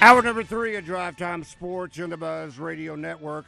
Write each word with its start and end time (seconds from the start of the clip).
Hour 0.00 0.22
number 0.22 0.44
three 0.44 0.76
of 0.76 0.84
Drive 0.84 1.16
Time 1.16 1.42
Sports 1.42 1.98
in 1.98 2.10
the 2.10 2.16
Buzz 2.16 2.56
Radio 2.56 2.94
Network. 2.94 3.46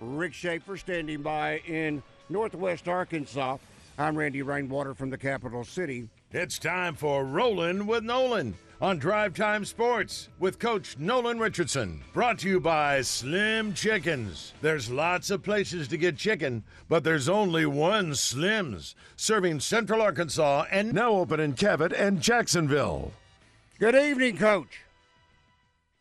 Rick 0.00 0.34
Schaefer 0.34 0.76
standing 0.76 1.22
by 1.22 1.58
in 1.60 2.02
Northwest 2.28 2.88
Arkansas. 2.88 3.58
I'm 3.96 4.18
Randy 4.18 4.42
Rainwater 4.42 4.94
from 4.94 5.10
the 5.10 5.16
capital 5.16 5.62
city. 5.62 6.08
It's 6.32 6.58
time 6.58 6.96
for 6.96 7.24
Rollin 7.24 7.86
with 7.86 8.02
Nolan 8.02 8.56
on 8.80 8.98
Drive 8.98 9.34
Time 9.34 9.64
Sports 9.64 10.28
with 10.40 10.58
Coach 10.58 10.98
Nolan 10.98 11.38
Richardson. 11.38 12.00
Brought 12.12 12.40
to 12.40 12.48
you 12.48 12.58
by 12.58 13.02
Slim 13.02 13.72
Chickens. 13.72 14.54
There's 14.60 14.90
lots 14.90 15.30
of 15.30 15.44
places 15.44 15.86
to 15.86 15.96
get 15.96 16.16
chicken, 16.16 16.64
but 16.88 17.04
there's 17.04 17.28
only 17.28 17.64
one 17.64 18.16
Slim's, 18.16 18.96
serving 19.14 19.60
Central 19.60 20.02
Arkansas 20.02 20.64
and 20.68 20.92
now 20.92 21.12
open 21.12 21.38
in 21.38 21.52
Cabot 21.52 21.92
and 21.92 22.20
Jacksonville. 22.20 23.12
Good 23.78 23.94
evening, 23.94 24.36
Coach. 24.36 24.81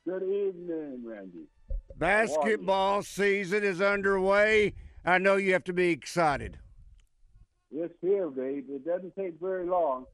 Good 0.07 0.23
evening, 0.23 1.01
Randy. 1.05 1.45
Basketball 1.97 3.03
season 3.03 3.63
is 3.63 3.81
underway. 3.81 4.73
I 5.05 5.19
know 5.19 5.35
you 5.35 5.53
have 5.53 5.63
to 5.65 5.73
be 5.73 5.89
excited. 5.89 6.57
Yes, 7.69 7.89
here, 8.01 8.29
babe. 8.29 8.65
It 8.69 8.85
doesn't 8.85 9.15
take 9.15 9.39
very 9.39 9.65
long. 9.67 10.05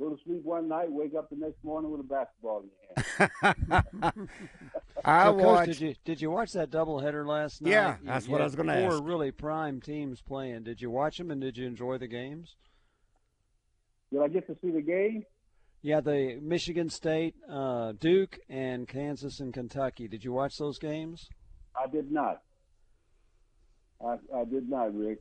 Go 0.00 0.10
to 0.10 0.18
sleep 0.24 0.42
one 0.42 0.66
night, 0.66 0.90
wake 0.90 1.14
up 1.14 1.30
the 1.30 1.36
next 1.36 1.62
morning 1.62 1.90
with 1.90 2.00
a 2.00 2.04
basketball 2.04 2.64
in 2.64 2.70
your 2.88 3.32
hand. 3.40 4.28
I 5.04 5.24
so, 5.26 5.32
watched. 5.34 5.66
Coach, 5.66 5.66
did 5.66 5.80
you 5.80 5.94
did 6.04 6.20
you 6.22 6.30
watch 6.30 6.52
that 6.54 6.70
doubleheader 6.70 7.26
last 7.26 7.62
night? 7.62 7.70
Yeah, 7.70 7.96
that's 8.02 8.26
you 8.26 8.32
what 8.32 8.40
I 8.40 8.44
was 8.44 8.56
gonna 8.56 8.72
ask. 8.72 8.82
Four 8.82 8.94
ask. 8.94 9.04
really 9.04 9.30
prime 9.30 9.80
teams 9.80 10.20
playing. 10.22 10.64
Did 10.64 10.80
you 10.80 10.90
watch 10.90 11.18
them 11.18 11.30
and 11.30 11.40
did 11.40 11.58
you 11.58 11.66
enjoy 11.66 11.98
the 11.98 12.08
games? 12.08 12.56
Did 14.10 14.22
I 14.22 14.28
get 14.28 14.46
to 14.46 14.56
see 14.62 14.70
the 14.70 14.80
game? 14.80 15.24
Yeah, 15.82 16.00
the 16.00 16.38
Michigan 16.42 16.90
State, 16.90 17.34
uh, 17.50 17.92
Duke, 17.98 18.38
and 18.50 18.86
Kansas 18.86 19.40
and 19.40 19.52
Kentucky. 19.52 20.08
Did 20.08 20.24
you 20.24 20.32
watch 20.32 20.58
those 20.58 20.78
games? 20.78 21.30
I 21.74 21.86
did 21.86 22.12
not. 22.12 22.42
I, 24.04 24.16
I 24.34 24.44
did 24.44 24.68
not, 24.68 24.94
Rick. 24.94 25.20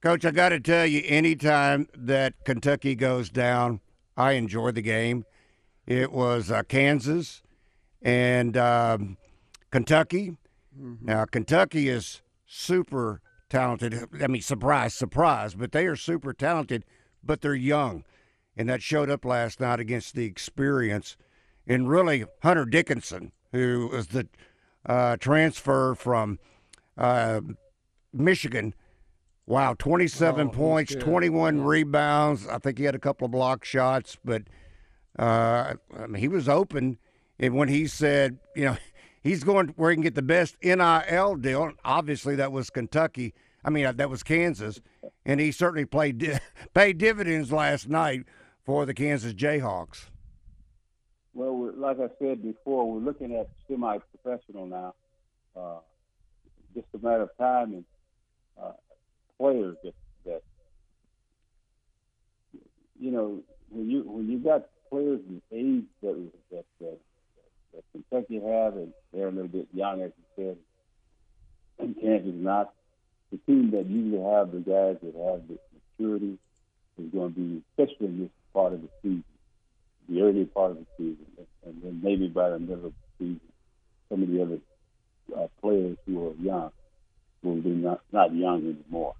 Coach, 0.00 0.24
I 0.24 0.30
got 0.30 0.50
to 0.50 0.60
tell 0.60 0.86
you, 0.86 1.02
anytime 1.04 1.88
that 1.94 2.34
Kentucky 2.44 2.94
goes 2.94 3.28
down, 3.28 3.80
I 4.16 4.32
enjoy 4.32 4.70
the 4.70 4.82
game. 4.82 5.24
It 5.86 6.12
was 6.12 6.50
uh, 6.50 6.62
Kansas 6.62 7.42
and 8.00 8.56
um, 8.56 9.18
Kentucky. 9.70 10.36
Now, 11.02 11.24
Kentucky 11.26 11.88
is 11.88 12.22
super 12.46 13.20
talented. 13.48 14.08
I 14.20 14.26
mean, 14.26 14.42
surprise, 14.42 14.94
surprise, 14.94 15.54
but 15.54 15.72
they 15.72 15.86
are 15.86 15.96
super 15.96 16.32
talented, 16.32 16.84
but 17.22 17.42
they're 17.42 17.54
young. 17.54 18.04
And 18.56 18.68
that 18.68 18.82
showed 18.82 19.10
up 19.10 19.24
last 19.24 19.60
night 19.60 19.80
against 19.80 20.14
the 20.14 20.24
experience. 20.24 21.16
And 21.66 21.88
really, 21.88 22.24
Hunter 22.42 22.64
Dickinson, 22.64 23.32
who 23.52 23.88
was 23.92 24.08
the 24.08 24.28
uh, 24.86 25.16
transfer 25.16 25.94
from 25.94 26.38
uh, 26.96 27.40
Michigan. 28.12 28.74
Wow, 29.46 29.74
27 29.78 30.48
Oh, 30.48 30.50
points, 30.50 30.94
good. 30.94 31.02
21 31.04 31.58
Yeah. 31.58 31.62
rebounds. 31.66 32.46
I 32.46 32.58
think 32.58 32.78
he 32.78 32.84
had 32.84 32.94
a 32.94 32.98
couple 33.00 33.24
of 33.26 33.30
block 33.32 33.64
shots, 33.64 34.16
but 34.24 34.42
uh, 35.18 35.74
I 35.98 36.06
mean, 36.06 36.20
he 36.20 36.28
was 36.28 36.48
open. 36.48 36.98
And 37.38 37.54
when 37.54 37.68
he 37.68 37.86
said, 37.86 38.38
you 38.54 38.64
know, 38.66 38.76
he's 39.22 39.44
going 39.44 39.68
where 39.76 39.90
he 39.90 39.96
can 39.96 40.02
get 40.02 40.14
the 40.14 40.22
best 40.22 40.56
NIL 40.62 41.36
deal, 41.36 41.72
obviously 41.84 42.36
that 42.36 42.52
was 42.52 42.70
Kentucky. 42.70 43.34
I 43.64 43.70
mean, 43.70 43.86
uh, 43.86 43.92
that 43.92 44.10
was 44.10 44.22
Kansas. 44.22 44.80
And 45.26 45.40
he 45.40 45.50
certainly 45.52 45.84
played 45.86 46.40
paid 46.74 46.98
dividends 46.98 47.50
last 47.52 47.88
night 47.88 48.24
for 48.64 48.86
the 48.86 48.94
Kansas 48.94 49.32
Jayhawks. 49.34 50.06
Well, 51.34 51.72
like 51.76 51.98
I 51.98 52.08
said 52.18 52.42
before, 52.42 52.90
we're 52.90 53.00
looking 53.00 53.34
at 53.34 53.48
semi-professional 53.68 54.66
now. 54.66 54.94
Uh, 55.56 55.78
just 56.74 56.86
a 56.94 56.98
matter 56.98 57.22
of 57.22 57.36
time 57.38 57.74
and 57.74 57.84
uh, 58.60 58.72
players 59.38 59.76
that, 59.84 59.94
that 60.24 60.42
you 62.98 63.10
know 63.10 63.40
when 63.70 63.88
you 63.88 64.02
when 64.02 64.28
you 64.28 64.38
got 64.38 64.66
players 64.90 65.20
in 65.28 65.40
the 65.50 65.56
age 65.56 65.84
that 66.02 66.30
that, 66.50 66.64
that 66.80 66.98
that 67.72 67.84
Kentucky 67.92 68.36
have, 68.36 68.74
and 68.74 68.92
they're 69.12 69.28
a 69.28 69.30
little 69.30 69.48
bit 69.48 69.68
young, 69.72 70.02
as 70.02 70.10
you 70.16 70.44
said, 70.44 70.56
and 71.78 71.94
Kansas 72.00 72.34
not. 72.34 72.72
The 73.32 73.38
team 73.46 73.72
that 73.72 73.86
usually 73.86 74.22
have 74.22 74.52
the 74.52 74.58
guys 74.58 74.96
that 75.02 75.14
have 75.14 75.48
the 75.48 75.58
maturity 75.98 76.38
is 76.98 77.12
going 77.12 77.34
to 77.34 77.40
be, 77.40 77.62
especially 77.76 78.06
in 78.06 78.20
this 78.20 78.30
part 78.54 78.72
of 78.72 78.80
the 78.80 78.88
season, 79.02 79.24
the 80.08 80.22
early 80.22 80.44
part 80.46 80.70
of 80.70 80.78
the 80.78 80.86
season, 80.96 81.26
and 81.66 81.82
then 81.82 82.00
maybe 82.02 82.28
by 82.28 82.48
the 82.50 82.58
middle 82.58 82.86
of 82.86 82.92
the 83.18 83.24
season, 83.24 83.40
some 84.08 84.22
of 84.22 84.30
the 84.30 84.42
other 84.42 84.58
uh, 85.36 85.48
players 85.60 85.98
who 86.06 86.28
are 86.28 86.34
young 86.34 86.70
will 87.42 87.56
be 87.56 87.70
not, 87.70 88.00
not 88.12 88.34
young 88.34 88.60
anymore. 88.62 89.14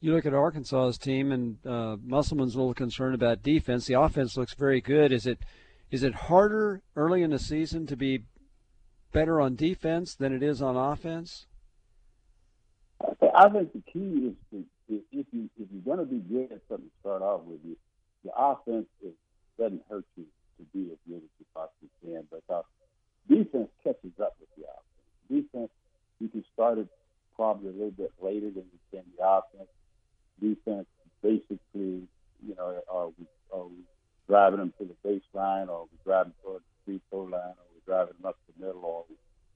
You 0.00 0.14
look 0.14 0.24
at 0.24 0.32
Arkansas's 0.32 0.96
team, 0.96 1.30
and 1.30 1.58
uh, 1.66 1.96
Musselman's 2.02 2.54
a 2.54 2.58
little 2.58 2.72
concerned 2.72 3.14
about 3.14 3.42
defense. 3.42 3.86
The 3.86 4.00
offense 4.00 4.34
looks 4.36 4.54
very 4.54 4.80
good. 4.80 5.12
Is 5.12 5.26
it 5.26 5.38
is 5.90 6.02
it 6.02 6.14
harder 6.14 6.82
early 6.96 7.22
in 7.22 7.30
the 7.30 7.38
season 7.38 7.86
to 7.86 7.96
be 7.96 8.24
better 9.12 9.40
on 9.40 9.56
defense 9.56 10.14
than 10.14 10.32
it 10.32 10.42
is 10.42 10.62
on 10.62 10.76
offense? 10.76 11.46
I 13.02 13.26
I 13.34 13.48
think 13.50 13.72
the 13.72 13.82
key 13.92 14.28
is 14.28 14.34
to, 14.50 14.64
is 14.90 15.02
if 15.12 15.26
you 15.32 15.48
if 15.58 15.68
you're 15.70 15.86
going 15.86 16.04
to 16.04 16.10
be 16.10 16.18
good 16.18 16.52
at 16.52 16.60
something 16.68 16.86
to 16.88 17.00
start 17.00 17.22
off 17.22 17.42
with, 17.44 17.60
you, 17.64 17.76
the 18.24 18.30
offense 18.36 18.86
is, 19.02 19.14
doesn't 19.58 19.82
hurt 19.88 20.04
you 20.16 20.24
to 20.58 20.64
be 20.74 20.92
as 20.92 20.98
good 21.08 21.22
as 21.22 21.32
you 21.38 21.46
possibly 21.54 21.90
can, 22.02 22.26
because 22.30 22.64
defense 23.28 23.70
catches 23.82 24.12
up 24.20 24.34
with 24.40 24.50
the 24.56 24.64
offense. 24.66 25.08
Defense, 25.30 25.70
you 26.18 26.28
can 26.28 26.44
start 26.52 26.78
it 26.78 26.88
probably 27.36 27.68
a 27.68 27.72
little 27.72 27.90
bit 27.96 28.12
later 28.20 28.50
than 28.50 28.64
you 28.68 28.80
can 28.90 29.04
the 29.16 29.24
offense. 29.24 29.70
Defense, 30.40 30.86
basically, 31.22 32.04
you 32.44 32.54
know, 32.56 32.80
are 32.90 33.08
we, 33.18 33.26
are 33.52 33.66
we 33.66 33.80
driving 34.28 34.58
them 34.60 34.72
to 34.78 34.84
the 34.84 34.96
baseline, 35.08 35.68
or 35.68 35.84
are 35.84 35.88
we 35.90 35.98
driving 36.04 36.32
toward 36.42 36.62
the 36.62 36.76
free 36.84 37.00
throw 37.10 37.22
line, 37.22 37.32
or 37.32 37.64
are 37.64 37.72
we 37.74 37.80
driving 37.86 38.14
them 38.20 38.28
up 38.28 38.36
the 38.46 38.66
middle, 38.66 38.84
or 38.84 39.04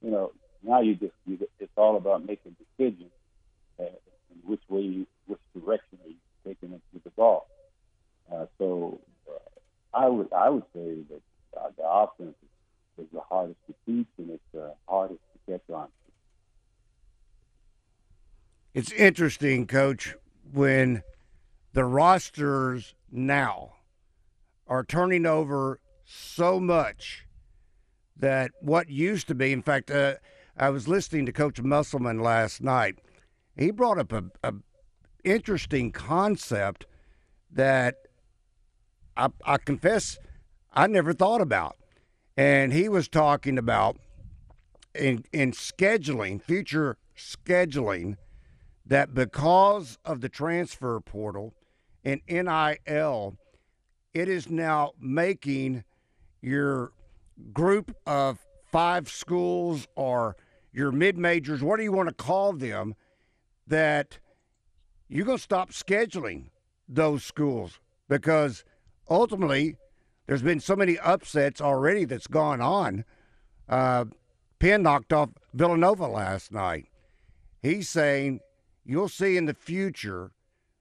you 0.03 0.11
know, 0.11 0.33
now 0.63 0.81
you 0.81 0.95
just 0.95 1.13
you, 1.27 1.39
it's 1.59 1.73
all 1.77 1.97
about 1.97 2.25
making 2.27 2.57
decisions 2.57 3.11
uh, 3.81 3.85
in 4.35 4.51
which 4.51 4.63
way, 4.69 4.81
you, 4.81 5.07
which 5.27 5.41
direction 5.55 5.99
are 6.05 6.11
you 6.11 6.17
taking 6.47 6.73
it 6.73 6.81
with 6.93 7.05
the 7.05 7.11
ball. 7.11 7.49
Uh, 8.33 8.47
so 8.59 9.01
uh, 9.29 9.39
I 9.97 10.09
would 10.09 10.33
I 10.33 10.49
would 10.51 10.65
say 10.75 10.99
that 11.11 11.23
uh, 11.59 11.69
the 11.77 11.89
offense 11.89 12.35
is, 12.43 13.05
is 13.05 13.11
the 13.13 13.21
hardest 13.21 13.59
to 13.67 13.75
teach 13.87 14.09
and 14.19 14.31
it's 14.31 14.43
the 14.53 14.75
hardest 14.89 15.21
to 15.33 15.53
catch 15.53 15.75
on. 15.75 15.89
It's 18.73 18.91
interesting, 18.93 19.67
Coach, 19.67 20.17
when 20.53 21.03
the 21.75 21.85
rosters 21.85 22.95
now 23.11 23.75
are 24.67 24.83
turning 24.83 25.27
over 25.27 25.79
so 26.05 26.59
much 26.59 27.27
that 28.17 28.51
what 28.61 28.89
used 28.89 29.29
to 29.29 29.35
be, 29.35 29.53
in 29.53 29.63
fact, 29.63 29.91
uh, 29.91 30.15
I 30.57 30.71
was 30.71 30.89
listening 30.89 31.27
to 31.27 31.33
Coach 31.33 31.61
Musselman 31.61 32.21
last 32.21 32.63
night. 32.63 32.99
He 33.57 33.71
brought 33.71 33.99
up 33.99 34.13
a, 34.13 34.25
a 34.43 34.55
interesting 35.23 35.93
concept 35.93 36.87
that 37.51 37.97
I, 39.17 39.29
I 39.45 39.59
confess 39.59 40.19
I 40.73 40.87
never 40.87 41.13
thought 41.13 41.41
about. 41.41 41.77
And 42.37 42.73
he 42.73 42.89
was 42.89 43.09
talking 43.09 43.59
about 43.59 43.97
in 44.95 45.25
in 45.33 45.53
scheduling, 45.53 46.43
future 46.43 46.97
scheduling, 47.17 48.17
that 48.85 49.15
because 49.15 49.99
of 50.05 50.21
the 50.21 50.29
transfer 50.29 51.01
portal 51.01 51.55
and 52.05 52.21
NIL, 52.29 53.37
it 54.13 54.29
is 54.29 54.51
now 54.51 54.93
making 55.01 55.85
your 56.43 56.93
group 57.53 57.97
of 58.07 58.39
five 58.71 59.09
schools 59.09 59.87
or 59.95 60.37
your 60.73 60.91
mid 60.91 61.17
majors, 61.17 61.63
what 61.63 61.77
do 61.77 61.85
you 61.85 61.93
want 61.93 62.09
to 62.09 62.15
call 62.15 62.53
them, 62.53 62.95
that 63.67 64.19
you're 65.09 65.27
going 65.27 65.39
to 65.39 65.43
stop 65.43 65.71
scheduling 65.71 66.47
those 66.89 67.25
schools 67.25 67.81
because 68.09 68.65
ultimately 69.09 69.77
there's 70.27 70.43
been 70.43 70.61
so 70.61 70.77
many 70.77 70.99
upsets 70.99 71.61
already 71.61 72.05
that's 72.05 72.27
gone 72.27 72.61
on. 72.61 73.05
Uh, 73.69 74.07
Penn 74.59 74.83
knocked 74.83 75.13
off 75.13 75.31
Villanova 75.53 76.07
last 76.07 76.53
night. 76.53 76.87
He's 77.63 77.89
saying 77.89 78.41
you'll 78.85 79.09
see 79.09 79.37
in 79.37 79.47
the 79.47 79.55
future 79.55 80.33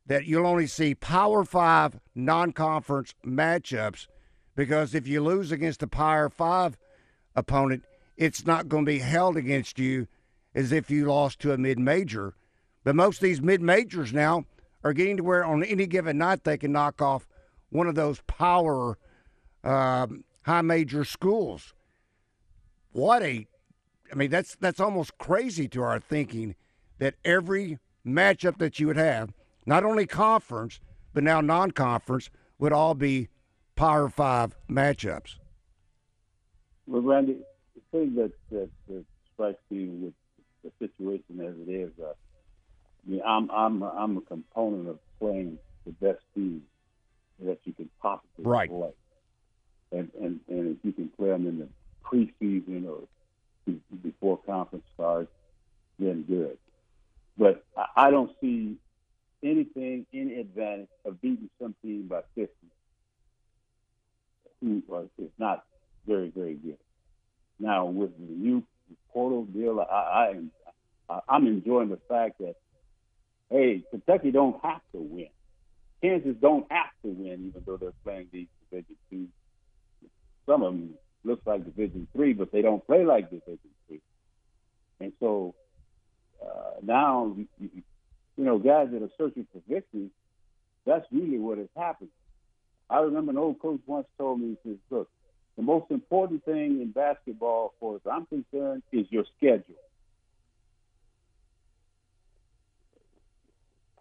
that 0.06 0.26
you'll 0.26 0.48
only 0.48 0.68
see 0.68 0.96
Power 0.96 1.46
Five 1.46 2.00
non 2.14 2.52
conference 2.52 3.14
matchups 3.26 4.08
because 4.56 4.94
if 4.94 5.08
you 5.08 5.22
lose 5.22 5.52
against 5.52 5.84
a 5.84 5.88
Power 5.88 6.30
Five 6.30 6.78
opponent, 7.36 7.84
it's 8.18 8.46
not 8.46 8.68
going 8.68 8.86
to 8.86 8.92
be 8.92 9.00
held 9.00 9.38
against 9.38 9.80
you 9.80 10.08
as 10.54 10.72
if 10.72 10.92
you 10.92 11.06
lost 11.06 11.40
to 11.40 11.52
a 11.52 11.58
mid 11.58 11.80
major. 11.80 12.36
But 12.84 12.96
most 12.96 13.18
of 13.18 13.24
these 13.24 13.42
mid 13.42 13.62
majors 13.62 14.14
now 14.14 14.46
are 14.84 14.94
getting 14.94 15.18
to 15.18 15.24
where 15.24 15.46
on 15.46 15.64
any 15.64 15.86
given 15.86 16.18
night 16.18 16.44
they 16.44 16.58
can 16.58 16.72
knock 16.72 17.02
off 17.02 17.28
one 17.70 17.88
of 17.88 17.96
those 17.96 18.22
power 18.28 18.98
um, 19.64 20.24
high 20.44 20.62
major 20.62 21.06
schools. 21.06 21.74
What 22.92 23.24
a, 23.24 23.48
I 24.12 24.16
mean, 24.16 24.30
that's 24.30 24.56
that's 24.58 24.80
almost 24.80 25.18
crazy 25.18 25.68
to 25.70 25.82
our 25.82 26.00
thinking 26.00 26.56
that 27.00 27.16
every 27.26 27.80
matchup 28.06 28.58
that 28.58 28.80
you 28.80 28.88
would 28.88 28.98
have, 28.98 29.34
not 29.66 29.84
only 29.84 30.06
conference 30.06 30.80
but 31.14 31.24
now 31.24 31.42
non-conference, 31.42 32.30
would 32.58 32.74
all 32.74 32.96
be 32.96 33.30
Power 33.76 34.10
Five 34.10 34.56
matchups. 34.70 35.36
Well, 36.88 37.02
Randy, 37.02 37.38
the 37.76 37.82
thing 37.92 38.16
that 38.16 38.32
that, 38.52 38.70
that 38.88 39.06
strikes 39.34 39.62
me 39.70 39.86
with 39.88 40.14
the 40.64 40.72
situation 40.80 41.40
as 41.42 41.56
it 41.68 41.72
is, 41.72 41.92
uh, 42.00 42.14
mean, 43.10 43.22
I'm 43.26 43.50
I'm 43.52 43.84
I'm 43.84 44.18
a 44.18 44.22
component 44.22 44.90
of 44.90 45.00
playing 45.20 45.58
the 45.86 45.92
best 45.92 46.22
team 46.36 46.64
that 47.40 47.60
you 47.64 47.74
can 47.74 47.90
possibly 48.02 48.46
right. 48.46 48.70
play, 48.70 48.94
and 49.92 50.12
and 50.20 50.40
and 50.48 50.78
if 50.78 50.78
you 50.84 50.92
can 50.94 51.10
play 51.10 51.30
them 51.30 51.48
in 51.48 51.60
the 51.60 51.68
preseason 52.06 52.88
or 52.88 53.02
before 54.02 54.38
conference 54.46 54.86
starts, 54.94 55.32
then 56.00 56.24
good. 56.24 56.58
But 57.38 57.64
I 57.96 58.12
don't 58.12 58.32
see 58.42 58.78
anything, 59.44 60.06
any 60.14 60.36
advantage 60.40 60.90
of 61.06 61.22
beating 61.22 61.50
some 61.60 61.76
team 61.82 62.08
by 62.08 62.22
50 62.36 62.52
who 64.62 64.82
uh, 64.94 65.02
is 65.18 65.32
not 65.38 65.64
very, 66.08 66.30
very 66.30 66.56
good. 66.56 66.78
Now, 67.60 67.86
with 67.86 68.12
the 68.18 68.34
new 68.34 68.64
portal 69.12 69.46
deal, 69.46 69.80
I, 69.80 69.84
I 69.84 70.30
am 70.30 70.52
I'm 71.28 71.48
enjoying 71.48 71.90
the 71.90 72.00
fact 72.10 72.40
that 72.40 72.56
hey, 73.50 73.84
Kentucky 73.90 74.32
don't 74.32 74.62
have 74.64 74.82
to 74.94 75.00
win. 75.00 75.30
Kansas 76.02 76.36
don't 76.42 76.66
have 76.70 76.92
to 77.04 77.10
win, 77.10 77.46
even 77.48 77.64
though 77.66 77.78
they're 77.78 77.94
playing 78.04 78.28
these 78.32 78.48
Division 78.70 78.96
two. 79.10 79.28
Some 80.46 80.64
of 80.64 80.74
them 80.74 80.96
looks 81.24 81.46
like 81.46 81.64
Division 81.64 82.08
three, 82.14 82.34
but 82.34 82.52
they 82.52 82.62
don't 82.62 82.86
play 82.86 83.06
like 83.06 83.30
Division 83.30 83.60
three. 83.88 84.02
And 85.00 85.14
so 85.20 85.56
uh, 86.44 86.80
now, 86.82 87.36
you, 87.60 87.84
know, 88.38 88.58
guys 88.60 88.90
that 88.92 89.02
are 89.02 89.10
searching 89.18 89.48
for 89.54 89.62
victory, 89.68 90.10
that's 90.86 91.06
really 91.12 91.40
what 91.40 91.58
has 91.58 91.68
happened. 91.78 92.10
I 92.90 93.00
remember 93.00 93.32
an 93.32 93.38
old 93.38 93.60
coach 93.60 93.80
once 93.86 94.08
told 94.18 94.42
me, 94.42 94.58
he 94.64 94.70
says, 94.70 94.78
look, 94.90 95.10
the 95.56 95.64
most 95.64 95.90
important 95.92 96.44
thing 96.44 96.82
in 96.82 96.92
basketball, 96.92 97.74
as 97.74 97.80
far 97.80 97.96
as 97.96 98.02
I'm 98.12 98.26
concerned, 98.26 98.84
is 98.92 99.06
your 99.10 99.24
schedule. 99.38 99.76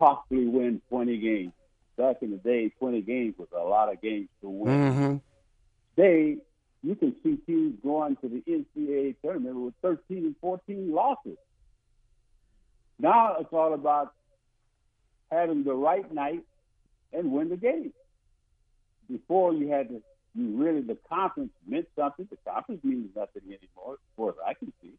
Possibly 0.02 0.46
win 0.46 0.82
20 0.88 1.16
games. 1.18 1.52
Back 1.96 2.16
in 2.22 2.32
the 2.32 2.36
day, 2.38 2.70
20 2.80 3.02
games 3.02 3.34
was 3.38 3.46
a 3.56 3.62
lot 3.62 3.92
of 3.92 4.02
games 4.02 4.28
to 4.40 4.48
win. 4.48 4.74
Mm-hmm. 4.74 5.16
Today, 5.94 6.38
you 6.82 6.96
can 6.96 7.14
see 7.22 7.36
teams 7.46 7.76
going 7.84 8.16
to 8.16 8.28
the 8.28 8.42
NCAA 8.50 9.14
tournament 9.22 9.54
with 9.54 9.74
13 9.80 10.24
and 10.24 10.34
14 10.40 10.92
losses. 10.92 11.38
Now 12.98 13.36
it's 13.38 13.52
all 13.52 13.74
about 13.74 14.12
having 15.30 15.62
the 15.62 15.72
right 15.72 16.12
night 16.12 16.42
and 17.12 17.30
win 17.30 17.48
the 17.48 17.56
game. 17.56 17.92
Before 19.08 19.54
you 19.54 19.68
had 19.68 19.88
to, 19.90 20.02
you 20.34 20.56
really 20.56 20.80
the 20.80 20.98
conference 21.08 21.52
meant 21.64 21.86
something. 21.94 22.26
The 22.28 22.50
conference 22.50 22.82
means 22.82 23.10
nothing 23.14 23.42
anymore, 23.44 23.92
as 23.94 24.16
far 24.16 24.30
as 24.30 24.36
I 24.44 24.54
can 24.54 24.72
see. 24.82 24.94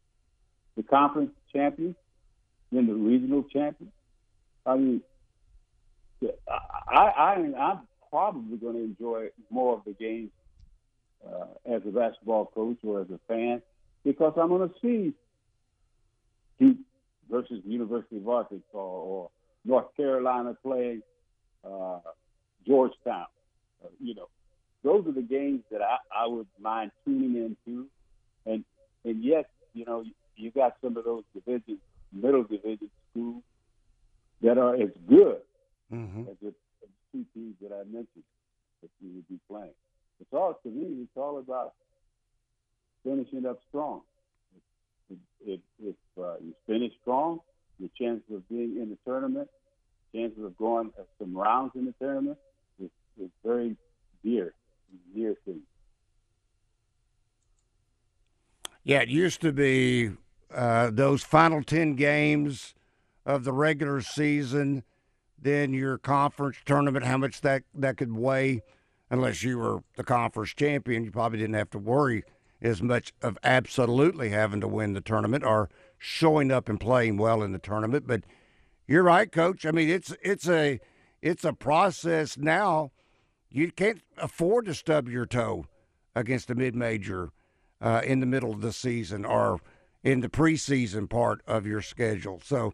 The 0.78 0.82
conference 0.82 1.32
champion, 1.52 1.94
then 2.72 2.86
the 2.86 2.94
regional 2.94 3.42
champion. 3.42 3.92
I 4.66 4.76
mean, 4.76 5.02
I, 6.88 6.94
I 6.94 7.34
I'm 7.58 7.80
probably 8.10 8.56
going 8.56 8.74
to 8.74 8.84
enjoy 8.84 9.28
more 9.50 9.74
of 9.74 9.84
the 9.84 9.92
games 9.92 10.30
uh, 11.26 11.46
as 11.74 11.82
a 11.86 11.90
basketball 11.90 12.46
coach 12.54 12.78
or 12.84 13.00
as 13.00 13.08
a 13.10 13.18
fan 13.28 13.60
because 14.04 14.34
I'm 14.36 14.48
going 14.48 14.68
to 14.68 14.74
see 14.80 15.12
Duke 16.58 16.76
versus 17.30 17.60
University 17.66 18.18
of 18.18 18.28
Arkansas 18.28 18.62
or 18.74 19.30
North 19.64 19.96
Carolina 19.96 20.56
playing 20.62 21.02
uh, 21.64 21.98
Georgetown. 22.66 23.26
Uh, 23.84 23.88
you 24.00 24.14
know, 24.14 24.28
those 24.82 25.06
are 25.06 25.12
the 25.12 25.22
games 25.22 25.62
that 25.70 25.80
I, 25.80 25.96
I 26.14 26.26
would 26.26 26.46
mind 26.60 26.90
tuning 27.04 27.36
into. 27.36 27.86
And 28.46 28.64
and 29.04 29.24
yes, 29.24 29.44
you 29.72 29.84
know, 29.84 30.02
you, 30.02 30.12
you 30.36 30.50
got 30.50 30.76
some 30.82 30.96
of 30.96 31.04
those 31.04 31.24
division, 31.34 31.78
middle 32.12 32.44
division 32.44 32.90
schools 33.10 33.42
that 34.44 34.58
are 34.58 34.74
as 34.76 34.90
good 35.08 35.40
mm-hmm. 35.92 36.20
as 36.30 36.36
the 36.40 36.54
two 37.12 37.24
teams 37.34 37.56
that 37.60 37.72
I 37.72 37.82
mentioned 37.84 38.24
that 38.82 38.90
you 39.00 39.10
would 39.16 39.28
be 39.28 39.40
playing. 39.48 39.74
It's 40.20 40.32
all 40.32 40.58
to 40.62 40.68
me. 40.68 41.02
It's 41.02 41.16
all 41.16 41.38
about 41.38 41.72
finishing 43.02 43.44
up 43.44 43.58
strong 43.68 44.02
if, 45.46 45.60
if 45.82 45.94
uh, 46.18 46.34
you 46.40 46.54
finish 46.66 46.92
strong, 47.02 47.40
your 47.78 47.90
chances 47.98 48.24
of 48.34 48.48
being 48.48 48.76
in 48.80 48.90
the 48.90 48.98
tournament, 49.04 49.48
chances 50.14 50.42
of 50.44 50.56
going 50.56 50.90
some 51.18 51.36
rounds 51.36 51.72
in 51.74 51.86
the 51.86 51.94
tournament 52.00 52.38
is, 52.82 52.90
is 53.20 53.30
very 53.44 53.76
dear, 54.22 54.54
dear 55.14 55.36
you. 55.44 55.62
Yeah, 58.84 59.00
it 59.00 59.08
used 59.08 59.40
to 59.40 59.52
be 59.52 60.12
uh, 60.54 60.90
those 60.92 61.22
final 61.22 61.62
10 61.62 61.94
games 61.94 62.74
of 63.26 63.44
the 63.44 63.52
regular 63.52 64.00
season, 64.00 64.84
then 65.40 65.72
your 65.72 65.98
conference 65.98 66.56
tournament, 66.64 67.04
how 67.04 67.18
much 67.18 67.40
that, 67.42 67.62
that 67.74 67.96
could 67.96 68.14
weigh. 68.14 68.62
Unless 69.10 69.42
you 69.42 69.58
were 69.58 69.80
the 69.96 70.02
conference 70.02 70.54
champion, 70.54 71.04
you 71.04 71.10
probably 71.10 71.38
didn't 71.38 71.54
have 71.54 71.70
to 71.70 71.78
worry 71.78 72.24
as 72.62 72.82
much 72.82 73.12
of 73.22 73.38
absolutely 73.44 74.30
having 74.30 74.60
to 74.60 74.66
win 74.68 74.94
the 74.94 75.00
tournament 75.00 75.44
or 75.44 75.68
showing 75.98 76.50
up 76.50 76.68
and 76.68 76.80
playing 76.80 77.18
well 77.18 77.42
in 77.42 77.52
the 77.52 77.58
tournament. 77.58 78.06
But 78.06 78.24
you're 78.88 79.02
right, 79.02 79.30
coach. 79.30 79.66
I 79.66 79.70
mean, 79.70 79.88
it's 79.88 80.14
it's 80.22 80.48
a 80.48 80.80
it's 81.22 81.44
a 81.44 81.52
process 81.52 82.36
now. 82.36 82.90
You 83.50 83.70
can't 83.70 84.02
afford 84.18 84.66
to 84.66 84.74
stub 84.74 85.08
your 85.08 85.26
toe 85.26 85.66
against 86.14 86.50
a 86.50 86.54
mid 86.54 86.74
major 86.74 87.30
uh, 87.80 88.00
in 88.04 88.20
the 88.20 88.26
middle 88.26 88.52
of 88.52 88.60
the 88.60 88.72
season 88.72 89.24
or 89.24 89.60
in 90.02 90.20
the 90.20 90.28
preseason 90.28 91.08
part 91.08 91.40
of 91.46 91.66
your 91.66 91.80
schedule. 91.80 92.40
So, 92.44 92.72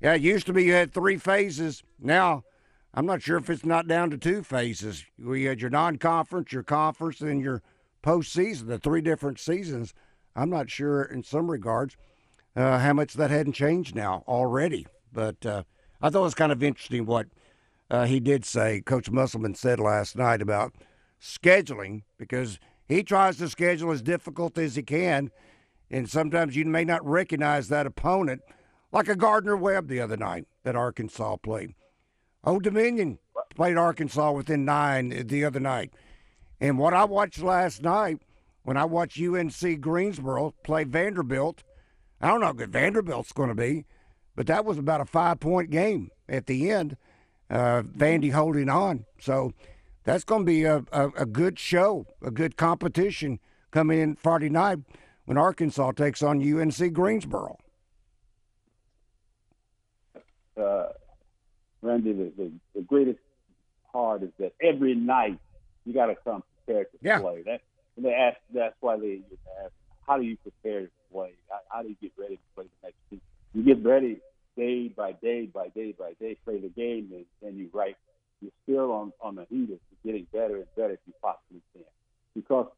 yeah, 0.00 0.14
it 0.14 0.22
used 0.22 0.46
to 0.46 0.52
be 0.52 0.64
you 0.64 0.72
had 0.72 0.92
three 0.92 1.16
phases. 1.16 1.82
Now, 2.00 2.44
I'm 2.94 3.06
not 3.06 3.22
sure 3.22 3.36
if 3.36 3.48
it's 3.50 3.64
not 3.64 3.86
down 3.86 4.10
to 4.10 4.18
two 4.18 4.42
phases. 4.42 5.04
You 5.18 5.48
had 5.48 5.60
your 5.60 5.70
non-conference, 5.70 6.52
your 6.52 6.62
conference, 6.62 7.20
and 7.20 7.40
your 7.40 7.62
postseason, 8.02 8.66
the 8.66 8.78
three 8.78 9.00
different 9.00 9.38
seasons, 9.38 9.94
I'm 10.34 10.50
not 10.50 10.70
sure 10.70 11.02
in 11.02 11.22
some 11.22 11.50
regards 11.50 11.96
uh, 12.56 12.78
how 12.78 12.92
much 12.92 13.14
that 13.14 13.30
hadn't 13.30 13.52
changed 13.52 13.94
now 13.94 14.24
already. 14.26 14.86
But 15.12 15.44
uh, 15.44 15.64
I 16.00 16.10
thought 16.10 16.20
it 16.20 16.22
was 16.22 16.34
kind 16.34 16.52
of 16.52 16.62
interesting 16.62 17.06
what 17.06 17.26
uh, 17.90 18.06
he 18.06 18.20
did 18.20 18.44
say, 18.44 18.80
Coach 18.80 19.10
Musselman 19.10 19.54
said 19.54 19.80
last 19.80 20.16
night 20.16 20.40
about 20.40 20.74
scheduling, 21.20 22.02
because 22.16 22.58
he 22.88 23.02
tries 23.02 23.36
to 23.38 23.48
schedule 23.48 23.90
as 23.90 24.02
difficult 24.02 24.56
as 24.56 24.76
he 24.76 24.82
can. 24.82 25.30
And 25.90 26.08
sometimes 26.08 26.56
you 26.56 26.64
may 26.64 26.84
not 26.84 27.04
recognize 27.04 27.68
that 27.68 27.86
opponent, 27.86 28.42
like 28.92 29.08
a 29.08 29.16
Gardner 29.16 29.56
Webb 29.56 29.88
the 29.88 30.00
other 30.00 30.16
night 30.16 30.46
that 30.64 30.76
Arkansas 30.76 31.36
played. 31.36 31.74
Old 32.44 32.62
Dominion 32.62 33.18
played 33.54 33.76
Arkansas 33.76 34.32
within 34.32 34.64
nine 34.64 35.26
the 35.26 35.44
other 35.44 35.60
night. 35.60 35.92
And 36.60 36.78
what 36.78 36.94
I 36.94 37.04
watched 37.04 37.40
last 37.40 37.82
night, 37.82 38.20
when 38.62 38.76
I 38.76 38.84
watched 38.84 39.20
UNC 39.20 39.80
Greensboro 39.80 40.54
play 40.62 40.84
Vanderbilt, 40.84 41.62
I 42.20 42.28
don't 42.28 42.40
know 42.40 42.46
how 42.46 42.52
good 42.52 42.72
Vanderbilt's 42.72 43.32
going 43.32 43.48
to 43.48 43.54
be, 43.54 43.86
but 44.36 44.46
that 44.46 44.64
was 44.64 44.78
about 44.78 45.00
a 45.00 45.06
five 45.06 45.40
point 45.40 45.70
game 45.70 46.10
at 46.28 46.46
the 46.46 46.70
end. 46.70 46.96
Uh, 47.48 47.82
Vandy 47.82 48.32
holding 48.32 48.68
on. 48.68 49.06
So 49.18 49.52
that's 50.04 50.22
going 50.24 50.42
to 50.42 50.46
be 50.46 50.64
a, 50.64 50.84
a, 50.92 51.08
a, 51.10 51.26
good 51.26 51.58
show, 51.58 52.06
a 52.22 52.30
good 52.30 52.56
competition 52.56 53.40
coming 53.72 53.98
in 53.98 54.14
Friday 54.14 54.48
night 54.48 54.78
when 55.24 55.36
Arkansas 55.36 55.92
takes 55.92 56.22
on 56.22 56.40
UNC 56.40 56.92
Greensboro. 56.92 57.58
Uh, 60.60 60.92
Randy, 61.82 62.12
the, 62.12 62.32
the, 62.36 62.52
the 62.74 62.82
greatest 62.82 63.18
part 63.92 64.22
is 64.22 64.30
that 64.38 64.52
every 64.62 64.94
night 64.94 65.38
you 65.84 65.94
got 65.94 66.06
to 66.06 66.14
come 66.24 66.42
prepared 66.64 66.92
to 66.92 66.98
yeah. 67.02 67.20
play. 67.20 67.42
That, 67.42 67.62
and 67.96 68.04
they 68.04 68.12
ask, 68.12 68.36
that's 68.52 68.74
why 68.80 68.98
they 68.98 69.20
ask, 69.64 69.72
how 70.06 70.18
do 70.18 70.24
you 70.24 70.36
prepare 70.36 70.82
to 70.82 70.90
play? 71.12 71.32
How, 71.48 71.58
how 71.70 71.82
do 71.82 71.88
you 71.88 71.96
get 72.00 72.12
ready 72.18 72.36
to 72.36 72.42
play 72.54 72.64
the 72.64 72.88
next 72.88 72.98
season? 73.08 73.22
You 73.54 73.62
get 73.62 73.84
ready 73.84 74.20
day 74.56 74.88
by 74.88 75.12
day 75.12 75.46
by 75.46 75.68
day 75.68 75.94
by 75.98 76.12
day, 76.20 76.36
play 76.44 76.60
the 76.60 76.68
game, 76.68 77.10
and 77.12 77.24
then 77.42 77.56
you 77.56 77.70
write. 77.72 77.96
You're 78.40 78.52
still 78.62 78.92
on 78.92 79.12
on 79.20 79.34
the 79.34 79.46
heat 79.50 79.70
of 79.70 79.78
getting 80.04 80.26
better 80.32 80.56
and 80.56 80.66
better 80.74 80.94
if 80.94 81.00
you 81.06 81.12
possibly 81.20 81.60
can, 81.74 81.84
because 82.34 82.68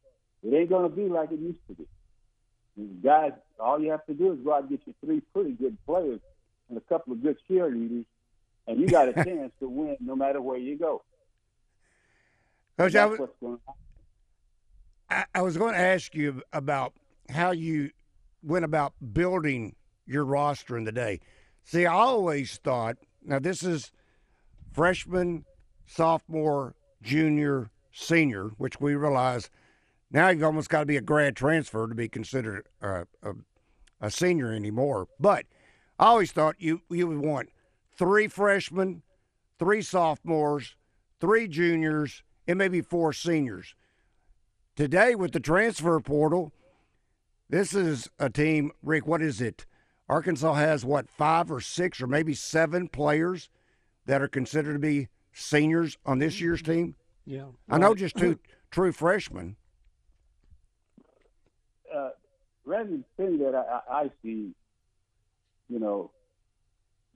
it 0.43 0.53
ain't 0.53 0.69
going 0.69 0.89
to 0.89 0.95
be 0.95 1.03
like 1.03 1.31
it 1.31 1.39
used 1.39 1.59
to 1.67 1.73
be. 1.75 1.87
guys, 3.01 3.31
all 3.59 3.79
you 3.79 3.91
have 3.91 4.05
to 4.07 4.13
do 4.13 4.33
is 4.33 4.39
go 4.43 4.53
out 4.53 4.61
and 4.61 4.69
get 4.69 4.81
you 4.85 4.93
three 5.03 5.21
pretty 5.33 5.51
good 5.51 5.77
players 5.85 6.19
and 6.69 6.77
a 6.77 6.81
couple 6.81 7.13
of 7.13 7.21
good 7.21 7.37
cheerleaders, 7.49 8.05
and 8.67 8.79
you 8.79 8.87
got 8.87 9.09
a 9.09 9.13
chance 9.23 9.51
to 9.59 9.67
win 9.67 9.97
no 9.99 10.15
matter 10.15 10.41
where 10.41 10.57
you 10.57 10.77
go. 10.77 11.03
Coach, 12.77 12.95
I 12.95 13.05
was, 13.05 13.19
I, 15.09 15.25
I 15.35 15.41
was 15.41 15.57
going 15.57 15.73
to 15.73 15.79
ask 15.79 16.15
you 16.15 16.41
about 16.51 16.93
how 17.29 17.51
you 17.51 17.91
went 18.41 18.65
about 18.65 18.93
building 19.13 19.75
your 20.05 20.25
roster 20.25 20.77
in 20.77 20.83
the 20.83 20.91
day. 20.91 21.19
See, 21.63 21.85
I 21.85 21.93
always 21.93 22.57
thought 22.57 22.97
now 23.23 23.39
this 23.39 23.63
is 23.63 23.91
freshman, 24.73 25.45
sophomore, 25.85 26.75
junior, 27.01 27.69
senior, 27.91 28.51
which 28.57 28.81
we 28.81 28.95
realize 28.95 29.49
now 30.11 30.29
you've 30.29 30.43
almost 30.43 30.69
got 30.69 30.81
to 30.81 30.85
be 30.85 30.97
a 30.97 31.01
grad 31.01 31.35
transfer 31.35 31.87
to 31.87 31.95
be 31.95 32.09
considered 32.09 32.67
a, 32.81 33.05
a, 33.21 33.33
a 34.01 34.11
senior 34.11 34.53
anymore. 34.53 35.07
But 35.19 35.45
I 36.03 36.07
always 36.07 36.33
thought 36.33 36.57
you 36.59 36.81
you 36.89 37.07
would 37.07 37.19
want 37.19 37.47
three 37.97 38.27
freshmen, 38.27 39.03
three 39.57 39.81
sophomores, 39.81 40.75
three 41.21 41.47
juniors, 41.47 42.23
and 42.45 42.57
maybe 42.57 42.81
four 42.81 43.13
seniors. 43.13 43.73
Today 44.75 45.15
with 45.15 45.31
the 45.31 45.39
transfer 45.39 45.97
portal, 46.01 46.51
this 47.49 47.73
is 47.73 48.09
a 48.19 48.29
team, 48.29 48.73
Rick, 48.81 49.07
what 49.07 49.21
is 49.21 49.39
it? 49.39 49.65
Arkansas 50.09 50.55
has 50.55 50.83
what, 50.83 51.09
five 51.09 51.49
or 51.49 51.61
six 51.61 52.01
or 52.01 52.07
maybe 52.07 52.33
seven 52.33 52.89
players 52.89 53.49
that 54.05 54.21
are 54.21 54.27
considered 54.27 54.73
to 54.73 54.79
be 54.79 55.07
seniors 55.31 55.97
on 56.05 56.19
this 56.19 56.41
year's 56.41 56.61
team? 56.61 56.95
Yeah. 57.25 57.45
I 57.69 57.77
know 57.77 57.95
just 57.95 58.17
two 58.17 58.39
true 58.71 58.91
freshmen. 58.91 59.55
Uh, 61.95 62.09
Randy, 62.65 63.05
thing 63.15 63.37
that 63.37 63.55
I, 63.55 63.79
I 63.89 64.11
see, 64.21 64.53
you 65.73 65.79
know, 65.79 66.11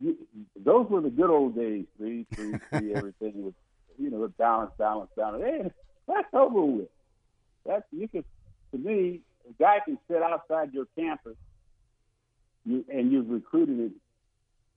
you, 0.01 0.17
those 0.55 0.87
were 0.89 1.01
the 1.01 1.11
good 1.11 1.29
old 1.29 1.55
days. 1.55 1.85
Three, 1.97 2.25
three, 2.33 2.53
three. 2.71 2.93
everything 2.95 3.43
was, 3.43 3.53
you 3.99 4.09
know, 4.09 4.27
balance, 4.37 4.71
balance, 4.79 5.11
balance. 5.15 5.43
Hey, 5.45 5.71
that's 6.07 6.27
over 6.33 6.65
with. 6.65 6.87
That's 7.65 7.83
you 7.91 8.07
can. 8.07 8.23
To 8.71 8.77
me, 8.77 9.21
a 9.47 9.53
guy 9.61 9.77
can 9.85 9.99
sit 10.09 10.21
outside 10.23 10.73
your 10.73 10.85
campus, 10.97 11.35
you 12.65 12.83
and 12.91 13.11
you've 13.11 13.29
recruited 13.29 13.77
him. 13.77 13.95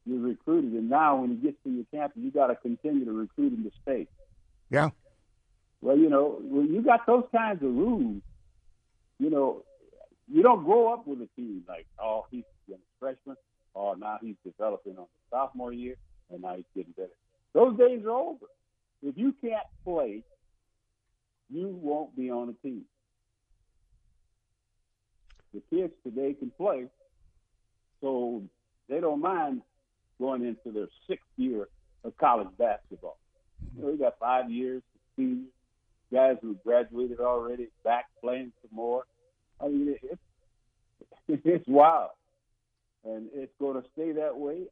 You've 0.05 0.25
recruited, 0.25 0.73
and 0.73 0.91
now 0.91 1.17
when 1.17 1.31
he 1.31 1.37
gets 1.37 1.57
to 1.65 1.71
your 1.71 1.85
campus, 1.93 2.19
you 2.23 2.31
got 2.31 2.49
to 2.49 2.57
continue 2.57 3.05
to 3.07 3.13
recruit 3.13 3.53
him 3.53 3.65
to 3.65 3.71
stay. 3.83 4.07
Yeah. 4.71 4.91
Well, 5.83 5.97
you 5.97 6.11
know, 6.11 6.39
when 6.43 6.73
you 6.73 6.83
got 6.83 7.07
those 7.07 7.25
kinds 7.35 7.63
of 7.63 7.71
rules, 7.71 8.23
you 9.19 9.31
know, 9.31 9.63
you 10.31 10.43
don't 10.43 10.65
grow 10.65 10.93
up 10.93 11.07
with 11.07 11.21
a 11.21 11.29
team 11.37 11.63
like, 11.69 11.87
oh, 12.03 12.27
he's 12.31 12.45
a 12.71 12.77
freshman, 12.99 13.37
or 13.75 13.97
now 13.97 14.19
he's 14.21 14.37
developing 14.45 14.97
on 14.99 15.05
the 15.05 15.37
sophomore 15.37 15.73
year, 15.73 15.97
and 16.31 16.43
now 16.43 16.57
he's 16.57 16.65
getting 16.75 16.93
better. 16.97 17.09
Those 17.53 17.77
days 17.79 18.05
are 18.05 18.11
over. 18.11 18.47
If 19.03 19.17
you 19.17 19.35
can't 19.41 19.67
play, 19.85 20.23
you 21.49 21.69
won't 21.69 22.17
be 22.17 22.31
on 22.31 22.49
a 22.49 22.67
team. 22.67 22.83
The 25.53 25.63
kids 25.71 25.93
today 26.05 26.35
can 26.35 26.51
play, 26.51 26.87
so 28.01 28.43
they 28.89 29.01
don't 29.01 29.21
mind 29.21 29.63
going 30.21 30.45
into 30.45 30.71
their 30.73 30.87
sixth 31.09 31.27
year 31.37 31.69
of 32.05 32.17
college 32.19 32.49
basketball. 32.59 33.19
You 33.77 33.87
we 33.87 33.99
got 33.99 34.19
five 34.19 34.51
years, 34.51 34.83
seniors, 35.17 35.49
guys 36.13 36.37
who 36.41 36.57
graduated 36.65 37.21
already, 37.21 37.69
back 37.85 38.07
playing 38.21 38.53
some 38.63 38.77
more. 38.77 39.05
I 39.61 39.69
mean, 39.69 39.97
it's 40.03 40.21
it's 41.45 41.67
wild, 41.69 42.11
and 43.05 43.29
it's 43.35 43.53
going 43.59 43.81
to 43.81 43.89
stay 43.93 44.13
that 44.13 44.37
way 44.37 44.63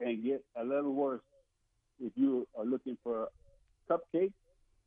and 0.00 0.22
get 0.22 0.44
a 0.56 0.64
little 0.64 0.92
worse 0.92 1.22
if 2.00 2.12
you 2.16 2.46
are 2.58 2.64
looking 2.64 2.96
for 3.02 3.28
cupcakes. 3.90 4.32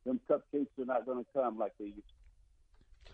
Them 0.06 0.20
cupcakes 0.30 0.68
are 0.80 0.86
not 0.86 1.06
going 1.06 1.24
to 1.24 1.26
come 1.34 1.58
like 1.58 1.74
they 1.80 1.86
used 1.86 1.98
to. 1.98 3.14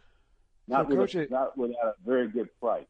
Not, 0.67 0.89
so, 0.89 0.95
with 0.95 1.15
a, 1.15 1.27
not 1.29 1.57
without 1.57 1.75
a 1.83 1.93
very 2.05 2.27
good 2.27 2.49
price. 2.59 2.85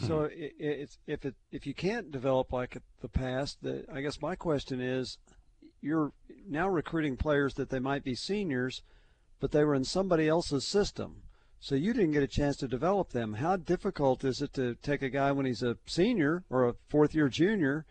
So 0.00 0.22
it, 0.32 0.52
it's 0.58 0.98
if 1.06 1.24
it 1.24 1.34
if 1.50 1.66
you 1.66 1.74
can't 1.74 2.10
develop 2.10 2.52
like 2.52 2.76
the 3.00 3.08
past, 3.08 3.58
the, 3.62 3.84
I 3.92 4.00
guess 4.00 4.20
my 4.20 4.34
question 4.34 4.80
is, 4.80 5.18
you're 5.80 6.12
now 6.48 6.68
recruiting 6.68 7.16
players 7.16 7.54
that 7.54 7.70
they 7.70 7.78
might 7.78 8.04
be 8.04 8.14
seniors, 8.14 8.82
but 9.40 9.52
they 9.52 9.64
were 9.64 9.74
in 9.74 9.84
somebody 9.84 10.28
else's 10.28 10.66
system, 10.66 11.22
so 11.64 11.74
you 11.74 11.94
didn't 11.94 12.10
get 12.10 12.22
a 12.22 12.26
chance 12.26 12.58
to 12.58 12.68
develop 12.68 13.08
them. 13.08 13.32
How 13.32 13.56
difficult 13.56 14.22
is 14.22 14.42
it 14.42 14.52
to 14.52 14.74
take 14.82 15.00
a 15.00 15.08
guy 15.08 15.32
when 15.32 15.46
he's 15.46 15.62
a 15.62 15.78
senior 15.86 16.44
or 16.50 16.68
a 16.68 16.74
fourth 16.90 17.14
year 17.14 17.30
junior, 17.30 17.86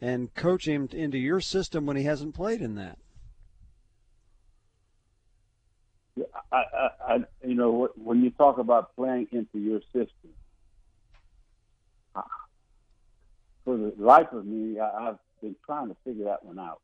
and 0.00 0.32
coach 0.32 0.66
him 0.66 0.88
into 0.92 1.18
your 1.18 1.38
system 1.38 1.84
when 1.84 1.98
he 1.98 2.04
hasn't 2.04 2.34
played 2.34 2.62
in 2.62 2.76
that? 2.76 2.96
I, 6.50 6.56
I, 6.56 6.88
I 7.06 7.16
you 7.46 7.54
know, 7.54 7.90
when 8.02 8.24
you 8.24 8.30
talk 8.30 8.56
about 8.56 8.96
playing 8.96 9.28
into 9.30 9.58
your 9.58 9.82
system 9.92 10.30
for 13.62 13.76
the 13.76 13.92
life 13.98 14.32
of 14.32 14.46
me, 14.46 14.80
I, 14.80 15.04
have 15.04 15.18
been 15.42 15.54
trying 15.66 15.88
to 15.88 15.96
figure 16.02 16.24
that 16.24 16.46
one 16.46 16.58
out. 16.58 16.80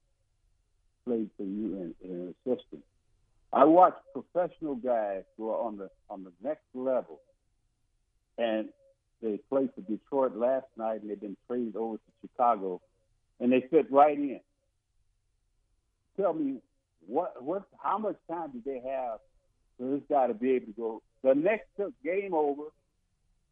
Played 1.06 1.30
for 1.38 1.44
you 1.44 1.74
in, 1.76 1.94
in 2.02 2.34
a 2.34 2.54
system. 2.54 2.82
I 3.54 3.64
watch 3.64 3.94
professional 4.12 4.75
guys 4.75 5.23
who 5.37 5.49
are 5.50 5.64
on 5.64 5.76
the 5.76 5.88
on 6.11 6.25
the 6.25 6.32
next 6.42 6.64
level, 6.75 7.20
and 8.37 8.68
they 9.23 9.38
played 9.49 9.70
for 9.75 9.80
Detroit 9.82 10.34
last 10.34 10.66
night, 10.76 11.02
and 11.02 11.11
they've 11.11 11.20
been 11.20 11.37
traded 11.46 11.76
over 11.76 11.96
to 11.96 12.02
Chicago, 12.20 12.80
and 13.38 13.52
they 13.52 13.61
fit 13.70 13.90
right 13.92 14.18
in. 14.18 14.40
Tell 16.20 16.32
me 16.32 16.56
what 17.06 17.44
what 17.44 17.62
how 17.78 17.96
much 17.96 18.16
time 18.28 18.50
do 18.50 18.61
they 18.64 18.80
have 18.88 19.20
for 19.78 19.88
this 19.88 20.02
guy 20.11 20.26
to 20.26 20.34
be 20.34 20.52
able 20.52 20.66
to 20.66 20.73
go 20.73 21.02
the 21.23 21.34
next 21.34 21.68
game 22.04 22.34
over, 22.34 22.64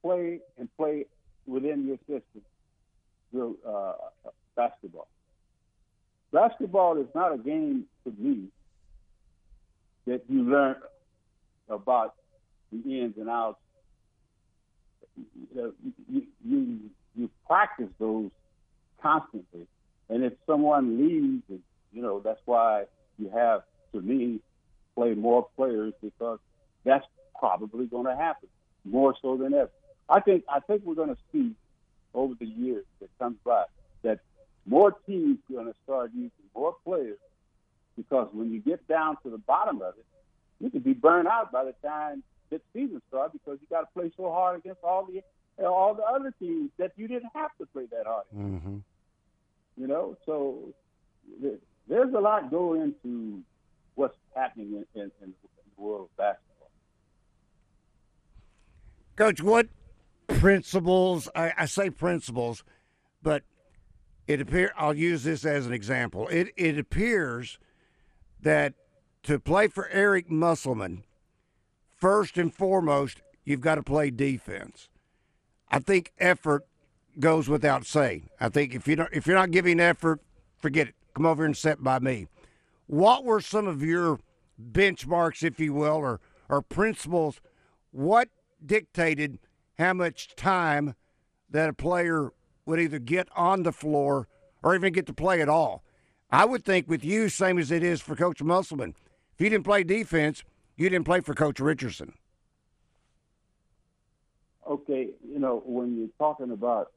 play 0.02 0.40
and 0.58 0.68
play 0.76 1.06
within 1.46 1.86
your 1.86 1.98
system, 1.98 2.42
your 3.32 3.54
uh, 3.66 3.92
basketball. 4.56 5.06
Basketball 6.32 7.00
is 7.00 7.08
not 7.14 7.32
a 7.32 7.38
game 7.38 7.84
to 8.04 8.12
me 8.18 8.48
that 10.06 10.22
you 10.28 10.42
learn 10.42 10.76
about 11.68 12.14
the 12.72 13.00
ins 13.00 13.16
and 13.16 13.28
outs. 13.28 13.58
You, 15.54 15.74
you, 16.10 16.80
you, 17.14 17.30
practice 17.46 17.90
those 17.98 18.30
constantly, 19.02 19.66
and 20.08 20.24
if 20.24 20.32
someone 20.46 20.98
leaves, 20.98 21.42
you 21.92 22.02
know 22.02 22.20
that's 22.20 22.40
why 22.46 22.84
you 23.18 23.28
have 23.28 23.62
to 23.92 24.00
me 24.00 24.40
play 24.94 25.14
more 25.14 25.46
players 25.54 25.92
because 26.02 26.38
that's 26.84 27.04
probably 27.38 27.86
going 27.86 28.06
to 28.06 28.16
happen 28.16 28.48
more 28.84 29.14
so 29.20 29.36
than 29.36 29.52
ever. 29.52 29.70
I 30.08 30.20
think 30.20 30.44
I 30.48 30.60
think 30.60 30.82
we're 30.84 30.94
going 30.94 31.14
to 31.14 31.22
see 31.30 31.52
over 32.14 32.34
the 32.38 32.46
years 32.46 32.84
that 33.00 33.10
comes 33.18 33.36
by 33.44 33.64
that 34.02 34.20
more 34.66 34.92
teams 35.06 35.38
are 35.50 35.54
going 35.54 35.66
to 35.66 35.74
start 35.84 36.10
using 36.14 36.30
more 36.54 36.76
players 36.84 37.18
because 37.96 38.28
when 38.32 38.52
you 38.52 38.60
get 38.60 38.86
down 38.88 39.16
to 39.22 39.30
the 39.30 39.38
bottom 39.38 39.82
of 39.82 39.94
it, 39.98 40.06
you 40.60 40.70
could 40.70 40.84
be 40.84 40.92
burned 40.92 41.28
out 41.28 41.52
by 41.52 41.64
the 41.64 41.74
time 41.86 42.22
the 42.50 42.60
season 42.72 43.00
starts 43.08 43.32
because 43.32 43.58
you 43.60 43.66
got 43.70 43.80
to 43.80 43.88
play 43.94 44.10
so 44.16 44.30
hard 44.30 44.60
against 44.60 44.82
all 44.84 45.06
the 45.06 45.22
all 45.64 45.94
the 45.94 46.02
other 46.02 46.32
teams 46.38 46.70
that 46.78 46.92
you 46.96 47.08
didn't 47.08 47.30
have 47.34 47.50
to 47.58 47.66
play 47.66 47.84
that 47.90 48.06
hard. 48.06 48.24
Mm-hmm. 48.34 48.78
You 49.76 49.86
know, 49.86 50.16
so 50.26 50.72
there's 51.88 52.14
a 52.14 52.18
lot 52.18 52.50
going 52.50 52.80
into 52.82 53.42
what's 53.94 54.16
happening 54.34 54.84
in, 54.94 55.00
in, 55.00 55.10
in 55.22 55.34
the 55.76 55.82
world 55.82 56.08
of 56.10 56.16
basketball. 56.16 56.70
Coach, 59.16 59.42
what 59.42 59.68
principles? 60.28 61.28
I, 61.34 61.52
I 61.58 61.66
say 61.66 61.90
principles, 61.90 62.64
but 63.22 63.42
it 64.26 64.40
appear. 64.40 64.72
I'll 64.76 64.94
use 64.94 65.24
this 65.24 65.44
as 65.44 65.66
an 65.66 65.72
example. 65.72 66.28
It 66.28 66.52
it 66.56 66.78
appears 66.78 67.58
that 68.42 68.74
to 69.24 69.38
play 69.38 69.68
for 69.68 69.88
Eric 69.88 70.30
Musselman, 70.30 71.04
first 71.96 72.36
and 72.36 72.52
foremost, 72.52 73.22
you've 73.44 73.60
got 73.60 73.76
to 73.76 73.82
play 73.82 74.10
defense. 74.10 74.88
I 75.70 75.78
think 75.78 76.12
effort 76.18 76.66
goes 77.18 77.48
without 77.48 77.86
saying. 77.86 78.28
I 78.40 78.48
think 78.48 78.74
if 78.74 78.86
you 78.86 78.96
don't, 78.96 79.08
if 79.12 79.26
you're 79.26 79.36
not 79.36 79.50
giving 79.50 79.80
effort, 79.80 80.20
forget 80.58 80.88
it. 80.88 80.94
Come 81.14 81.26
over 81.26 81.42
here 81.42 81.46
and 81.46 81.56
sit 81.56 81.82
by 81.82 81.98
me. 81.98 82.26
What 82.86 83.24
were 83.24 83.40
some 83.40 83.66
of 83.66 83.82
your 83.82 84.18
benchmarks, 84.60 85.42
if 85.42 85.60
you 85.60 85.72
will, 85.72 85.96
or 85.96 86.20
or 86.48 86.62
principles? 86.62 87.40
What 87.90 88.28
dictated 88.64 89.38
how 89.78 89.94
much 89.94 90.34
time 90.36 90.94
that 91.50 91.68
a 91.68 91.74
player 91.74 92.32
would 92.66 92.80
either 92.80 92.98
get 92.98 93.28
on 93.34 93.62
the 93.62 93.72
floor 93.72 94.28
or 94.62 94.74
even 94.74 94.92
get 94.92 95.06
to 95.06 95.12
play 95.12 95.40
at 95.40 95.48
all? 95.48 95.82
I 96.32 96.46
would 96.46 96.64
think 96.64 96.88
with 96.88 97.04
you, 97.04 97.28
same 97.28 97.58
as 97.58 97.70
it 97.70 97.82
is 97.82 98.00
for 98.00 98.16
Coach 98.16 98.42
Musselman. 98.42 98.94
If 99.34 99.40
you 99.40 99.50
didn't 99.50 99.64
play 99.64 99.84
defense, 99.84 100.42
you 100.76 100.88
didn't 100.88 101.04
play 101.04 101.20
for 101.20 101.34
Coach 101.34 101.60
Richardson. 101.60 102.14
Okay, 104.66 105.10
you 105.22 105.38
know 105.38 105.62
when 105.66 105.98
you're 105.98 106.08
talking 106.18 106.50
about 106.50 106.92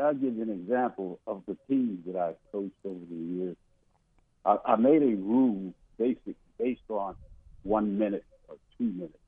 I'll 0.00 0.14
give 0.14 0.36
you 0.36 0.42
an 0.42 0.50
example 0.50 1.20
of 1.26 1.42
the 1.46 1.56
teams 1.68 2.06
that 2.06 2.16
I've 2.16 2.36
coached 2.50 2.72
over 2.84 3.04
the 3.10 3.16
years. 3.16 3.56
I, 4.44 4.56
I 4.64 4.76
made 4.76 5.02
a 5.02 5.16
rule 5.16 5.74
basic 5.98 6.36
based 6.58 6.80
on 6.88 7.16
one 7.62 7.98
minute 7.98 8.24
or 8.48 8.56
two 8.78 8.84
minutes. 8.84 9.18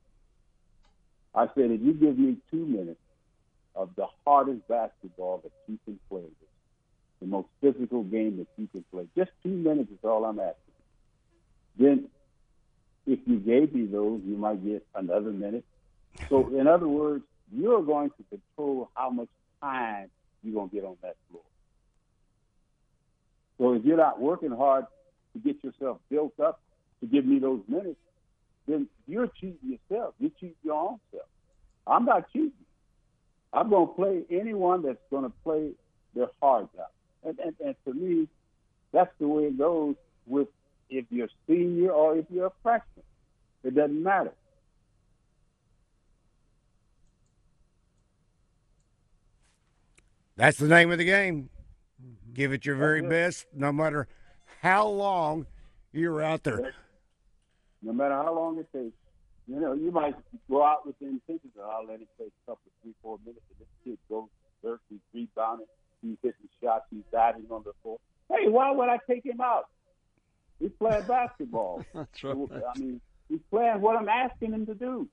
I 1.33 1.47
said, 1.53 1.71
if 1.71 1.81
you 1.81 1.93
give 1.93 2.17
me 2.17 2.37
two 2.49 2.65
minutes 2.65 2.99
of 3.75 3.89
the 3.97 4.07
hardest 4.25 4.67
basketball 4.67 5.41
that 5.43 5.51
you 5.67 5.77
can 5.85 5.99
play, 6.09 6.23
the 7.21 7.27
most 7.27 7.47
physical 7.61 8.03
game 8.03 8.37
that 8.37 8.47
you 8.57 8.67
can 8.67 8.83
play, 8.91 9.07
just 9.15 9.31
two 9.43 9.49
minutes 9.49 9.91
is 9.91 9.99
all 10.03 10.25
I'm 10.25 10.39
asking. 10.39 10.55
Then, 11.77 12.09
if 13.05 13.19
you 13.25 13.37
gave 13.37 13.73
me 13.73 13.85
those, 13.85 14.21
you 14.25 14.35
might 14.35 14.63
get 14.65 14.85
another 14.95 15.31
minute. 15.31 15.65
So, 16.29 16.47
in 16.59 16.67
other 16.67 16.87
words, 16.87 17.23
you're 17.51 17.83
going 17.83 18.09
to 18.11 18.23
control 18.29 18.89
how 18.95 19.09
much 19.09 19.29
time 19.61 20.09
you're 20.43 20.55
going 20.55 20.69
to 20.69 20.75
get 20.75 20.85
on 20.85 20.97
that 21.01 21.15
floor. 21.29 21.41
So 23.57 23.73
if 23.73 23.85
you're 23.85 23.97
not 23.97 24.19
working 24.19 24.51
hard 24.51 24.85
to 25.33 25.39
get 25.39 25.63
yourself 25.63 25.99
built 26.09 26.39
up 26.39 26.59
to 26.99 27.07
give 27.07 27.25
me 27.25 27.39
those 27.39 27.61
minutes, 27.67 27.99
then 28.67 28.87
you're 29.07 29.27
cheating 29.27 29.77
yourself. 29.89 30.15
You 30.19 30.31
cheat 30.39 30.57
your 30.63 30.75
own 30.75 30.99
self. 31.11 31.27
I'm 31.87 32.05
not 32.05 32.31
cheating. 32.31 32.51
I'm 33.53 33.69
going 33.69 33.87
to 33.87 33.93
play 33.93 34.23
anyone 34.29 34.81
that's 34.81 34.99
going 35.09 35.23
to 35.23 35.31
play 35.43 35.71
their 36.15 36.27
hearts 36.41 36.75
out. 36.79 36.91
And, 37.25 37.39
and, 37.39 37.55
and 37.65 37.75
to 37.85 37.93
me, 37.93 38.27
that's 38.91 39.11
the 39.19 39.27
way 39.27 39.43
it 39.45 39.57
goes 39.57 39.95
with 40.27 40.47
if 40.89 41.05
you're 41.09 41.29
senior 41.47 41.91
or 41.91 42.17
if 42.17 42.25
you're 42.29 42.47
a 42.47 42.51
freshman. 42.61 43.03
It 43.63 43.75
doesn't 43.75 44.01
matter. 44.01 44.31
That's 50.37 50.57
the 50.57 50.67
name 50.67 50.91
of 50.91 50.97
the 50.97 51.05
game. 51.05 51.49
Mm-hmm. 52.01 52.33
Give 52.33 52.53
it 52.53 52.65
your 52.65 52.75
very 52.75 53.01
best, 53.01 53.47
no 53.53 53.71
matter 53.71 54.07
how 54.61 54.87
long 54.87 55.47
you're 55.93 56.21
out 56.21 56.43
there. 56.43 56.73
No 57.81 57.93
matter 57.93 58.15
how 58.15 58.35
long 58.35 58.59
it 58.59 58.67
takes. 58.71 58.95
You 59.47 59.59
know, 59.59 59.73
you 59.73 59.91
might 59.91 60.15
go 60.49 60.65
out 60.65 60.85
with 60.85 60.97
the 60.99 61.05
intention 61.05 61.51
of 61.57 61.69
I'll 61.69 61.85
let 61.85 62.01
it 62.01 62.07
take 62.17 62.31
a 62.47 62.51
couple, 62.51 62.71
three, 62.81 62.93
four 63.01 63.19
minutes, 63.23 63.45
and 63.49 63.59
this 63.59 63.67
kid 63.83 63.97
goes 64.09 64.27
dirt, 64.63 64.81
he's 64.89 64.99
rebounding, 65.13 65.67
he's 66.05 66.17
hitting 66.21 66.49
shots, 66.61 66.85
he's 66.91 67.03
diving 67.11 67.45
on 67.49 67.63
the 67.63 67.71
floor. 67.81 67.97
Hey, 68.29 68.47
why 68.47 68.71
would 68.71 68.89
I 68.89 68.99
take 69.07 69.25
him 69.25 69.41
out? 69.41 69.67
He's 70.59 70.71
playing 70.79 71.05
basketball. 71.07 71.83
That's 71.93 72.23
right. 72.23 72.35
I 72.75 72.79
mean, 72.79 73.01
he's 73.29 73.39
playing 73.49 73.81
what 73.81 73.95
I'm 73.95 74.09
asking 74.09 74.53
him 74.53 74.65
to 74.67 74.75
do. 74.75 75.07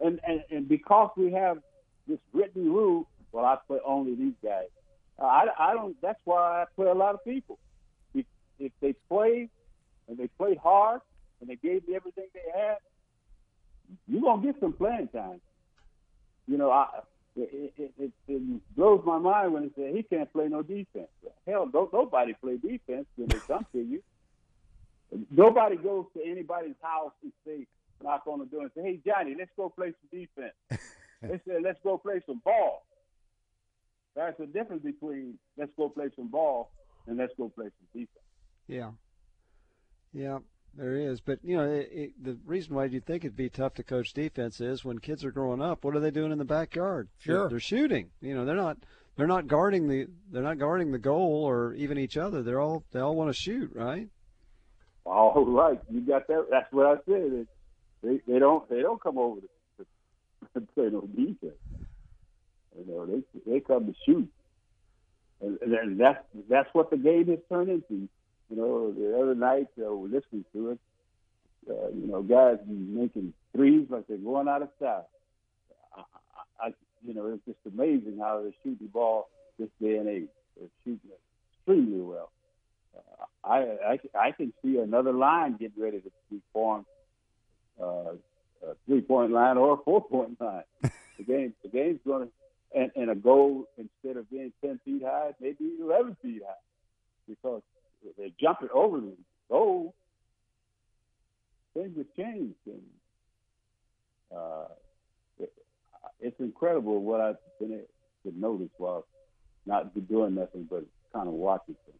And, 0.00 0.20
and 0.26 0.42
and 0.50 0.68
because 0.68 1.10
we 1.16 1.32
have 1.32 1.58
this 2.06 2.18
written 2.32 2.70
rule, 2.70 3.08
well, 3.32 3.44
I 3.44 3.56
play 3.66 3.78
only 3.84 4.14
these 4.14 4.34
guys. 4.42 4.66
Uh, 5.18 5.24
I, 5.24 5.46
I 5.58 5.74
don't. 5.74 5.96
That's 6.02 6.20
why 6.24 6.62
I 6.62 6.64
play 6.74 6.86
a 6.86 6.94
lot 6.94 7.14
of 7.14 7.24
people. 7.24 7.58
If, 8.14 8.26
if 8.58 8.72
they 8.82 8.94
play 9.08 9.48
and 10.08 10.18
they 10.18 10.28
played 10.38 10.58
hard 10.58 11.00
and 11.40 11.48
they 11.48 11.56
gave 11.56 11.88
me 11.88 11.96
everything 11.96 12.26
they 12.34 12.58
had, 12.58 12.76
you're 14.06 14.20
gonna 14.20 14.42
get 14.42 14.60
some 14.60 14.72
playing 14.72 15.08
time. 15.08 15.40
You 16.46 16.58
know, 16.58 16.70
I 16.70 16.86
it, 17.36 17.74
it, 17.76 17.92
it, 17.98 18.12
it 18.28 18.76
blows 18.76 19.02
my 19.04 19.18
mind 19.18 19.52
when 19.52 19.62
they 19.64 19.82
say 19.82 19.92
he 19.94 20.02
can't 20.02 20.32
play 20.32 20.48
no 20.48 20.62
defense. 20.62 21.08
Hell, 21.46 21.66
don't 21.66 21.92
nobody 21.92 22.34
play 22.34 22.56
defense 22.56 23.06
when 23.16 23.28
they 23.28 23.38
come 23.46 23.66
to 23.72 23.78
you. 23.78 24.02
Nobody 25.30 25.76
goes 25.76 26.06
to 26.16 26.24
anybody's 26.24 26.74
house 26.82 27.12
and 27.22 27.32
say, 27.46 27.66
knock 28.02 28.22
on 28.26 28.40
the 28.40 28.46
door 28.46 28.62
and 28.62 28.70
say, 28.76 28.82
"Hey, 28.82 29.00
Johnny, 29.06 29.34
let's 29.38 29.50
go 29.56 29.68
play 29.68 29.92
some 29.92 30.20
defense." 30.20 30.54
they 31.22 31.40
say, 31.46 31.60
"Let's 31.62 31.78
go 31.82 31.98
play 31.98 32.20
some 32.26 32.40
ball." 32.44 32.84
There's 34.14 34.34
a 34.40 34.46
difference 34.46 34.82
between 34.82 35.38
let's 35.56 35.70
go 35.76 35.88
play 35.88 36.08
some 36.16 36.28
ball 36.28 36.72
and 37.06 37.18
let's 37.18 37.32
go 37.36 37.48
play 37.48 37.66
some 37.66 38.00
defense. 38.00 38.26
Yeah. 38.66 38.90
Yeah, 40.12 40.38
there 40.76 40.94
is. 40.94 41.20
But, 41.20 41.38
you 41.42 41.56
know, 41.56 41.64
it, 41.64 41.88
it, 41.92 42.24
the 42.24 42.38
reason 42.46 42.74
why 42.74 42.86
you 42.86 43.00
think 43.00 43.24
it'd 43.24 43.36
be 43.36 43.48
tough 43.48 43.74
to 43.74 43.82
coach 43.82 44.12
defense 44.12 44.60
is 44.60 44.84
when 44.84 44.98
kids 44.98 45.24
are 45.24 45.30
growing 45.30 45.62
up, 45.62 45.84
what 45.84 45.96
are 45.96 46.00
they 46.00 46.10
doing 46.10 46.32
in 46.32 46.38
the 46.38 46.44
backyard? 46.44 47.08
Sure. 47.18 47.40
They're, 47.40 47.48
they're 47.50 47.60
shooting. 47.60 48.10
You 48.20 48.34
know, 48.34 48.44
they're 48.44 48.56
not 48.56 48.78
they're 49.16 49.26
not 49.26 49.46
guarding 49.46 49.88
the 49.88 50.08
they're 50.30 50.42
not 50.42 50.58
guarding 50.58 50.92
the 50.92 50.98
goal 50.98 51.44
or 51.44 51.72
even 51.74 51.98
each 51.98 52.16
other. 52.16 52.42
They're 52.42 52.60
all 52.60 52.84
they 52.92 53.00
all 53.00 53.16
want 53.16 53.30
to 53.30 53.40
shoot, 53.40 53.72
right? 53.74 54.08
All 55.04 55.44
right, 55.46 55.80
you 55.90 56.00
got 56.00 56.26
that. 56.28 56.46
That's 56.50 56.70
what 56.72 56.86
I 56.86 56.94
said. 57.06 57.46
They 58.02 58.20
they 58.28 58.38
don't 58.38 58.68
they 58.68 58.82
don't 58.82 59.02
come 59.02 59.18
over 59.18 59.40
to, 59.40 59.86
to 60.54 60.60
play 60.74 60.90
no 60.90 61.00
defense. 61.02 61.54
You 62.78 62.84
know, 62.86 63.06
they 63.06 63.22
they 63.50 63.60
come 63.60 63.86
to 63.86 63.94
shoot, 64.04 64.28
and, 65.40 65.58
and 65.62 65.98
that's 65.98 66.22
that's 66.48 66.68
what 66.74 66.90
the 66.90 66.98
game 66.98 67.28
has 67.28 67.38
turned 67.48 67.70
into. 67.70 68.08
You 68.50 68.56
know, 68.56 68.92
the 68.92 69.20
other 69.20 69.34
night 69.34 69.68
uh, 69.80 69.90
listening 69.90 70.44
to 70.52 70.70
it. 70.70 70.78
Uh, 71.68 71.88
you 71.88 72.06
know, 72.06 72.22
guys 72.22 72.58
making 72.68 73.32
threes 73.52 73.86
like 73.90 74.06
they're 74.06 74.18
going 74.18 74.46
out 74.46 74.62
of 74.62 74.68
style. 74.76 75.08
I, 75.96 76.66
I, 76.66 76.74
you 77.04 77.12
know, 77.12 77.26
it's 77.26 77.44
just 77.44 77.58
amazing 77.66 78.18
how 78.20 78.40
they 78.42 78.54
shoot 78.62 78.78
the 78.80 78.86
ball 78.86 79.28
this 79.58 79.68
day 79.82 79.96
and 79.96 80.08
age. 80.08 80.28
They're 80.56 80.68
shooting 80.84 81.10
extremely 81.58 82.00
well. 82.00 82.30
Uh, 82.96 83.48
I, 83.48 83.58
I 83.58 83.98
I 84.28 84.30
can 84.32 84.52
see 84.62 84.78
another 84.78 85.12
line 85.12 85.56
getting 85.56 85.82
ready 85.82 86.00
to 86.00 86.10
be 86.30 86.40
formed, 86.52 86.86
uh, 87.82 88.12
a 88.64 88.74
three 88.86 89.00
point 89.00 89.32
line 89.32 89.56
or 89.56 89.74
a 89.74 89.76
four 89.78 90.04
point 90.04 90.40
line. 90.40 90.62
the 90.82 91.24
game 91.26 91.52
the 91.64 91.68
game's 91.68 92.00
going 92.06 92.28
to 92.28 92.32
and, 92.74 92.90
and 92.94 93.10
a 93.10 93.14
goal 93.14 93.64
instead 93.78 94.18
of 94.18 94.30
being 94.30 94.52
10 94.64 94.80
feet 94.84 95.02
high, 95.04 95.30
maybe 95.40 95.70
11 95.80 96.16
feet 96.22 96.42
high 96.46 96.54
because 97.28 97.62
they're 98.16 98.28
jumping 98.40 98.68
over 98.72 99.00
the 99.00 99.16
goal. 99.50 99.94
Things 101.74 101.96
have 101.96 102.06
changed. 102.16 102.54
And 102.66 102.82
uh, 104.34 104.68
it, 105.38 105.52
it's 106.20 106.40
incredible 106.40 107.02
what 107.02 107.20
I've 107.20 107.36
been 107.60 107.72
able 107.72 107.86
to 108.24 108.38
notice 108.38 108.70
while 108.78 109.06
not 109.66 109.92
doing 110.08 110.34
nothing 110.34 110.66
but 110.70 110.84
kind 111.12 111.28
of 111.28 111.34
watching 111.34 111.76
things. 111.84 111.98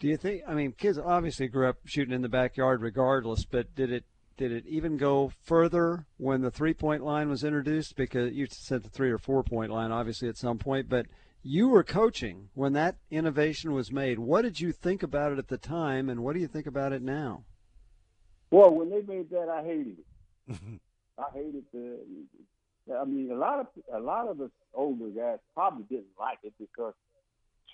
Do 0.00 0.06
you 0.06 0.16
think? 0.16 0.42
I 0.46 0.54
mean, 0.54 0.72
kids 0.72 0.98
obviously 0.98 1.48
grew 1.48 1.68
up 1.68 1.78
shooting 1.84 2.14
in 2.14 2.22
the 2.22 2.28
backyard, 2.28 2.80
regardless. 2.80 3.44
But 3.44 3.74
did 3.74 3.90
it 3.90 4.04
did 4.36 4.52
it 4.52 4.64
even 4.66 4.96
go 4.96 5.32
further 5.42 6.06
when 6.16 6.40
the 6.40 6.52
three 6.52 6.74
point 6.74 7.02
line 7.02 7.28
was 7.28 7.42
introduced? 7.42 7.96
Because 7.96 8.32
you 8.32 8.46
said 8.48 8.84
the 8.84 8.88
three 8.88 9.10
or 9.10 9.18
four 9.18 9.42
point 9.42 9.72
line, 9.72 9.90
obviously, 9.90 10.28
at 10.28 10.36
some 10.36 10.58
point, 10.58 10.88
but 10.88 11.06
you 11.48 11.66
were 11.66 11.82
coaching 11.82 12.50
when 12.52 12.74
that 12.74 12.96
innovation 13.10 13.72
was 13.72 13.90
made. 13.90 14.18
What 14.18 14.42
did 14.42 14.60
you 14.60 14.70
think 14.70 15.02
about 15.02 15.32
it 15.32 15.38
at 15.38 15.48
the 15.48 15.56
time, 15.56 16.10
and 16.10 16.22
what 16.22 16.34
do 16.34 16.40
you 16.40 16.46
think 16.46 16.66
about 16.66 16.92
it 16.92 17.00
now? 17.00 17.44
Well, 18.50 18.70
when 18.70 18.90
they 18.90 19.00
made 19.00 19.30
that, 19.30 19.48
I 19.48 19.64
hated 19.64 19.96
it. 19.98 20.56
I 21.18 21.24
hated 21.32 21.64
the. 21.72 22.00
I 22.94 23.04
mean, 23.06 23.30
a 23.30 23.34
lot 23.34 23.60
of 23.60 23.66
a 23.94 23.98
lot 23.98 24.28
of 24.28 24.36
the 24.36 24.50
older 24.74 25.08
guys 25.08 25.38
probably 25.54 25.84
didn't 25.84 26.18
like 26.20 26.38
it 26.42 26.52
because 26.58 26.92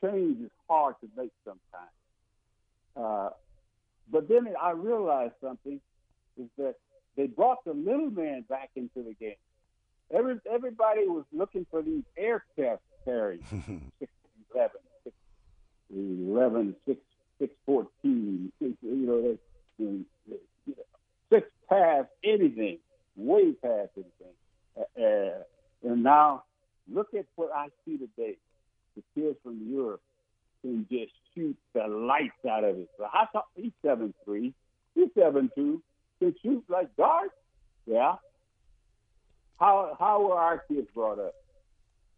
change 0.00 0.40
is 0.40 0.50
hard 0.68 0.94
to 1.00 1.08
make 1.16 1.32
sometimes. 1.44 1.90
Uh, 2.96 3.30
but 4.10 4.28
then 4.28 4.54
I 4.60 4.70
realized 4.70 5.34
something 5.40 5.80
is 6.38 6.48
that 6.58 6.76
they 7.16 7.26
brought 7.26 7.64
the 7.64 7.72
little 7.72 8.10
man 8.10 8.44
back 8.48 8.70
into 8.76 9.02
the 9.02 9.14
game. 9.14 9.34
Every, 10.12 10.38
everybody 10.48 11.08
was 11.08 11.24
looking 11.32 11.66
for 11.70 11.82
these 11.82 12.02
air 12.16 12.44
aircraft 12.56 12.82
carriers, 13.04 13.40
6'11", 13.52 14.68
11, 15.94 16.76
6, 16.86 17.00
6 17.40 17.54
14, 17.66 18.52
you 18.60 18.76
know, 18.82 19.38
six 21.30 21.48
past 21.68 22.08
anything, 22.22 22.78
way 23.16 23.52
past 23.62 23.90
anything. 23.96 24.34
Uh, 24.76 25.00
uh, 25.00 25.90
and 25.90 26.02
now 26.02 26.42
look 26.92 27.08
at 27.14 27.26
what 27.36 27.50
I 27.54 27.68
see 27.84 27.98
today. 27.98 28.36
The 28.96 29.02
kids 29.14 29.36
from 29.42 29.60
Europe 29.68 30.02
can 30.62 30.86
just 30.90 31.12
shoot 31.34 31.56
the 31.74 31.86
lights 31.86 32.32
out 32.48 32.64
of 32.64 32.78
it. 32.78 32.88
So 32.96 33.04
I 33.04 33.26
thought 33.32 33.46
he's 33.56 33.72
seven 33.84 34.14
three, 34.24 34.54
he's 34.94 35.08
seven 35.18 35.50
two, 35.54 35.82
can 36.20 36.34
shoot 36.42 36.64
like 36.68 36.94
darts. 36.96 37.34
Yeah. 37.86 38.14
How 39.58 39.96
how 39.98 40.22
were 40.22 40.34
our 40.34 40.64
kids 40.68 40.88
brought 40.94 41.18
up? 41.18 41.34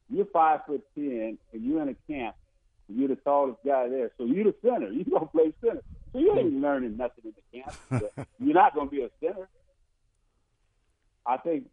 You're 0.08 0.26
five 0.26 0.60
foot 0.66 0.82
ten 0.94 1.38
and 1.52 1.64
you're 1.64 1.82
in 1.82 1.88
a 1.88 2.12
camp. 2.12 2.36
You're 2.88 3.08
the 3.08 3.16
tallest 3.16 3.58
guy 3.66 3.88
there, 3.88 4.12
so 4.16 4.24
you're 4.24 4.44
the 4.44 4.54
center. 4.62 4.88
You're 4.92 5.04
gonna 5.04 5.26
play 5.26 5.52
center. 5.60 5.82
So 6.12 6.18
you 6.20 6.38
ain't 6.38 6.60
learning 6.60 6.96
nothing 6.96 7.24
in 7.24 7.32
the 7.34 7.60
camp. 7.60 8.28
you're 8.38 8.54
not 8.54 8.74
gonna 8.74 8.90
be 8.90 9.02
a 9.02 9.10
center. 9.20 9.48
I 11.26 11.36
think 11.38 11.64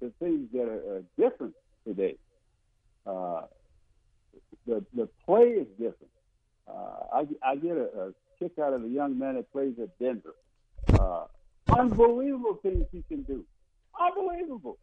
the 0.00 0.12
things 0.20 0.48
that 0.52 0.62
are, 0.62 0.96
are 0.96 1.02
different 1.18 1.54
today. 1.86 2.16
Uh, 3.04 3.42
the 4.66 4.84
the 4.94 5.08
play 5.26 5.48
is 5.48 5.66
different. 5.70 6.12
Uh, 6.68 7.00
I, 7.12 7.26
I 7.44 7.56
get 7.56 7.76
a, 7.76 7.84
a 7.84 8.12
kick 8.38 8.58
out 8.58 8.72
of 8.72 8.82
the 8.82 8.88
young 8.88 9.18
man 9.18 9.34
that 9.34 9.50
plays 9.52 9.74
at 9.82 9.98
Denver. 9.98 10.34
Uh, 10.98 11.24
unbelievable 11.68 12.58
things 12.62 12.86
he 12.92 13.02
can 13.08 13.22
do. 13.22 13.44
Unbelievable. 13.98 14.78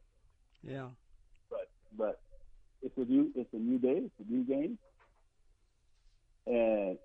Yeah. 0.63 0.87
But 1.49 1.69
but 1.97 2.19
it's 2.81 2.97
a 2.97 3.11
new 3.11 3.31
it's 3.35 3.53
a 3.53 3.57
new 3.57 3.79
day. 3.79 4.03
It's 4.05 4.27
a 4.27 4.31
new 4.31 4.43
game, 4.43 4.77
and 6.45 6.97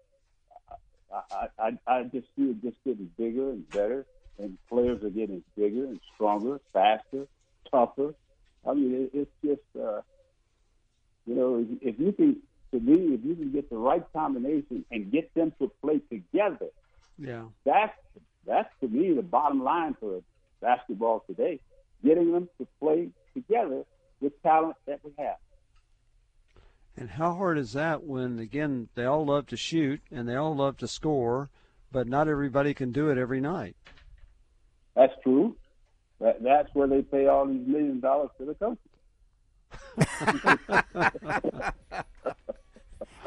I 1.12 1.48
I, 1.58 1.78
I 1.86 2.02
just 2.04 2.26
see 2.36 2.50
it 2.50 2.62
just 2.62 2.76
getting 2.84 3.10
bigger 3.16 3.50
and 3.50 3.68
better, 3.70 4.06
and 4.38 4.58
players 4.68 5.02
are 5.02 5.10
getting 5.10 5.42
bigger 5.56 5.86
and 5.86 6.00
stronger, 6.14 6.60
faster, 6.72 7.26
tougher. 7.70 8.14
I 8.68 8.74
mean, 8.74 9.10
it, 9.12 9.18
it's 9.18 9.30
just 9.44 9.82
uh, 9.82 10.00
you 11.26 11.34
know 11.34 11.66
if 11.80 11.98
you 11.98 12.12
can 12.12 12.42
to 12.72 12.80
me, 12.80 13.14
if 13.14 13.24
you 13.24 13.34
can 13.34 13.52
get 13.52 13.68
the 13.70 13.76
right 13.76 14.04
combination 14.12 14.84
and 14.90 15.12
get 15.12 15.32
them 15.34 15.52
to 15.60 15.70
play 15.82 16.00
together, 16.10 16.68
yeah, 17.18 17.44
that's 17.64 17.96
that's 18.46 18.68
to 18.80 18.88
me 18.88 19.12
the 19.14 19.22
bottom 19.22 19.62
line 19.62 19.96
for 20.00 20.22
basketball 20.60 21.24
today. 21.26 21.60
Getting 22.04 22.32
them 22.32 22.48
to 22.58 22.66
play 22.80 23.08
together 23.34 23.84
with 24.20 24.40
talent 24.42 24.76
that 24.86 25.00
we 25.04 25.12
have. 25.18 25.36
And 26.96 27.10
how 27.10 27.34
hard 27.34 27.58
is 27.58 27.72
that 27.72 28.04
when 28.04 28.38
again 28.38 28.88
they 28.94 29.04
all 29.04 29.24
love 29.24 29.46
to 29.48 29.56
shoot 29.56 30.00
and 30.10 30.28
they 30.28 30.36
all 30.36 30.54
love 30.54 30.76
to 30.78 30.88
score, 30.88 31.48
but 31.90 32.06
not 32.06 32.28
everybody 32.28 32.74
can 32.74 32.92
do 32.92 33.08
it 33.08 33.18
every 33.18 33.40
night. 33.40 33.76
That's 34.94 35.14
true. 35.22 35.56
That, 36.20 36.42
that's 36.42 36.68
where 36.74 36.86
they 36.86 37.02
pay 37.02 37.26
all 37.26 37.46
these 37.46 37.66
million 37.66 38.00
dollars 38.00 38.30
to 38.38 38.44
the 38.44 38.54
coaches. 38.54 38.78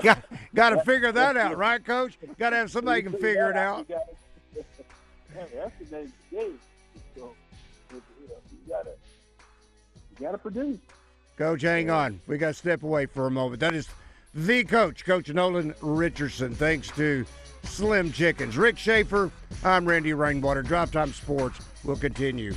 got 0.01 0.23
got 0.53 0.69
to 0.69 0.83
figure 0.83 1.11
that 1.11 1.35
out, 1.35 1.57
right, 1.57 1.83
Coach? 1.83 2.17
Got 2.37 2.51
to 2.51 2.55
have 2.57 2.71
somebody 2.71 3.01
can 3.01 3.13
figure 3.13 3.49
it 3.49 3.57
out. 3.57 3.87
That's 5.35 5.73
the 5.79 5.95
name 5.95 6.05
of 6.05 6.11
the 6.31 6.37
game. 6.37 6.59
So 7.15 7.33
you 7.91 8.01
gotta 8.69 8.91
you 10.11 10.25
gotta 10.25 10.37
produce. 10.37 10.77
Coach, 11.37 11.63
hang 11.63 11.89
on. 11.89 12.21
We 12.27 12.37
got 12.37 12.47
to 12.49 12.53
step 12.53 12.83
away 12.83 13.07
for 13.07 13.27
a 13.27 13.31
moment. 13.31 13.59
That 13.59 13.73
is 13.73 13.89
the 14.33 14.63
coach, 14.63 15.03
Coach 15.03 15.27
Nolan 15.29 15.75
Richardson. 15.81 16.55
Thanks 16.55 16.89
to 16.91 17.25
Slim 17.63 18.13
Chickens. 18.13 18.57
Rick 18.57 18.77
Schaefer, 18.77 19.29
I'm 19.63 19.85
Randy 19.85 20.13
Rainwater. 20.13 20.61
Drive 20.61 20.91
Time 20.91 21.11
Sports 21.11 21.59
will 21.83 21.97
continue. 21.97 22.53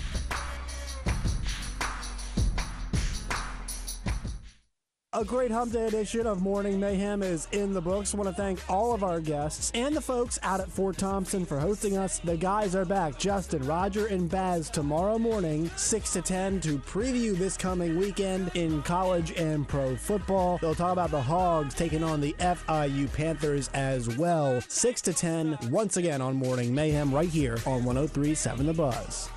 A 5.15 5.25
great 5.25 5.51
hump 5.51 5.73
day 5.73 5.87
edition 5.87 6.27
of 6.27 6.43
Morning 6.43 6.79
Mayhem 6.79 7.23
is 7.23 7.49
in 7.53 7.73
the 7.73 7.81
books. 7.81 8.13
I 8.13 8.19
want 8.19 8.29
to 8.29 8.37
thank 8.37 8.61
all 8.69 8.93
of 8.93 9.03
our 9.03 9.21
guests 9.21 9.73
and 9.75 9.97
the 9.97 10.03
folks 10.03 10.39
out 10.43 10.61
at 10.61 10.69
Fort 10.69 10.99
Thompson 10.99 11.47
for 11.47 11.59
hosting 11.59 11.97
us. 11.97 12.19
The 12.19 12.37
guys 12.37 12.77
are 12.77 12.85
back, 12.85 13.19
Justin, 13.19 13.67
Roger, 13.67 14.09
and 14.09 14.29
Baz, 14.29 14.69
tomorrow 14.69 15.19
morning, 15.19 15.71
6 15.77 16.13
to 16.13 16.21
10, 16.21 16.61
to 16.61 16.79
preview 16.81 17.35
this 17.35 17.57
coming 17.57 17.97
weekend 17.97 18.51
in 18.55 18.83
college 18.83 19.33
and 19.39 19.67
pro 19.67 19.97
football. 19.97 20.59
They'll 20.61 20.75
talk 20.75 20.93
about 20.93 21.11
the 21.11 21.23
Hogs 21.23 21.75
taking 21.75 22.05
on 22.05 22.21
the 22.21 22.35
FIU 22.39 23.11
Panthers 23.11 23.71
as 23.73 24.15
well. 24.19 24.61
6 24.61 25.01
to 25.01 25.15
10, 25.15 25.57
once 25.71 25.97
again 25.97 26.21
on 26.21 26.37
Morning 26.37 26.75
Mayhem, 26.75 27.15
right 27.15 27.31
here 27.31 27.57
on 27.65 27.83
1037 27.83 28.67
The 28.67 28.75
Buzz. 28.75 29.31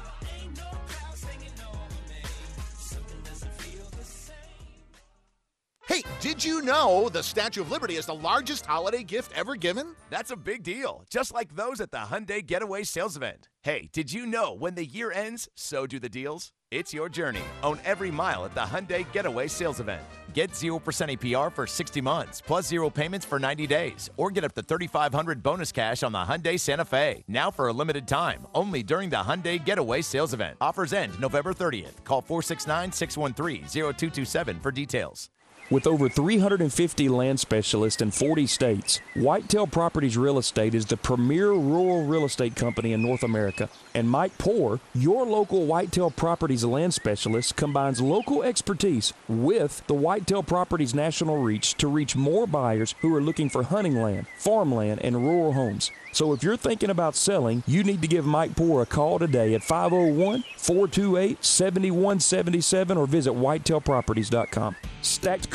Hey, 5.92 6.04
did 6.22 6.42
you 6.42 6.62
know 6.62 7.10
the 7.10 7.22
Statue 7.22 7.60
of 7.60 7.70
Liberty 7.70 7.98
is 7.98 8.06
the 8.06 8.14
largest 8.14 8.66
holiday 8.66 9.04
gift 9.04 9.30
ever 9.36 9.58
given? 9.58 9.94
That's 10.10 10.32
a 10.32 10.38
big 10.38 10.64
deal, 10.64 11.04
just 11.10 11.34
like 11.34 11.54
those 11.54 11.82
at 11.82 11.92
the 11.92 11.98
Hyundai 11.98 12.46
Getaway 12.46 12.84
Sales 12.84 13.18
Event. 13.18 13.50
Hey, 13.62 13.90
did 13.92 14.14
you 14.14 14.26
know 14.26 14.54
when 14.54 14.76
the 14.76 14.86
year 14.86 15.12
ends, 15.12 15.50
so 15.56 15.86
do 15.86 16.00
the 16.00 16.08
deals? 16.08 16.54
It's 16.72 16.94
your 16.94 17.10
journey. 17.10 17.44
Own 17.62 17.78
every 17.84 18.10
mile 18.10 18.46
at 18.46 18.56
the 18.56 18.62
Hyundai 18.62 19.06
Getaway 19.12 19.50
Sales 19.50 19.82
Event. 19.82 20.02
Get 20.34 20.52
0% 20.52 20.80
APR 20.80 21.52
for 21.52 21.68
60 21.68 22.00
months, 22.00 22.40
plus 22.40 22.68
zero 22.68 22.90
payments 22.90 23.26
for 23.26 23.38
90 23.38 23.68
days, 23.68 24.10
or 24.16 24.32
get 24.32 24.46
up 24.46 24.54
to 24.54 24.64
3500 24.64 25.44
bonus 25.44 25.74
cash 25.74 26.04
on 26.04 26.14
the 26.14 26.20
Hyundai 26.20 26.58
Santa 26.58 26.86
Fe. 26.86 27.26
Now 27.28 27.52
for 27.52 27.68
a 27.68 27.74
limited 27.74 28.08
time, 28.08 28.48
only 28.56 28.82
during 28.82 29.10
the 29.10 29.18
Hyundai 29.18 29.62
Getaway 29.62 30.04
Sales 30.04 30.34
Event. 30.34 30.56
Offers 30.62 30.94
end 30.94 31.20
November 31.20 31.54
30th. 31.54 32.02
Call 32.06 32.22
469 32.22 32.94
613 32.94 33.64
0227 33.68 34.62
for 34.62 34.72
details. 34.72 35.30
With 35.72 35.88
over 35.88 36.10
350 36.10 37.08
land 37.08 37.40
specialists 37.40 38.02
in 38.02 38.12
40 38.12 38.46
states, 38.46 39.00
Whitetail 39.16 39.68
Properties 39.68 40.18
Real 40.18 40.38
Estate 40.38 40.76
is 40.76 40.86
the 40.86 40.98
premier 40.98 41.52
rural 41.52 42.06
real 42.06 42.26
estate 42.26 42.58
company 42.58 42.92
in 42.92 43.02
North 43.02 43.24
America. 43.24 43.70
And 43.96 44.10
Mike 44.10 44.38
Poor, 44.38 44.82
your 44.94 45.26
local 45.26 45.66
Whitetail 45.66 46.12
Properties 46.12 46.66
land 46.66 46.94
specialist, 46.94 47.56
combines 47.56 48.02
local 48.02 48.44
expertise 48.44 49.14
with 49.30 49.82
the 49.88 49.94
Whitetail 49.94 50.44
Properties 50.44 50.94
national 50.94 51.38
reach 51.38 51.76
to 51.76 51.88
reach 51.88 52.18
more 52.18 52.46
buyers 52.46 52.94
who 53.00 53.16
are 53.16 53.22
looking 53.22 53.50
for 53.50 53.64
hunting 53.64 53.96
land, 53.96 54.28
farmland, 54.38 55.00
and 55.02 55.24
rural 55.24 55.54
homes. 55.54 55.90
So 56.12 56.34
if 56.34 56.44
you're 56.44 56.58
thinking 56.58 56.90
about 56.90 57.16
selling, 57.16 57.64
you 57.66 57.86
need 57.86 58.02
to 58.02 58.08
give 58.10 58.26
Mike 58.26 58.58
Poor 58.58 58.82
a 58.82 58.86
call 58.86 59.20
today 59.20 59.54
at 59.54 59.64
501 59.64 60.44
428 60.58 61.44
7177 61.44 62.98
or 62.98 63.08
visit 63.08 63.32
whitetailproperties.com. 63.32 64.76
Stacked 65.02 65.50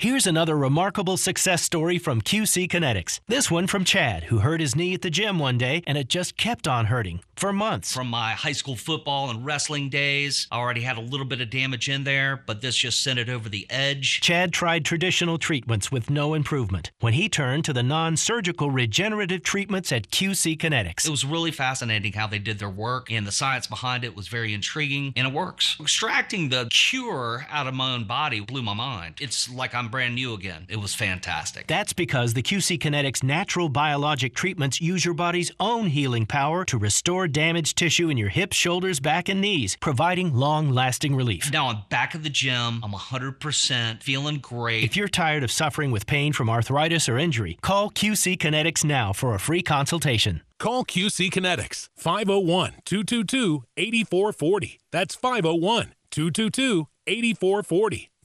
Here's 0.00 0.26
another 0.26 0.56
remarkable 0.56 1.18
success 1.18 1.62
story 1.62 1.98
from 1.98 2.22
QC 2.22 2.70
Kinetics. 2.70 3.20
This 3.28 3.50
one 3.50 3.66
from 3.66 3.84
Chad, 3.84 4.24
who 4.24 4.38
hurt 4.38 4.62
his 4.62 4.74
knee 4.74 4.94
at 4.94 5.02
the 5.02 5.10
gym 5.10 5.38
one 5.38 5.58
day 5.58 5.82
and 5.86 5.98
it 5.98 6.08
just 6.08 6.38
kept 6.38 6.66
on 6.66 6.86
hurting 6.86 7.20
for 7.36 7.52
months. 7.52 7.94
From 7.94 8.08
my 8.08 8.32
high 8.32 8.52
school 8.52 8.76
football 8.76 9.30
and 9.30 9.44
wrestling 9.44 9.88
days, 9.88 10.46
I 10.50 10.58
already 10.58 10.82
had 10.82 10.98
a 10.98 11.02
little 11.02 11.26
bit 11.26 11.40
of 11.40 11.50
damage 11.50 11.88
in 11.88 12.04
there, 12.04 12.42
but 12.46 12.60
this 12.60 12.76
just 12.76 13.02
sent 13.02 13.18
it 13.18 13.28
over 13.28 13.48
the 13.48 13.66
edge. 13.68 14.20
Chad 14.20 14.52
tried 14.52 14.84
traditional 14.86 15.38
treatments 15.38 15.90
with 15.90 16.08
no 16.10 16.34
improvement 16.34 16.92
when 17.00 17.14
he 17.14 17.28
turned 17.28 17.64
to 17.66 17.72
the 17.72 17.82
non 17.82 18.16
surgical 18.16 18.70
regenerative 18.70 19.42
treatments 19.42 19.90
at 19.90 20.10
QC 20.10 20.58
Kinetics. 20.58 21.06
It 21.06 21.10
was 21.10 21.24
really 21.24 21.50
fascinating 21.50 22.12
how 22.12 22.26
they 22.26 22.38
did 22.38 22.58
their 22.58 22.70
work, 22.70 23.10
and 23.10 23.26
the 23.26 23.32
science 23.32 23.66
behind 23.66 24.04
it 24.04 24.14
was 24.14 24.28
very 24.28 24.52
intriguing, 24.54 25.14
and 25.16 25.26
it 25.26 25.32
works. 25.32 25.76
Extracting 25.80 26.50
the 26.50 26.68
cure 26.70 27.46
out 27.50 27.66
of 27.66 27.74
my 27.74 27.94
own 27.94 28.04
body 28.04 28.40
blew 28.40 28.62
my 28.62 28.74
mind. 28.74 29.14
It's 29.18 29.50
like 29.50 29.74
I'm 29.74 29.89
brand 29.90 30.14
new 30.14 30.34
again. 30.34 30.66
It 30.68 30.76
was 30.76 30.94
fantastic. 30.94 31.66
That's 31.66 31.92
because 31.92 32.34
the 32.34 32.42
QC 32.42 32.78
Kinetics 32.78 33.22
natural 33.22 33.68
biologic 33.68 34.34
treatments 34.34 34.80
use 34.80 35.04
your 35.04 35.14
body's 35.14 35.50
own 35.60 35.86
healing 35.86 36.26
power 36.26 36.64
to 36.66 36.78
restore 36.78 37.28
damaged 37.28 37.76
tissue 37.76 38.08
in 38.08 38.16
your 38.16 38.28
hips, 38.28 38.56
shoulders, 38.56 39.00
back, 39.00 39.28
and 39.28 39.40
knees, 39.40 39.76
providing 39.80 40.34
long 40.34 40.70
lasting 40.70 41.14
relief. 41.14 41.52
Now 41.52 41.68
I'm 41.68 41.82
back 41.90 42.14
at 42.14 42.22
the 42.22 42.30
gym. 42.30 42.80
I'm 42.82 42.92
100% 42.92 44.02
feeling 44.02 44.38
great. 44.38 44.84
If 44.84 44.96
you're 44.96 45.08
tired 45.08 45.42
of 45.42 45.50
suffering 45.50 45.90
with 45.90 46.06
pain 46.06 46.32
from 46.32 46.48
arthritis 46.48 47.08
or 47.08 47.18
injury, 47.18 47.58
call 47.60 47.90
QC 47.90 48.38
Kinetics 48.38 48.84
now 48.84 49.12
for 49.12 49.34
a 49.34 49.38
free 49.38 49.62
consultation. 49.62 50.42
Call 50.58 50.84
QC 50.84 51.30
Kinetics 51.30 51.88
501 51.96 52.74
222 52.84 53.64
8440. 53.78 54.78
That's 54.92 55.14
501 55.14 55.94
222 56.10 56.86
8440. 57.06 58.10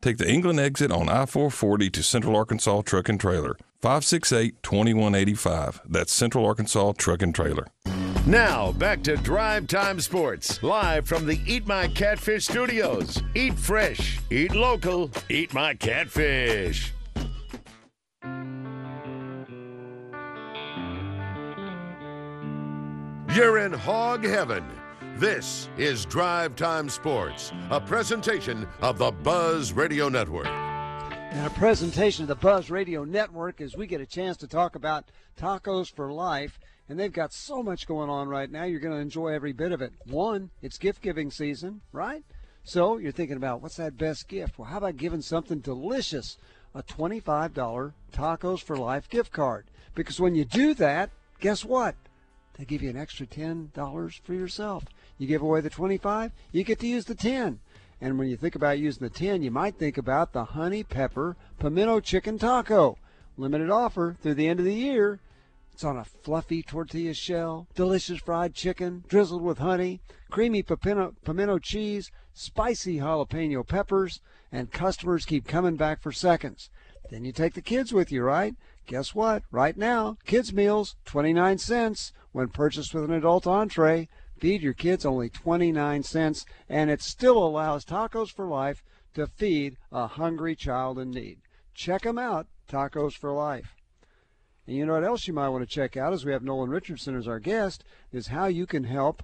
Take 0.00 0.18
the 0.18 0.30
England 0.30 0.60
exit 0.60 0.92
on 0.92 1.08
I 1.08 1.26
440 1.26 1.90
to 1.90 2.02
Central 2.02 2.36
Arkansas 2.36 2.82
Truck 2.82 3.08
and 3.08 3.20
Trailer. 3.20 3.56
568 3.82 4.62
2185. 4.62 5.80
That's 5.88 6.12
Central 6.12 6.46
Arkansas 6.46 6.92
Truck 6.96 7.22
and 7.22 7.34
Trailer. 7.34 7.66
Now, 8.26 8.72
back 8.72 9.02
to 9.04 9.16
Drive 9.16 9.66
Time 9.66 10.00
Sports, 10.00 10.62
live 10.62 11.08
from 11.08 11.26
the 11.26 11.40
Eat 11.46 11.66
My 11.66 11.88
Catfish 11.88 12.44
studios. 12.44 13.22
Eat 13.34 13.58
fresh, 13.58 14.20
eat 14.30 14.54
local, 14.54 15.10
eat 15.28 15.54
my 15.54 15.74
catfish. 15.74 16.92
You're 23.34 23.58
in 23.58 23.72
hog 23.72 24.24
heaven. 24.24 24.64
This 25.18 25.68
is 25.76 26.06
Drive 26.06 26.54
Time 26.54 26.88
Sports, 26.88 27.50
a 27.70 27.80
presentation 27.80 28.68
of 28.80 28.98
the 28.98 29.10
Buzz 29.10 29.72
Radio 29.72 30.08
Network. 30.08 30.46
And 30.46 31.44
a 31.44 31.50
presentation 31.50 32.22
of 32.22 32.28
the 32.28 32.36
Buzz 32.36 32.70
Radio 32.70 33.02
Network 33.02 33.60
as 33.60 33.76
we 33.76 33.88
get 33.88 34.00
a 34.00 34.06
chance 34.06 34.36
to 34.36 34.46
talk 34.46 34.76
about 34.76 35.06
Tacos 35.36 35.92
for 35.92 36.12
Life. 36.12 36.60
And 36.88 37.00
they've 37.00 37.12
got 37.12 37.32
so 37.32 37.64
much 37.64 37.88
going 37.88 38.08
on 38.08 38.28
right 38.28 38.48
now. 38.48 38.62
You're 38.62 38.78
going 38.78 38.94
to 38.94 39.00
enjoy 39.00 39.30
every 39.30 39.52
bit 39.52 39.72
of 39.72 39.82
it. 39.82 39.92
One, 40.06 40.50
it's 40.62 40.78
gift 40.78 41.02
giving 41.02 41.32
season, 41.32 41.80
right? 41.90 42.22
So 42.62 42.98
you're 42.98 43.10
thinking 43.10 43.38
about 43.38 43.60
what's 43.60 43.76
that 43.78 43.98
best 43.98 44.28
gift? 44.28 44.56
Well, 44.56 44.68
how 44.68 44.78
about 44.78 44.98
giving 44.98 45.22
something 45.22 45.58
delicious? 45.58 46.38
A 46.76 46.84
$25 46.84 47.92
Tacos 48.12 48.62
for 48.62 48.76
Life 48.76 49.08
gift 49.08 49.32
card. 49.32 49.66
Because 49.96 50.20
when 50.20 50.36
you 50.36 50.44
do 50.44 50.74
that, 50.74 51.10
guess 51.40 51.64
what? 51.64 51.96
They 52.56 52.64
give 52.64 52.82
you 52.82 52.90
an 52.90 52.96
extra 52.96 53.26
$10 53.26 54.20
for 54.22 54.34
yourself. 54.34 54.84
You 55.18 55.26
give 55.26 55.42
away 55.42 55.60
the 55.60 55.70
25, 55.70 56.32
you 56.52 56.64
get 56.64 56.78
to 56.80 56.86
use 56.86 57.04
the 57.04 57.14
10. 57.14 57.58
And 58.00 58.18
when 58.18 58.28
you 58.28 58.36
think 58.36 58.54
about 58.54 58.78
using 58.78 59.02
the 59.06 59.12
10, 59.12 59.42
you 59.42 59.50
might 59.50 59.76
think 59.76 59.98
about 59.98 60.32
the 60.32 60.44
honey 60.44 60.84
pepper 60.84 61.36
pimento 61.58 62.00
chicken 62.00 62.38
taco. 62.38 62.96
Limited 63.36 63.70
offer 63.70 64.16
through 64.22 64.34
the 64.34 64.48
end 64.48 64.60
of 64.60 64.64
the 64.64 64.74
year. 64.74 65.20
It's 65.72 65.84
on 65.84 65.96
a 65.96 66.04
fluffy 66.04 66.62
tortilla 66.62 67.14
shell, 67.14 67.68
delicious 67.74 68.18
fried 68.18 68.54
chicken 68.54 69.04
drizzled 69.08 69.42
with 69.42 69.58
honey, 69.58 70.00
creamy 70.30 70.62
pimento, 70.62 71.14
pimento 71.24 71.58
cheese, 71.58 72.10
spicy 72.32 72.98
jalapeno 72.98 73.66
peppers, 73.66 74.20
and 74.50 74.72
customers 74.72 75.24
keep 75.24 75.46
coming 75.46 75.76
back 75.76 76.00
for 76.00 76.12
seconds. 76.12 76.70
Then 77.10 77.24
you 77.24 77.32
take 77.32 77.54
the 77.54 77.62
kids 77.62 77.92
with 77.92 78.12
you, 78.12 78.22
right? 78.22 78.54
Guess 78.86 79.14
what? 79.14 79.42
Right 79.50 79.76
now, 79.76 80.18
kids' 80.24 80.52
meals, 80.52 80.96
29 81.04 81.58
cents 81.58 82.12
when 82.32 82.48
purchased 82.48 82.94
with 82.94 83.04
an 83.04 83.12
adult 83.12 83.46
entree. 83.46 84.08
Feed 84.38 84.62
your 84.62 84.74
kids 84.74 85.04
only 85.04 85.28
29 85.28 86.02
cents, 86.04 86.46
and 86.68 86.90
it 86.90 87.02
still 87.02 87.38
allows 87.38 87.84
Tacos 87.84 88.30
for 88.30 88.46
Life 88.46 88.84
to 89.14 89.26
feed 89.26 89.76
a 89.90 90.06
hungry 90.06 90.54
child 90.54 90.98
in 90.98 91.10
need. 91.10 91.40
Check 91.74 92.02
them 92.02 92.18
out, 92.18 92.46
Tacos 92.68 93.14
for 93.14 93.32
Life. 93.32 93.74
And 94.66 94.76
you 94.76 94.86
know 94.86 94.92
what 94.92 95.04
else 95.04 95.26
you 95.26 95.32
might 95.32 95.48
want 95.48 95.68
to 95.68 95.74
check 95.74 95.96
out 95.96 96.12
as 96.12 96.24
we 96.24 96.32
have 96.32 96.42
Nolan 96.42 96.70
Richardson 96.70 97.16
as 97.16 97.26
our 97.26 97.40
guest 97.40 97.82
is 98.12 98.28
how 98.28 98.46
you 98.46 98.66
can 98.66 98.84
help 98.84 99.22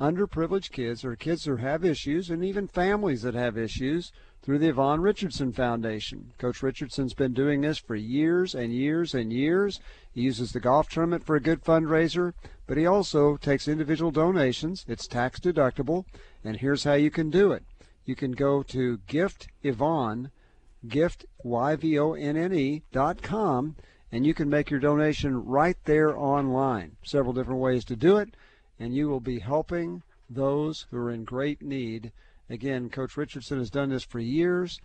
underprivileged 0.00 0.70
kids 0.70 1.04
or 1.04 1.14
kids 1.14 1.44
that 1.44 1.58
have 1.58 1.84
issues 1.84 2.30
and 2.30 2.44
even 2.44 2.66
families 2.66 3.22
that 3.22 3.34
have 3.34 3.58
issues 3.58 4.12
through 4.44 4.58
the 4.58 4.68
Yvonne 4.68 5.00
Richardson 5.00 5.54
Foundation. 5.54 6.34
Coach 6.36 6.62
Richardson's 6.62 7.14
been 7.14 7.32
doing 7.32 7.62
this 7.62 7.78
for 7.78 7.96
years 7.96 8.54
and 8.54 8.74
years 8.74 9.14
and 9.14 9.32
years. 9.32 9.80
He 10.12 10.20
uses 10.20 10.52
the 10.52 10.60
golf 10.60 10.90
tournament 10.90 11.24
for 11.24 11.34
a 11.34 11.40
good 11.40 11.64
fundraiser, 11.64 12.34
but 12.66 12.76
he 12.76 12.84
also 12.84 13.38
takes 13.38 13.66
individual 13.66 14.10
donations. 14.10 14.84
It's 14.86 15.06
tax 15.06 15.40
deductible, 15.40 16.04
and 16.44 16.58
here's 16.58 16.84
how 16.84 16.92
you 16.92 17.10
can 17.10 17.30
do 17.30 17.52
it. 17.52 17.64
You 18.04 18.14
can 18.14 18.32
go 18.32 18.62
to 18.64 18.98
Gift 19.06 19.48
Yvonne, 19.62 20.30
gift 20.86 21.24
Y-V-O-N-N-E 21.42 22.82
dot 22.92 23.22
com, 23.22 23.76
and 24.12 24.26
you 24.26 24.34
can 24.34 24.50
make 24.50 24.70
your 24.70 24.78
donation 24.78 25.42
right 25.46 25.78
there 25.84 26.14
online. 26.14 26.96
Several 27.02 27.32
different 27.32 27.60
ways 27.60 27.82
to 27.86 27.96
do 27.96 28.18
it, 28.18 28.36
and 28.78 28.94
you 28.94 29.08
will 29.08 29.20
be 29.20 29.38
helping 29.38 30.02
those 30.28 30.86
who 30.90 30.98
are 30.98 31.10
in 31.10 31.24
great 31.24 31.62
need. 31.62 32.12
Again, 32.50 32.90
Coach 32.90 33.16
Richardson 33.16 33.58
has 33.58 33.70
done 33.70 33.90
this 33.90 34.04
for 34.04 34.20
years. 34.20 34.80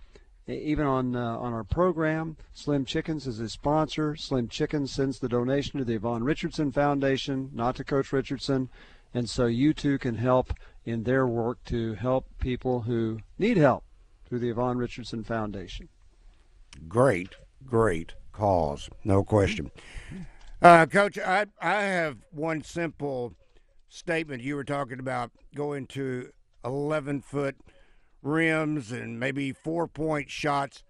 Even 0.47 0.87
on 0.87 1.15
uh, 1.15 1.37
on 1.37 1.53
our 1.53 1.63
program, 1.63 2.35
Slim 2.53 2.83
Chickens 2.83 3.27
is 3.27 3.37
his 3.37 3.51
sponsor. 3.51 4.15
Slim 4.15 4.47
Chickens 4.47 4.91
sends 4.91 5.19
the 5.19 5.29
donation 5.29 5.77
to 5.77 5.85
the 5.85 5.93
Yvonne 5.93 6.23
Richardson 6.23 6.71
Foundation, 6.71 7.51
not 7.53 7.75
to 7.75 7.83
Coach 7.83 8.11
Richardson, 8.11 8.69
and 9.13 9.29
so 9.29 9.45
you 9.45 9.75
too 9.75 9.99
can 9.99 10.15
help 10.15 10.53
in 10.85 11.03
their 11.03 11.27
work 11.27 11.63
to 11.65 11.93
help 11.93 12.25
people 12.39 12.81
who 12.81 13.19
need 13.37 13.57
help 13.57 13.83
through 14.25 14.39
the 14.39 14.49
Yvonne 14.49 14.79
Richardson 14.79 15.23
Foundation. 15.23 15.87
Great, 16.87 17.35
great 17.65 18.13
cause, 18.31 18.89
no 19.03 19.23
question. 19.23 19.69
Uh, 20.63 20.87
Coach, 20.87 21.19
I 21.19 21.45
I 21.61 21.81
have 21.83 22.17
one 22.31 22.63
simple 22.63 23.33
statement. 23.87 24.41
You 24.41 24.55
were 24.55 24.63
talking 24.63 24.99
about 24.99 25.29
going 25.53 25.85
to 25.87 26.31
eleven 26.63 27.21
foot 27.21 27.57
rims 28.21 28.91
and 28.91 29.19
maybe 29.19 29.51
four 29.51 29.87
point 29.87 30.29
shots. 30.29 30.83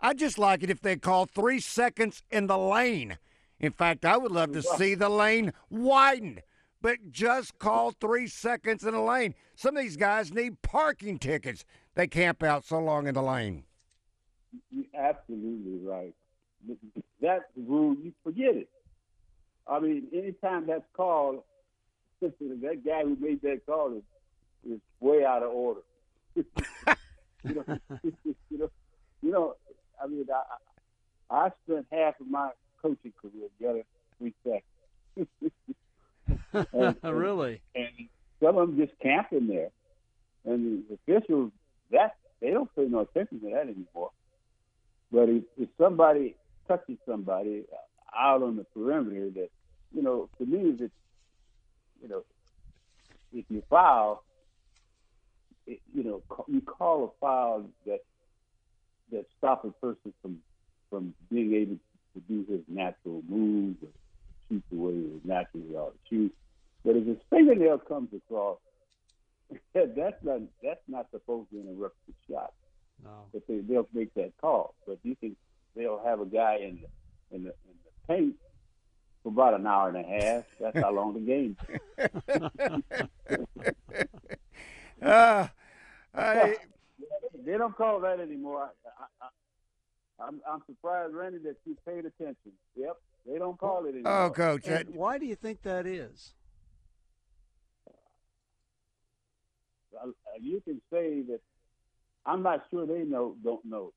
I'd 0.00 0.18
just 0.18 0.38
like 0.38 0.62
it 0.62 0.70
if 0.70 0.80
they 0.80 0.96
call 0.96 1.26
three 1.26 1.60
seconds 1.60 2.22
in 2.30 2.46
the 2.46 2.58
lane. 2.58 3.18
In 3.58 3.72
fact, 3.72 4.04
I 4.04 4.16
would 4.16 4.32
love 4.32 4.52
to 4.52 4.62
see 4.62 4.94
the 4.94 5.08
lane 5.08 5.52
widened, 5.70 6.42
but 6.82 7.10
just 7.10 7.58
call 7.58 7.92
three 7.92 8.26
seconds 8.26 8.84
in 8.84 8.92
the 8.92 9.00
lane. 9.00 9.34
Some 9.54 9.76
of 9.76 9.82
these 9.82 9.96
guys 9.96 10.32
need 10.32 10.60
parking 10.60 11.18
tickets. 11.18 11.64
They 11.94 12.06
camp 12.06 12.42
out 12.42 12.64
so 12.64 12.78
long 12.78 13.06
in 13.06 13.14
the 13.14 13.22
lane. 13.22 13.64
You're 14.70 14.84
absolutely 14.94 15.78
right. 15.82 16.14
That 17.22 17.46
rule, 17.56 17.96
you 18.02 18.12
forget 18.22 18.54
it. 18.54 18.68
I 19.66 19.80
mean, 19.80 20.06
anytime 20.12 20.66
that's 20.66 20.84
called, 20.94 21.42
that 22.20 22.82
guy 22.84 23.02
who 23.02 23.16
made 23.18 23.40
that 23.42 23.64
call 23.66 23.96
is, 23.96 24.02
is 24.68 24.80
way 25.00 25.24
out 25.24 25.42
of 25.42 25.50
order. 25.50 25.80
you 26.34 26.44
know, 27.44 27.78
you 28.02 28.58
know, 28.58 28.70
you 29.22 29.30
know. 29.30 29.54
I 30.02 30.06
mean, 30.06 30.26
I 30.32 31.34
I 31.34 31.50
spent 31.64 31.86
half 31.90 32.20
of 32.20 32.28
my 32.28 32.50
coaching 32.82 33.12
career 33.20 33.48
together 33.58 33.82
three 34.18 34.34
seconds. 34.44 34.62
and, 36.72 37.16
really? 37.16 37.60
And, 37.74 37.88
and 37.98 38.08
some 38.42 38.58
of 38.58 38.68
them 38.68 38.78
just 38.78 38.98
camping 39.00 39.46
there, 39.46 39.70
and 40.44 40.84
the 40.88 40.94
officials 40.94 41.52
that 41.90 42.16
they 42.40 42.50
don't 42.50 42.74
pay 42.76 42.82
no 42.82 43.00
attention 43.00 43.40
to 43.40 43.50
that 43.50 43.62
anymore. 43.62 44.10
But 45.10 45.28
if, 45.28 45.44
if 45.58 45.68
somebody 45.78 46.36
touches 46.68 46.98
somebody 47.06 47.64
uh, 47.72 48.18
out 48.18 48.42
on 48.42 48.56
the 48.56 48.64
perimeter, 48.64 49.30
that 49.30 49.48
you 49.94 50.02
know, 50.02 50.28
to 50.38 50.46
me, 50.46 50.76
it, 50.78 50.90
you 52.02 52.08
know, 52.08 52.24
if 53.32 53.44
you 53.48 53.62
foul, 53.70 54.22
it, 55.66 55.80
you 55.94 56.04
know, 56.04 56.22
you 56.48 56.60
call 56.60 57.04
a 57.04 57.10
foul 57.20 57.64
that 57.86 58.00
that 59.12 59.26
stop 59.38 59.64
a 59.64 59.70
person 59.72 60.12
from 60.22 60.38
from 60.90 61.14
being 61.30 61.54
able 61.54 61.76
to 62.14 62.20
do 62.28 62.44
his 62.50 62.60
natural 62.68 63.22
moves 63.28 63.76
or 63.82 63.88
shoot 64.48 64.62
the 64.70 64.76
way 64.76 64.94
he 64.94 65.00
was 65.00 65.20
naturally 65.24 65.74
ought 65.74 65.92
to 65.92 65.98
shoot. 66.08 66.34
But 66.84 66.96
if 66.96 67.06
his 67.06 67.18
fingernail 67.30 67.78
comes 67.78 68.10
across, 68.14 68.58
that's 69.74 70.22
not 70.22 70.40
that's 70.62 70.80
not 70.88 71.06
supposed 71.10 71.50
to 71.50 71.60
interrupt 71.60 71.96
the 72.06 72.14
shot. 72.32 72.52
No. 73.04 73.10
But 73.32 73.46
they 73.48 73.58
they'll 73.58 73.88
make 73.92 74.14
that 74.14 74.32
call. 74.40 74.74
But 74.86 74.98
you 75.02 75.14
think 75.16 75.36
they'll 75.74 76.02
have 76.04 76.20
a 76.20 76.26
guy 76.26 76.56
in 76.56 76.80
the 76.80 77.36
in 77.36 77.44
the, 77.44 77.50
in 77.50 77.74
the 77.84 78.14
paint 78.14 78.36
for 79.22 79.28
about 79.30 79.54
an 79.54 79.66
hour 79.66 79.88
and 79.88 79.98
a 79.98 80.02
half. 80.02 80.44
That's 80.60 80.78
how 80.78 80.92
long 80.92 81.14
the 81.14 81.20
game. 81.20 81.56
uh, 85.02 85.48
I, 86.16 86.56
they 87.44 87.58
don't 87.58 87.76
call 87.76 88.00
that 88.00 88.20
anymore. 88.20 88.70
I, 88.86 89.24
I, 89.24 89.28
I'm, 90.26 90.40
I'm 90.50 90.62
surprised, 90.66 91.14
Randy, 91.14 91.38
that 91.44 91.56
you 91.64 91.76
paid 91.86 92.06
attention. 92.06 92.52
Yep, 92.76 92.96
they 93.26 93.38
don't 93.38 93.58
call 93.58 93.84
it 93.84 93.90
anymore. 93.90 94.24
Oh, 94.24 94.30
coach, 94.30 94.66
And 94.66 94.94
why 94.94 95.18
do 95.18 95.26
you 95.26 95.34
think 95.34 95.62
that 95.62 95.86
is? 95.86 96.32
Uh, 100.02 100.08
you 100.40 100.60
can 100.60 100.80
say 100.92 101.22
that. 101.22 101.40
I'm 102.24 102.42
not 102.42 102.64
sure 102.70 102.86
they 102.86 103.04
know. 103.04 103.36
Don't 103.44 103.64
know 103.64 103.92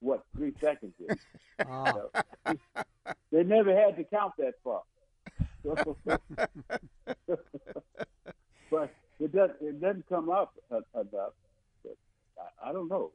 what 0.00 0.24
three 0.36 0.52
seconds 0.60 0.94
is. 1.08 1.18
Ah. 1.70 1.94
they 3.30 3.44
never 3.44 3.72
had 3.76 3.96
to 3.96 4.02
count 4.02 4.32
that 4.38 4.54
far. 4.64 4.82
but 8.70 8.92
it 9.20 9.32
doesn't. 9.32 9.56
It 9.60 9.80
doesn't 9.80 10.08
come 10.08 10.30
up 10.30 10.52
enough. 10.70 11.32
I, 12.62 12.70
I 12.70 12.72
don't 12.72 12.88
know. 12.88 13.10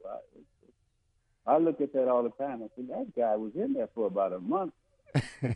I, 1.46 1.54
I 1.54 1.58
look 1.58 1.80
at 1.80 1.92
that 1.94 2.08
all 2.08 2.22
the 2.22 2.30
time. 2.30 2.62
I 2.62 2.68
think 2.76 2.88
that 2.88 3.14
guy 3.16 3.36
was 3.36 3.52
in 3.54 3.72
there 3.72 3.88
for 3.94 4.06
about 4.06 4.32
a 4.32 4.40
month. 4.40 4.72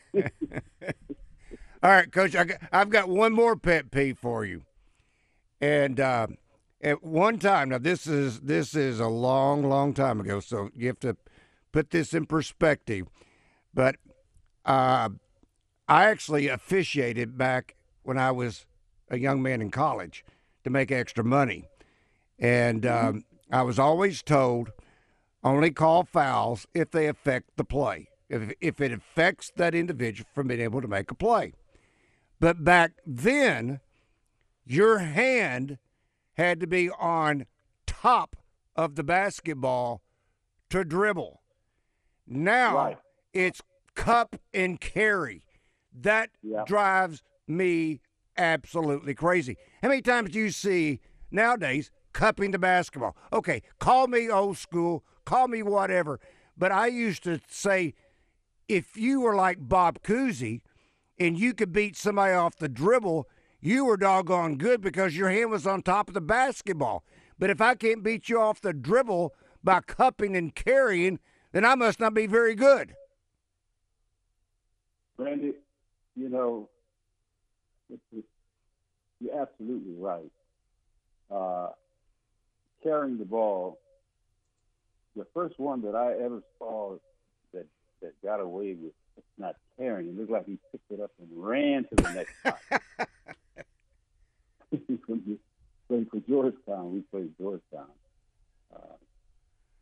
All 1.82 1.90
right, 1.90 2.10
Coach. 2.10 2.34
I 2.34 2.44
got, 2.44 2.58
I've 2.72 2.88
got 2.90 3.08
one 3.08 3.32
more 3.34 3.56
pet 3.56 3.90
peeve 3.90 4.18
for 4.18 4.44
you. 4.44 4.62
And 5.60 6.00
uh, 6.00 6.28
at 6.82 7.02
one 7.04 7.38
time, 7.38 7.68
now 7.68 7.78
this 7.78 8.06
is 8.06 8.40
this 8.40 8.74
is 8.74 9.00
a 9.00 9.08
long, 9.08 9.68
long 9.68 9.92
time 9.92 10.20
ago, 10.20 10.40
so 10.40 10.70
you 10.74 10.86
have 10.86 11.00
to 11.00 11.16
put 11.72 11.90
this 11.90 12.14
in 12.14 12.26
perspective. 12.26 13.06
But 13.72 13.96
uh, 14.64 15.10
I 15.86 16.04
actually 16.04 16.48
officiated 16.48 17.36
back 17.36 17.76
when 18.02 18.18
I 18.18 18.30
was 18.30 18.66
a 19.10 19.18
young 19.18 19.42
man 19.42 19.60
in 19.60 19.70
college 19.70 20.24
to 20.64 20.70
make 20.70 20.90
extra 20.90 21.22
money, 21.22 21.64
and 22.38 22.86
um, 22.86 23.24
I 23.50 23.62
was 23.62 23.78
always 23.78 24.22
told 24.22 24.72
only 25.42 25.70
call 25.70 26.04
fouls 26.04 26.66
if 26.74 26.90
they 26.90 27.06
affect 27.06 27.56
the 27.56 27.64
play. 27.64 28.08
If 28.28 28.52
if 28.60 28.80
it 28.80 28.92
affects 28.92 29.52
that 29.56 29.74
individual 29.74 30.28
from 30.34 30.48
being 30.48 30.60
able 30.60 30.80
to 30.80 30.88
make 30.88 31.10
a 31.10 31.14
play. 31.14 31.52
But 32.40 32.64
back 32.64 32.92
then, 33.06 33.80
your 34.64 34.98
hand 34.98 35.78
had 36.34 36.60
to 36.60 36.66
be 36.66 36.90
on 36.90 37.46
top 37.86 38.36
of 38.74 38.96
the 38.96 39.04
basketball 39.04 40.02
to 40.70 40.84
dribble. 40.84 41.42
Now 42.26 42.76
Right. 42.76 42.98
it's 43.32 43.60
cup 43.94 44.36
and 44.52 44.80
carry. 44.80 45.44
That 45.92 46.30
Yeah. 46.42 46.64
drives 46.66 47.22
me 47.46 48.00
absolutely 48.36 49.14
crazy. 49.14 49.56
How 49.82 49.88
many 49.88 50.02
times 50.02 50.30
do 50.30 50.40
you 50.40 50.50
see 50.50 51.00
nowadays 51.30 51.90
cupping 52.14 52.52
the 52.52 52.58
basketball? 52.58 53.14
Okay, 53.32 53.60
call 53.78 54.06
me 54.06 54.30
old 54.30 54.56
school, 54.56 55.04
call 55.26 55.48
me 55.48 55.62
whatever. 55.62 56.18
But 56.56 56.72
I 56.72 56.86
used 56.86 57.22
to 57.24 57.40
say 57.48 57.92
if 58.68 58.96
you 58.96 59.20
were 59.20 59.34
like 59.34 59.58
Bob 59.60 60.00
Cousy 60.02 60.62
and 61.18 61.38
you 61.38 61.52
could 61.52 61.72
beat 61.72 61.96
somebody 61.96 62.32
off 62.32 62.56
the 62.56 62.68
dribble, 62.68 63.28
you 63.60 63.84
were 63.84 63.96
doggone 63.96 64.56
good 64.56 64.80
because 64.80 65.16
your 65.16 65.30
hand 65.30 65.50
was 65.50 65.66
on 65.66 65.82
top 65.82 66.08
of 66.08 66.14
the 66.14 66.20
basketball. 66.20 67.04
But 67.38 67.50
if 67.50 67.60
I 67.60 67.74
can't 67.74 68.02
beat 68.02 68.28
you 68.28 68.40
off 68.40 68.60
the 68.60 68.72
dribble 68.72 69.34
by 69.62 69.80
cupping 69.80 70.36
and 70.36 70.54
carrying, 70.54 71.18
then 71.52 71.64
I 71.64 71.74
must 71.74 72.00
not 72.00 72.14
be 72.14 72.26
very 72.26 72.54
good. 72.54 72.94
Randy, 75.16 75.52
you 76.16 76.28
know, 76.28 76.68
you're 79.20 79.40
absolutely 79.40 79.94
right. 79.96 80.30
Uh, 81.30 81.68
carrying 82.84 83.18
the 83.18 83.24
ball, 83.24 83.80
the 85.16 85.26
first 85.34 85.58
one 85.58 85.82
that 85.82 85.96
I 85.96 86.12
ever 86.24 86.42
saw 86.58 86.96
that 87.52 87.66
that 88.02 88.12
got 88.22 88.40
away 88.40 88.74
with 88.74 88.92
not 89.38 89.56
carrying, 89.78 90.10
it 90.10 90.18
looked 90.18 90.30
like 90.30 90.46
he 90.46 90.58
picked 90.70 90.90
it 90.90 91.00
up 91.00 91.10
and 91.20 91.28
ran 91.32 91.84
to 91.84 91.94
the 91.96 92.12
next 92.12 92.32
spot. 92.40 92.58
when 95.06 95.22
you 95.26 95.38
played 95.88 96.08
for 96.10 96.20
Georgetown, 96.28 96.92
we 96.92 97.00
played 97.00 97.32
Georgetown, 97.38 97.90
uh, 98.74 98.96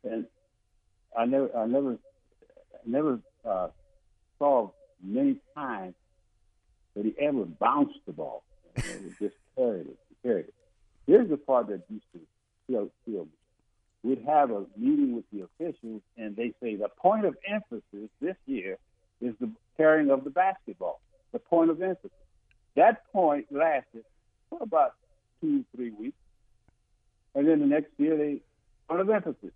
and 0.03 0.25
I 1.17 1.25
never, 1.25 1.55
I 1.55 1.65
never, 1.65 1.97
never 2.85 3.19
uh, 3.45 3.67
saw 4.39 4.69
many 5.03 5.37
times 5.55 5.95
that 6.95 7.05
he 7.05 7.13
ever 7.19 7.45
bounced 7.45 7.99
the 8.05 8.13
ball. 8.13 8.43
You 8.77 8.83
know, 8.83 8.99
he 8.99 9.25
just 9.25 9.35
carried 9.55 9.87
it, 9.87 9.97
carried 10.23 10.45
it. 10.45 10.53
Here's 11.07 11.29
the 11.29 11.37
part 11.37 11.67
that 11.67 11.81
used 11.89 12.05
to 12.13 12.19
kill, 12.67 12.89
kill 13.05 13.25
me. 13.25 13.31
We'd 14.03 14.23
have 14.25 14.51
a 14.51 14.65
meeting 14.75 15.15
with 15.15 15.25
the 15.31 15.41
officials, 15.45 16.01
and 16.17 16.35
they 16.35 16.53
say 16.61 16.75
the 16.75 16.89
point 16.89 17.25
of 17.25 17.37
emphasis 17.47 18.09
this 18.21 18.35
year 18.45 18.77
is 19.21 19.33
the 19.39 19.49
carrying 19.77 20.11
of 20.11 20.23
the 20.23 20.29
basketball. 20.29 20.99
The 21.31 21.39
point 21.39 21.71
of 21.71 21.81
emphasis. 21.81 22.11
That 22.75 23.09
point 23.13 23.47
lasted 23.51 24.03
for 24.49 24.59
about 24.61 24.95
two, 25.39 25.63
three 25.75 25.91
weeks, 25.91 26.17
and 27.33 27.47
then 27.47 27.59
the 27.59 27.65
next 27.65 27.91
year 27.97 28.17
they 28.17 28.41
point 28.87 29.01
of 29.01 29.09
emphasis, 29.09 29.51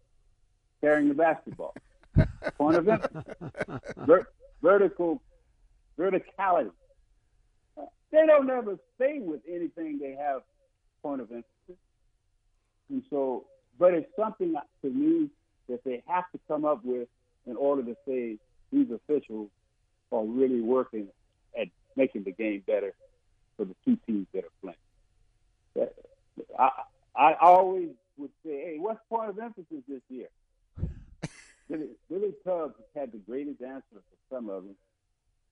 carrying 0.82 1.10
the 1.10 1.14
basketball. 1.14 1.74
point 2.58 2.78
of 2.78 2.88
emphasis, 2.88 3.24
Ver- 3.98 4.28
vertical, 4.62 5.22
verticality. 6.00 6.72
They 8.12 8.26
don't 8.26 8.50
ever 8.50 8.78
stay 8.96 9.20
with 9.20 9.42
anything 9.48 10.00
they 10.00 10.16
have 10.20 10.42
point 11.04 11.22
of 11.22 11.30
emphasis. 11.32 11.76
And 12.90 13.04
so, 13.10 13.46
but 13.80 13.94
it's 13.94 14.10
something 14.18 14.56
to 14.84 14.90
me 14.90 15.30
that 15.70 15.84
they 15.84 16.04
have 16.08 16.24
to 16.32 16.40
come 16.48 16.66
up 16.66 16.84
with 16.84 17.08
in 17.46 17.56
order 17.56 17.84
to 17.84 17.96
say 18.08 18.38
these 18.72 18.88
officials 18.92 19.50
are 20.12 20.24
really 20.24 20.62
working 20.62 21.08
at 21.60 21.68
making 21.96 22.24
the 22.24 22.32
game 22.32 22.64
better 22.66 22.94
for 23.58 23.66
the 23.66 23.76
two 23.86 23.98
teams 24.08 24.28
that 24.34 24.44
are 24.46 24.54
playing. 24.62 24.78
That- 25.76 25.94
I, 26.58 26.70
I 27.16 27.34
always 27.42 27.90
would 28.18 28.30
say, 28.46 28.52
hey, 28.52 28.76
what's 28.78 29.00
point 29.10 29.30
of 29.30 29.40
emphasis 29.40 29.84
this 29.88 30.02
year? 30.10 30.28
Billy, 31.70 31.88
Billy 32.10 32.34
Tubbs 32.46 32.76
had 32.96 33.12
the 33.12 33.18
greatest 33.18 33.62
answer 33.62 33.84
for 33.92 34.36
some 34.36 34.50
of 34.50 34.64
them. 34.64 34.76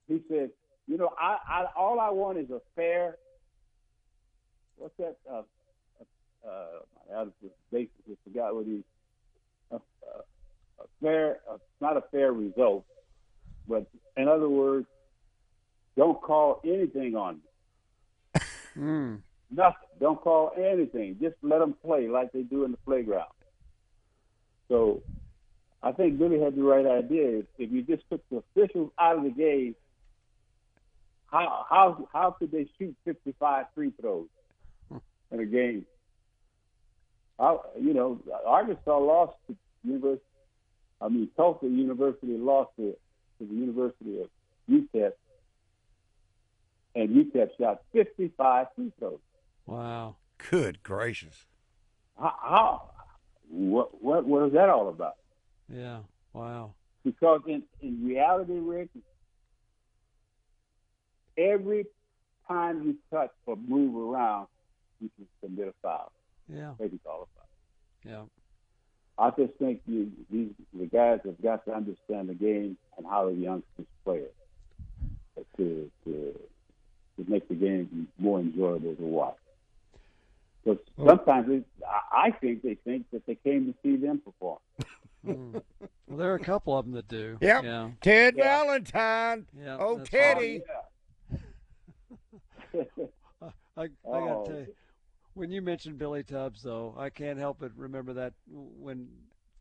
He 0.07 0.21
said, 0.29 0.51
you 0.87 0.97
know, 0.97 1.11
I, 1.19 1.37
I 1.47 1.65
all 1.75 1.99
I 1.99 2.09
want 2.09 2.37
is 2.37 2.49
a 2.51 2.61
fair. 2.75 3.17
What's 4.77 4.95
that? 4.97 5.17
Uh, 5.31 5.41
uh, 6.47 7.19
I 7.19 7.25
just 7.41 7.53
basically 7.71 8.17
forgot 8.23 8.55
what 8.55 8.65
he. 8.65 8.83
A, 9.71 9.75
a, 9.75 9.79
a 10.79 10.85
fair, 11.01 11.39
uh, 11.51 11.57
not 11.81 11.97
a 11.97 12.03
fair 12.11 12.31
result, 12.33 12.85
but 13.67 13.87
in 14.15 14.27
other 14.27 14.49
words, 14.49 14.87
don't 15.97 16.21
call 16.21 16.61
anything 16.63 17.15
on 17.15 17.35
me. 17.35 18.41
Hmm. 18.75 19.15
Nothing. 19.49 19.87
Don't 20.01 20.19
call 20.19 20.51
anything. 20.57 21.15
Just 21.21 21.35
let 21.41 21.59
them 21.59 21.75
play 21.85 22.09
like 22.09 22.33
they 22.33 22.41
do 22.41 22.65
in 22.65 22.71
the 22.71 22.77
playground. 22.85 23.31
So, 24.67 25.01
I 25.81 25.93
think 25.93 26.19
Billy 26.19 26.41
had 26.41 26.57
the 26.57 26.63
right 26.63 26.85
idea. 26.85 27.39
If, 27.39 27.45
if 27.57 27.71
you 27.71 27.83
just 27.83 28.03
took 28.09 28.21
the 28.29 28.37
officials 28.37 28.91
out 28.99 29.17
of 29.17 29.23
the 29.23 29.29
game, 29.29 29.75
how 31.27 31.65
how 31.69 32.07
how 32.11 32.31
could 32.31 32.51
they 32.51 32.67
shoot 32.77 32.95
55 33.05 33.65
free 33.73 33.91
throws 33.99 34.27
in 35.31 35.39
a 35.39 35.45
game? 35.45 35.85
I, 37.39 37.57
you 37.79 37.93
know, 37.93 38.19
Arkansas 38.45 38.97
lost 38.97 39.33
to 39.47 39.55
University. 39.83 40.23
I 41.01 41.09
mean, 41.09 41.29
Tulsa 41.35 41.67
University 41.67 42.37
lost 42.37 42.71
to, 42.77 42.95
to 43.39 43.45
the 43.45 43.53
University 43.53 44.21
of 44.21 44.29
UTEP, 44.71 45.11
and 46.95 47.09
UTEP 47.09 47.49
shot 47.59 47.81
55 47.93 48.67
free 48.75 48.91
throws. 48.97 49.19
Wow. 49.65 50.15
Good 50.49 50.83
gracious. 50.83 51.45
How, 52.17 52.33
how 52.41 52.89
what 53.49 54.01
what 54.01 54.25
what 54.25 54.47
is 54.47 54.53
that 54.53 54.69
all 54.69 54.89
about? 54.89 55.15
Yeah. 55.69 55.99
Wow. 56.33 56.73
Because 57.03 57.41
in 57.47 57.63
in 57.81 58.05
reality, 58.05 58.53
Rick, 58.53 58.89
every 61.37 61.85
time 62.47 62.83
you 62.83 62.95
touch 63.11 63.31
or 63.45 63.55
move 63.55 63.95
around, 63.95 64.47
you 64.99 65.09
can 65.15 65.27
commit 65.41 65.67
a 65.67 65.73
foul. 65.81 66.11
Yeah. 66.47 66.73
Maybe 66.79 66.99
call 67.03 67.23
a 67.23 67.25
foul. 67.34 67.34
Yeah. 68.07 68.23
I 69.17 69.29
just 69.31 69.53
think 69.59 69.81
you, 69.87 70.11
these 70.29 70.49
the 70.77 70.85
guys 70.87 71.19
have 71.25 71.41
got 71.41 71.65
to 71.65 71.73
understand 71.73 72.29
the 72.29 72.33
game 72.33 72.77
and 72.97 73.07
how 73.07 73.27
the 73.29 73.33
youngsters 73.35 73.85
play 74.03 74.23
it 75.37 75.47
to 75.57 75.89
to 76.03 76.39
to 77.17 77.29
make 77.31 77.47
the 77.47 77.55
game 77.55 78.07
more 78.17 78.39
enjoyable 78.39 78.93
to 78.95 79.03
watch. 79.03 79.37
Because 80.63 80.79
sometimes 81.05 81.47
it, 81.49 81.63
I 81.85 82.27
I 82.27 82.31
think 82.31 82.61
they 82.63 82.75
think 82.75 83.05
that 83.11 83.25
they 83.25 83.35
came 83.35 83.67
to 83.67 83.73
see 83.83 83.95
them 83.95 84.19
perform. 84.19 84.59
Hmm. 85.25 85.57
Well, 86.07 86.17
there 86.19 86.31
are 86.33 86.35
a 86.35 86.39
couple 86.39 86.77
of 86.77 86.85
them 86.85 86.93
that 86.95 87.07
do. 87.07 87.37
Yep. 87.41 87.63
Yeah. 87.63 87.89
Ted 88.01 88.35
Yeah. 88.37 88.43
Valentine. 88.63 89.45
Yeah, 89.57 89.77
oh, 89.79 89.97
that's 89.97 90.09
Teddy. 90.09 90.61
I, 93.41 93.47
I 93.77 93.87
got 93.87 93.87
to 93.87 93.89
Oh. 94.05 94.45
tell 94.45 94.55
you, 94.59 94.67
when 95.35 95.51
you 95.51 95.61
mentioned 95.61 95.99
Billy 95.99 96.23
Tubbs, 96.23 96.63
though, 96.63 96.95
I 96.97 97.09
can't 97.09 97.37
help 97.37 97.57
but 97.59 97.71
remember 97.75 98.13
that 98.13 98.33
when 98.47 99.09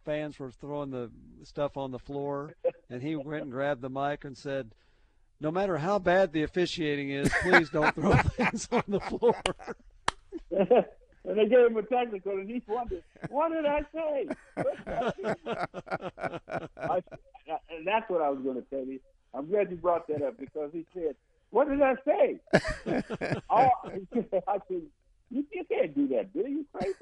fans 0.05 0.39
were 0.39 0.51
throwing 0.51 0.91
the 0.91 1.11
stuff 1.43 1.77
on 1.77 1.91
the 1.91 1.99
floor, 1.99 2.55
and 2.89 3.03
he 3.03 3.17
went 3.17 3.43
and 3.43 3.53
grabbed 3.53 3.83
the 3.83 3.91
mic 3.91 4.25
and 4.25 4.39
said, 4.39 4.75
"No 5.41 5.51
matter 5.51 5.77
how 5.77 5.99
bad 5.99 6.33
the 6.33 6.45
officiating 6.45 7.11
is, 7.11 7.31
please 7.43 7.69
don't 7.71 7.95
throw 7.95 8.13
things 8.37 8.69
on 8.71 8.85
the 8.87 9.01
floor." 9.01 9.35
and 10.51 10.87
they 11.25 11.47
gave 11.47 11.67
him 11.67 11.77
a 11.77 11.83
technical, 11.83 12.33
and 12.33 12.49
he 12.49 12.63
wondered, 12.67 13.03
"What 13.29 13.53
did 13.53 13.67
I 13.67 13.83
say?" 13.93 14.29
I, 16.77 17.03
and 17.69 17.87
that's 17.87 18.09
what 18.09 18.23
I 18.23 18.31
was 18.31 18.41
going 18.43 18.57
to 18.57 18.65
tell 18.71 18.85
you. 18.85 19.01
I'm 19.35 19.49
glad 19.49 19.71
you 19.71 19.77
brought 19.77 20.07
that 20.07 20.23
up 20.23 20.39
because 20.39 20.71
he 20.73 20.87
said, 20.95 21.17
"What 21.51 21.69
did 21.69 21.83
I 21.83 21.97
say?" 22.07 22.41
all, 23.51 23.71
I 23.85 23.99
said, 24.69 24.83
you, 25.31 25.45
"You 25.53 25.65
can't 25.65 25.95
do 25.95 26.09
that, 26.09 26.33
Bill. 26.33 26.47
You 26.47 26.65
crazy?" 26.73 26.95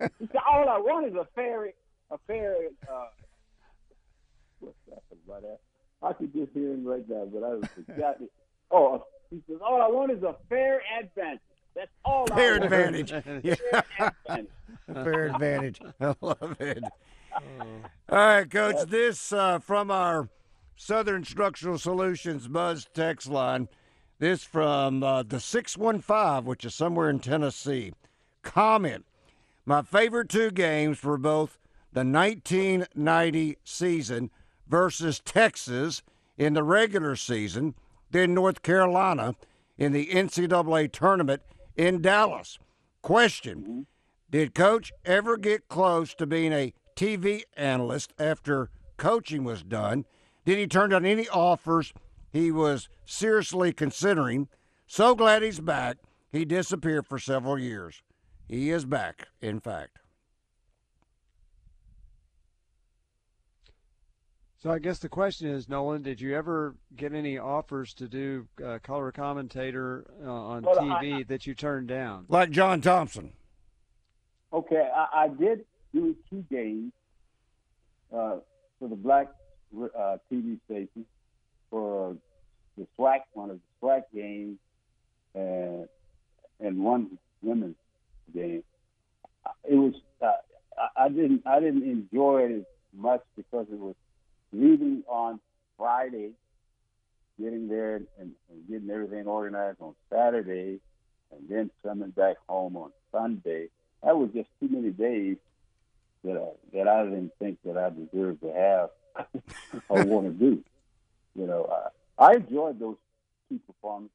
He 0.18 0.26
said, 0.26 0.40
"All 0.50 0.68
I 0.68 0.78
want 0.78 1.06
is 1.06 1.14
a 1.14 1.26
fair, 1.34 1.66
a 2.10 2.18
fair." 2.26 2.54
Uh, 2.90 3.06
what's 4.60 4.76
that 4.88 5.02
about 5.26 5.42
that? 5.42 5.58
I 6.02 6.12
could 6.12 6.32
just 6.34 6.52
hear 6.52 6.72
him 6.72 6.84
right 6.84 7.08
now, 7.08 7.26
but 7.32 7.42
I 7.42 7.66
forgot 7.92 8.16
it. 8.20 8.30
Oh, 8.70 9.04
he 9.30 9.42
says, 9.48 9.56
"All 9.64 9.80
I 9.80 9.88
want 9.88 10.12
is 10.12 10.22
a 10.22 10.36
fair 10.48 10.82
advantage." 11.00 11.40
That's 11.74 11.90
all. 12.04 12.26
Fair 12.26 12.54
I 12.54 12.58
want. 12.58 12.64
advantage. 12.64 13.12
Yeah. 13.42 13.54
Fair 13.98 14.12
advantage. 14.26 14.50
Fair 14.92 15.26
advantage. 15.26 15.80
I 16.00 16.14
love 16.20 16.56
it. 16.60 16.84
All 18.08 18.18
right, 18.18 18.50
Coach. 18.50 18.88
This 18.88 19.32
uh, 19.32 19.58
from 19.58 19.90
our 19.90 20.28
Southern 20.76 21.24
Structural 21.24 21.78
Solutions 21.78 22.48
Buzz 22.48 22.86
text 22.94 23.28
line. 23.28 23.68
This 24.18 24.44
from 24.44 25.02
uh, 25.02 25.24
the 25.24 25.40
615, 25.40 26.46
which 26.46 26.64
is 26.64 26.74
somewhere 26.74 27.10
in 27.10 27.18
Tennessee. 27.18 27.92
Comment 28.42 29.04
My 29.66 29.82
favorite 29.82 30.30
two 30.30 30.50
games 30.50 31.02
were 31.02 31.18
both 31.18 31.58
the 31.92 32.04
1990 32.04 33.58
season 33.62 34.30
versus 34.66 35.20
Texas 35.20 36.02
in 36.38 36.54
the 36.54 36.62
regular 36.62 37.14
season, 37.14 37.74
then 38.10 38.32
North 38.32 38.62
Carolina 38.62 39.34
in 39.76 39.92
the 39.92 40.06
NCAA 40.06 40.90
tournament 40.92 41.42
in 41.76 42.00
Dallas. 42.00 42.58
Question 43.02 43.86
Did 44.30 44.54
Coach 44.54 44.92
ever 45.04 45.36
get 45.36 45.68
close 45.68 46.14
to 46.14 46.26
being 46.26 46.54
a 46.54 46.72
TV 46.96 47.42
analyst 47.54 48.14
after 48.18 48.70
coaching 48.96 49.44
was 49.44 49.62
done? 49.62 50.06
Did 50.46 50.56
he 50.56 50.66
turn 50.66 50.90
down 50.90 51.04
any 51.04 51.28
offers 51.28 51.92
he 52.36 52.52
was 52.52 52.88
seriously 53.04 53.72
considering? 53.72 54.48
So 54.86 55.14
glad 55.14 55.42
he's 55.42 55.60
back. 55.60 55.96
He 56.30 56.44
disappeared 56.44 57.06
for 57.06 57.18
several 57.18 57.58
years. 57.58 58.02
He 58.48 58.70
is 58.70 58.84
back, 58.84 59.28
in 59.40 59.58
fact. 59.60 59.98
So 64.58 64.70
I 64.70 64.78
guess 64.78 64.98
the 64.98 65.08
question 65.08 65.48
is, 65.48 65.68
Nolan, 65.68 66.02
did 66.02 66.20
you 66.20 66.34
ever 66.34 66.74
get 66.96 67.12
any 67.12 67.38
offers 67.38 67.94
to 67.94 68.08
do 68.08 68.46
uh, 68.64 68.78
color 68.82 69.12
commentator 69.12 70.04
uh, 70.24 70.30
on 70.30 70.62
Well, 70.64 70.76
TV 70.76 71.20
I- 71.20 71.22
that 71.24 71.46
you 71.46 71.54
turned 71.54 71.88
down? 71.88 72.26
Like 72.28 72.50
John 72.50 72.80
Thompson. 72.80 73.32
Okay, 74.52 74.88
I, 74.94 75.24
I 75.24 75.28
did 75.28 75.64
do 75.92 76.16
two 76.30 76.44
games 76.50 76.92
uh, 78.12 78.36
for 78.78 78.88
the 78.88 78.96
black 78.96 79.28
uh, 79.76 80.16
TV 80.32 80.58
station 80.66 81.04
for 81.70 82.16
the 82.76 82.86
SWAC, 82.98 83.20
one 83.32 83.50
of 83.50 83.58
the 83.80 83.86
SWAC 83.86 84.02
games, 84.14 84.58
and 85.34 85.88
and 86.60 86.78
one 86.82 87.18
women's 87.42 87.76
game. 88.34 88.62
It 89.68 89.74
was 89.74 89.94
uh, 90.22 90.32
I- 90.78 91.04
I 91.04 91.08
didn't 91.08 91.42
I 91.46 91.60
didn't 91.60 91.84
enjoy 91.84 92.42
it 92.44 92.52
as 92.58 92.64
much 92.94 93.22
because 93.36 93.66
it 93.70 93.78
was 93.78 93.94
leaving 94.52 95.02
on 95.08 95.40
Friday, 95.76 96.30
getting 97.40 97.68
there 97.68 97.96
and, 97.96 98.06
and 98.50 98.68
getting 98.68 98.90
everything 98.90 99.26
organized 99.26 99.80
on 99.80 99.94
Saturday, 100.10 100.80
and 101.32 101.48
then 101.48 101.70
coming 101.82 102.10
back 102.10 102.36
home 102.48 102.76
on 102.76 102.90
Sunday. 103.12 103.68
That 104.02 104.16
was 104.16 104.30
just 104.34 104.48
too 104.60 104.68
many 104.68 104.90
days 104.90 105.36
that 106.24 106.36
I, 106.36 106.76
that 106.76 106.88
I 106.88 107.04
didn't 107.04 107.32
think 107.38 107.58
that 107.64 107.76
I 107.76 107.90
deserved 107.90 108.40
to 108.42 108.52
have 108.52 108.90
or 109.88 110.04
want 110.04 110.26
to 110.26 110.32
do. 110.32 110.62
You 111.34 111.46
know, 111.46 111.64
I, 112.18 112.34
enjoyed 112.34 112.78
those 112.78 112.96
two 113.48 113.60
performances, 113.66 114.12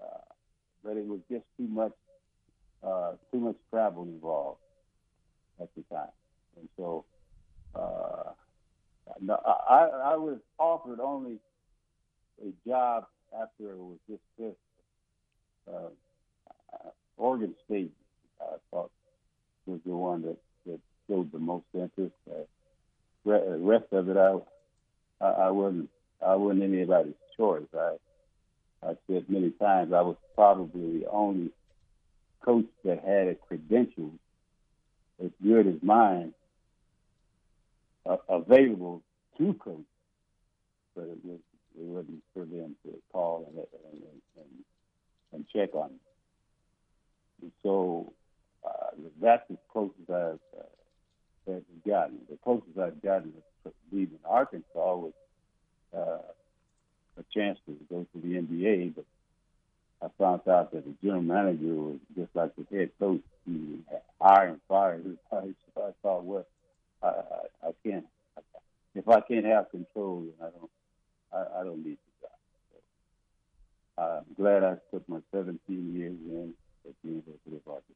uh, 0.00 0.06
but 0.84 0.96
it 0.96 1.06
was 1.06 1.20
just 1.30 1.44
too 1.56 1.68
much 1.68 1.92
uh, 2.82 3.12
too 3.32 3.40
much 3.40 3.56
travel 3.70 4.04
involved 4.04 4.60
at 5.60 5.68
the 5.76 5.82
time, 5.94 6.08
and 6.56 6.68
so 6.76 7.04
uh, 7.74 8.32
no, 9.20 9.34
I, 9.44 10.12
I 10.12 10.16
was 10.16 10.38
offered 10.58 11.00
only 11.00 11.38
a 12.42 12.68
job 12.68 13.06
after 13.34 13.70
it 13.70 13.78
was 13.78 13.98
dismissed. 14.08 14.58
Uh, 15.68 15.88
uh, 16.72 16.90
Oregon 17.16 17.54
State, 17.64 17.92
I 18.40 18.56
thought, 18.70 18.90
was 19.66 19.80
the 19.86 19.96
one 19.96 20.22
that, 20.22 20.36
that 20.66 20.80
showed 21.08 21.32
the 21.32 21.38
most 21.38 21.64
interest. 21.74 22.14
Uh, 22.30 22.44
the 23.24 23.58
rest 23.60 23.86
of 23.92 24.08
it, 24.08 24.16
I, 24.16 25.24
I 25.24 25.50
wasn't, 25.50 25.88
I 26.24 26.34
wasn't 26.34 26.64
anybody's 26.64 27.14
choice. 27.36 27.66
I, 27.74 27.96
I 28.82 28.96
said 29.06 29.28
many 29.28 29.50
times 29.50 29.92
I 29.92 30.02
was 30.02 30.16
probably 30.34 31.00
the 31.00 31.10
only 31.10 31.50
coach 32.44 32.66
that 32.84 33.02
had 33.04 33.28
a 33.28 33.34
credential 33.34 34.12
as 35.22 35.30
good 35.42 35.66
as 35.66 35.74
mine 35.82 36.32
uh, 38.04 38.16
available 38.28 39.02
to 39.38 39.54
coach, 39.54 39.80
but 40.94 41.04
it 41.04 41.18
was 41.24 41.40
it 41.78 41.84
wasn't 41.84 42.22
for 42.32 42.44
them 42.44 42.76
to 42.84 42.94
call 43.12 43.46
and 43.48 43.58
and, 43.92 44.02
and, 44.36 44.46
and 45.32 45.46
check 45.54 45.74
on 45.74 45.90
me. 45.90 45.98
And 47.42 47.52
so 47.62 48.12
uh, 48.64 48.90
that's 49.20 49.50
as 49.50 49.56
close 49.72 49.90
as 50.02 50.14
I've 50.14 50.60
uh, 51.52 51.60
gotten. 51.86 52.18
The 52.30 52.38
closest 52.42 52.78
I've 52.78 53.02
gotten 53.02 53.32
to 53.64 53.72
leaving 53.92 54.18
Arkansas 54.24 54.64
was 54.74 55.12
chance 57.36 57.58
to 57.66 57.76
go 57.90 58.06
to 58.12 58.20
the 58.20 58.34
NBA, 58.34 58.94
but 58.94 59.04
I 60.02 60.08
found 60.18 60.46
out 60.48 60.72
that 60.72 60.84
the 60.84 60.94
general 61.02 61.22
manager 61.22 61.74
was 61.74 61.98
just 62.16 62.34
like 62.34 62.52
the 62.56 62.76
head 62.76 62.90
coach. 62.98 63.20
He 63.44 63.52
would 63.52 63.84
hire 64.20 64.48
and 64.48 64.60
fire 64.68 64.94
everybody. 64.98 65.54
So 65.74 65.82
I 65.82 65.90
thought, 66.02 66.24
well, 66.24 66.46
I, 67.02 67.08
I, 67.08 67.68
I 67.68 67.70
can't. 67.84 68.06
If 68.94 69.08
I 69.08 69.20
can't 69.20 69.44
have 69.44 69.70
control, 69.70 70.24
then 70.24 70.48
I 70.48 70.50
don't. 70.50 70.70
I, 71.32 71.60
I 71.60 71.64
don't 71.64 71.84
need 71.84 71.98
the 71.98 72.26
job. 72.26 72.38
So, 73.96 74.02
I'm 74.02 74.34
glad 74.36 74.64
I 74.64 74.76
put 74.90 75.08
my 75.08 75.18
17 75.32 75.58
years 75.94 76.12
in 76.12 76.54
at 76.86 76.94
the 77.02 77.08
University 77.08 77.56
of 77.56 77.60
Arkansas. 77.66 77.92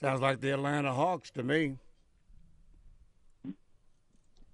Sounds 0.00 0.20
like 0.20 0.40
the 0.40 0.50
Atlanta 0.50 0.92
Hawks 0.92 1.30
to 1.32 1.42
me. 1.42 1.76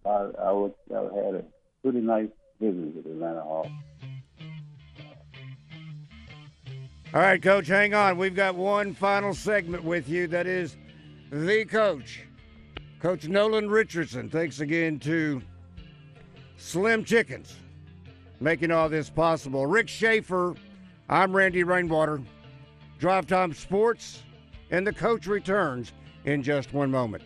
I, 0.04 0.10
I 0.10 0.52
was 0.52 0.72
I 0.90 1.02
had 1.02 1.34
a 1.34 1.44
pretty 1.84 2.00
nice 2.00 2.30
visit 2.60 2.96
with 2.96 3.04
Atlanta 3.04 3.42
Hawks. 3.42 3.68
All 7.12 7.20
right, 7.20 7.40
Coach, 7.40 7.66
hang 7.66 7.92
on. 7.92 8.16
We've 8.16 8.34
got 8.34 8.54
one 8.54 8.94
final 8.94 9.34
segment 9.34 9.84
with 9.84 10.08
you. 10.08 10.26
That 10.26 10.46
is 10.46 10.78
the 11.30 11.66
coach, 11.66 12.22
Coach 13.00 13.28
Nolan 13.28 13.68
Richardson. 13.68 14.30
Thanks 14.30 14.60
again 14.60 14.98
to 15.00 15.42
Slim 16.56 17.04
Chickens 17.04 17.56
making 18.40 18.70
all 18.70 18.88
this 18.88 19.10
possible. 19.10 19.66
Rick 19.66 19.88
Schaefer, 19.88 20.54
I'm 21.10 21.36
Randy 21.36 21.64
Rainwater. 21.64 22.22
Drive 22.98 23.26
Time 23.26 23.52
Sports, 23.52 24.22
and 24.70 24.86
the 24.86 24.92
coach 24.92 25.26
returns 25.26 25.92
in 26.24 26.42
just 26.42 26.72
one 26.72 26.90
moment. 26.90 27.22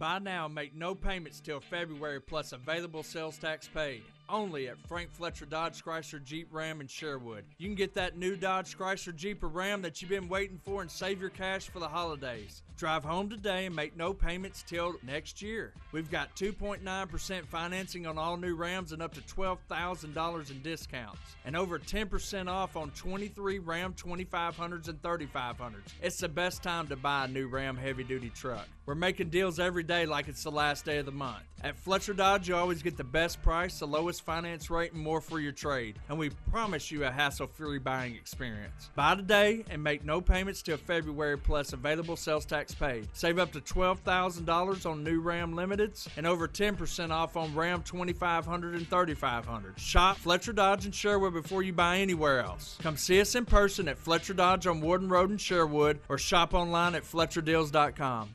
Buy 0.00 0.18
now 0.18 0.48
make 0.48 0.74
no 0.74 0.94
payments 0.94 1.40
till 1.40 1.60
February 1.60 2.22
plus 2.22 2.52
available 2.52 3.02
sales 3.02 3.36
tax 3.36 3.68
paid. 3.68 4.02
Only 4.30 4.68
at 4.68 4.78
Frank 4.88 5.12
Fletcher 5.12 5.44
Dodge 5.44 5.84
Chrysler 5.84 6.24
Jeep 6.24 6.48
Ram 6.50 6.80
in 6.80 6.86
Sherwood. 6.86 7.44
You 7.58 7.66
can 7.66 7.74
get 7.74 7.92
that 7.94 8.16
new 8.16 8.34
Dodge 8.34 8.78
Chrysler 8.78 9.14
Jeep 9.14 9.42
or 9.42 9.48
Ram 9.48 9.82
that 9.82 10.00
you've 10.00 10.08
been 10.08 10.28
waiting 10.28 10.58
for 10.64 10.80
and 10.80 10.90
save 10.90 11.20
your 11.20 11.28
cash 11.28 11.68
for 11.68 11.80
the 11.80 11.88
holidays. 11.88 12.62
Drive 12.78 13.04
home 13.04 13.28
today 13.28 13.66
and 13.66 13.76
make 13.76 13.94
no 13.94 14.14
payments 14.14 14.64
till 14.66 14.94
next 15.02 15.42
year. 15.42 15.74
We've 15.92 16.10
got 16.10 16.34
2.9% 16.34 17.46
financing 17.46 18.06
on 18.06 18.16
all 18.16 18.38
new 18.38 18.54
Rams 18.54 18.92
and 18.92 19.02
up 19.02 19.12
to 19.14 19.20
$12,000 19.20 20.50
in 20.50 20.62
discounts. 20.62 21.36
And 21.44 21.54
over 21.54 21.78
10% 21.78 22.48
off 22.48 22.76
on 22.76 22.90
23 22.92 23.58
Ram 23.58 23.92
2500s 23.92 24.88
and 24.88 25.02
3500s. 25.02 25.74
It's 26.00 26.20
the 26.20 26.28
best 26.30 26.62
time 26.62 26.86
to 26.86 26.96
buy 26.96 27.26
a 27.26 27.28
new 27.28 27.48
Ram 27.48 27.76
heavy 27.76 28.04
duty 28.04 28.30
truck. 28.30 28.66
We're 28.86 28.94
making 28.94 29.28
deals 29.28 29.60
every 29.60 29.82
day 29.82 30.06
like 30.06 30.28
it's 30.28 30.42
the 30.42 30.50
last 30.50 30.84
day 30.84 30.98
of 30.98 31.06
the 31.06 31.12
month. 31.12 31.44
At 31.62 31.76
Fletcher 31.76 32.14
Dodge, 32.14 32.48
you 32.48 32.56
always 32.56 32.82
get 32.82 32.96
the 32.96 33.04
best 33.04 33.42
price, 33.42 33.78
the 33.78 33.86
lowest 33.86 34.22
finance 34.22 34.70
rate, 34.70 34.92
and 34.92 35.02
more 35.02 35.20
for 35.20 35.38
your 35.38 35.52
trade. 35.52 35.98
And 36.08 36.18
we 36.18 36.30
promise 36.50 36.90
you 36.90 37.04
a 37.04 37.10
hassle 37.10 37.46
free 37.46 37.78
buying 37.78 38.14
experience. 38.14 38.90
Buy 38.96 39.14
today 39.14 39.64
and 39.68 39.82
make 39.82 40.04
no 40.04 40.20
payments 40.20 40.62
till 40.62 40.78
February 40.78 41.36
plus 41.36 41.74
available 41.74 42.16
sales 42.16 42.46
tax 42.46 42.74
paid. 42.74 43.08
Save 43.12 43.38
up 43.38 43.52
to 43.52 43.60
$12,000 43.60 44.90
on 44.90 45.04
new 45.04 45.20
Ram 45.20 45.54
Limiteds 45.54 46.08
and 46.16 46.26
over 46.26 46.48
10% 46.48 47.10
off 47.10 47.36
on 47.36 47.54
Ram 47.54 47.82
2500 47.82 48.74
and 48.74 48.88
3500. 48.88 49.78
Shop 49.78 50.16
Fletcher 50.16 50.54
Dodge 50.54 50.86
in 50.86 50.92
Sherwood 50.92 51.34
before 51.34 51.62
you 51.62 51.74
buy 51.74 51.98
anywhere 51.98 52.40
else. 52.40 52.78
Come 52.80 52.96
see 52.96 53.20
us 53.20 53.34
in 53.34 53.44
person 53.44 53.86
at 53.86 53.98
Fletcher 53.98 54.34
Dodge 54.34 54.66
on 54.66 54.80
Warden 54.80 55.10
Road 55.10 55.30
in 55.30 55.36
Sherwood 55.36 56.00
or 56.08 56.16
shop 56.16 56.54
online 56.54 56.94
at 56.94 57.04
FletcherDeals.com. 57.04 58.34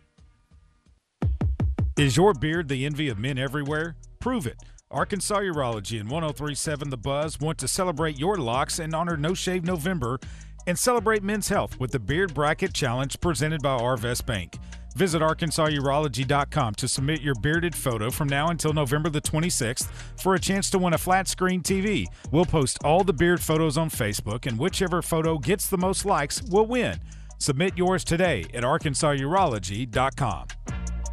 Is 1.97 2.17
your 2.17 2.33
beard 2.33 2.67
the 2.67 2.85
envy 2.85 3.07
of 3.07 3.17
men 3.17 3.37
everywhere? 3.37 3.95
Prove 4.19 4.45
it. 4.45 4.61
Arkansas 4.91 5.39
Urology 5.39 5.97
and 5.97 6.09
1037 6.09 6.89
The 6.89 6.97
Buzz 6.97 7.39
want 7.39 7.57
to 7.59 7.69
celebrate 7.69 8.19
your 8.19 8.35
locks 8.35 8.79
and 8.79 8.93
honor 8.93 9.15
No 9.15 9.33
Shave 9.33 9.63
November 9.63 10.19
and 10.67 10.77
celebrate 10.77 11.23
men's 11.23 11.47
health 11.47 11.79
with 11.79 11.91
the 11.91 11.99
Beard 11.99 12.33
Bracket 12.33 12.73
Challenge 12.73 13.17
presented 13.21 13.61
by 13.61 13.77
Arvest 13.77 14.25
Bank. 14.25 14.57
Visit 14.97 15.21
ArkansasUrology.com 15.21 16.75
to 16.75 16.87
submit 16.89 17.21
your 17.21 17.35
bearded 17.35 17.73
photo 17.73 18.11
from 18.11 18.27
now 18.27 18.49
until 18.49 18.73
November 18.73 19.09
the 19.09 19.21
26th 19.21 19.87
for 20.19 20.35
a 20.35 20.39
chance 20.39 20.69
to 20.71 20.77
win 20.77 20.93
a 20.93 20.97
flat 20.97 21.29
screen 21.29 21.61
TV. 21.61 22.07
We'll 22.29 22.43
post 22.43 22.77
all 22.83 23.05
the 23.05 23.13
beard 23.13 23.39
photos 23.39 23.77
on 23.77 23.89
Facebook, 23.89 24.45
and 24.47 24.59
whichever 24.59 25.01
photo 25.01 25.37
gets 25.37 25.69
the 25.69 25.77
most 25.77 26.05
likes 26.05 26.41
will 26.43 26.65
win. 26.65 26.99
Submit 27.37 27.77
yours 27.77 28.03
today 28.03 28.45
at 28.53 28.63
ArkansasUrology.com. 28.63 30.47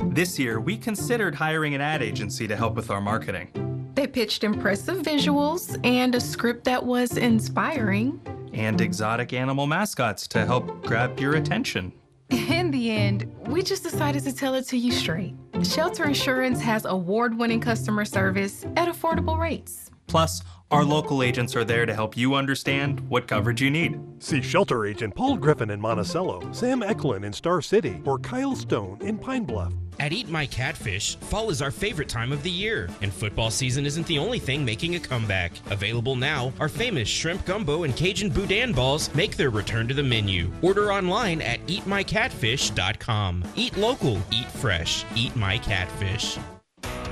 This 0.04 0.38
year, 0.38 0.60
we 0.60 0.76
considered 0.76 1.34
hiring 1.34 1.74
an 1.74 1.80
ad 1.80 2.02
agency 2.02 2.46
to 2.48 2.56
help 2.56 2.74
with 2.74 2.90
our 2.90 3.00
marketing. 3.00 3.92
They 3.94 4.06
pitched 4.06 4.44
impressive 4.44 4.98
visuals 4.98 5.78
and 5.86 6.14
a 6.14 6.20
script 6.20 6.64
that 6.64 6.84
was 6.84 7.16
inspiring. 7.16 8.20
And 8.52 8.80
exotic 8.80 9.32
animal 9.32 9.66
mascots 9.66 10.26
to 10.28 10.44
help 10.44 10.84
grab 10.84 11.18
your 11.20 11.36
attention. 11.36 11.92
In 12.30 12.70
the 12.70 12.90
end, 12.90 13.32
we 13.46 13.62
just 13.62 13.82
decided 13.82 14.24
to 14.24 14.34
tell 14.34 14.54
it 14.54 14.66
to 14.68 14.76
you 14.76 14.92
straight. 14.92 15.34
Shelter 15.62 16.04
Insurance 16.04 16.60
has 16.60 16.84
award 16.84 17.38
winning 17.38 17.60
customer 17.60 18.04
service 18.04 18.64
at 18.76 18.88
affordable 18.88 19.38
rates. 19.38 19.90
Plus, 20.08 20.42
our 20.70 20.84
local 20.84 21.22
agents 21.22 21.54
are 21.54 21.64
there 21.64 21.86
to 21.86 21.94
help 21.94 22.16
you 22.16 22.34
understand 22.34 23.00
what 23.08 23.28
coverage 23.28 23.62
you 23.62 23.70
need. 23.70 24.00
See 24.18 24.42
shelter 24.42 24.84
agent 24.84 25.14
Paul 25.14 25.36
Griffin 25.36 25.70
in 25.70 25.80
Monticello, 25.80 26.50
Sam 26.52 26.82
Eklund 26.82 27.24
in 27.24 27.32
Star 27.32 27.62
City, 27.62 28.00
or 28.04 28.18
Kyle 28.18 28.56
Stone 28.56 28.98
in 29.02 29.18
Pine 29.18 29.44
Bluff. 29.44 29.72
At 30.00 30.12
Eat 30.12 30.28
My 30.28 30.46
Catfish, 30.46 31.16
fall 31.16 31.50
is 31.50 31.62
our 31.62 31.70
favorite 31.70 32.08
time 32.08 32.32
of 32.32 32.42
the 32.42 32.50
year, 32.50 32.88
and 33.02 33.12
football 33.12 33.50
season 33.50 33.86
isn't 33.86 34.06
the 34.06 34.18
only 34.18 34.38
thing 34.38 34.64
making 34.64 34.94
a 34.94 35.00
comeback. 35.00 35.52
Available 35.70 36.16
now, 36.16 36.52
our 36.58 36.68
famous 36.68 37.08
shrimp 37.08 37.44
gumbo 37.44 37.84
and 37.84 37.96
Cajun 37.96 38.30
boudin 38.30 38.72
balls 38.72 39.14
make 39.14 39.36
their 39.36 39.50
return 39.50 39.88
to 39.88 39.94
the 39.94 40.02
menu. 40.02 40.50
Order 40.62 40.92
online 40.92 41.40
at 41.42 41.64
eatmycatfish.com. 41.66 43.44
Eat 43.54 43.76
local, 43.76 44.18
eat 44.32 44.50
fresh, 44.50 45.04
eat 45.14 45.36
my 45.36 45.58
catfish. 45.58 46.38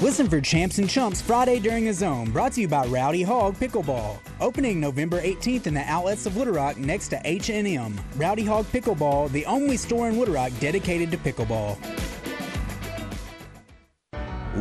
Listen 0.00 0.28
for 0.28 0.40
Champs 0.40 0.78
and 0.78 0.88
Chumps 0.88 1.20
Friday 1.20 1.58
during 1.58 1.86
the 1.86 1.92
Zone, 1.92 2.30
brought 2.30 2.52
to 2.52 2.60
you 2.60 2.68
by 2.68 2.86
Rowdy 2.86 3.22
Hog 3.22 3.56
Pickleball. 3.56 4.16
Opening 4.40 4.78
November 4.78 5.20
18th 5.20 5.66
in 5.66 5.74
the 5.74 5.82
outlets 5.90 6.24
of 6.24 6.36
Little 6.36 6.54
Rock 6.54 6.76
next 6.76 7.08
to 7.08 7.20
H&M. 7.24 8.00
Rowdy 8.14 8.44
Hog 8.44 8.64
Pickleball, 8.66 9.28
the 9.32 9.44
only 9.46 9.76
store 9.76 10.08
in 10.08 10.16
Little 10.16 10.36
Rock 10.36 10.52
dedicated 10.60 11.10
to 11.10 11.16
pickleball. 11.16 11.76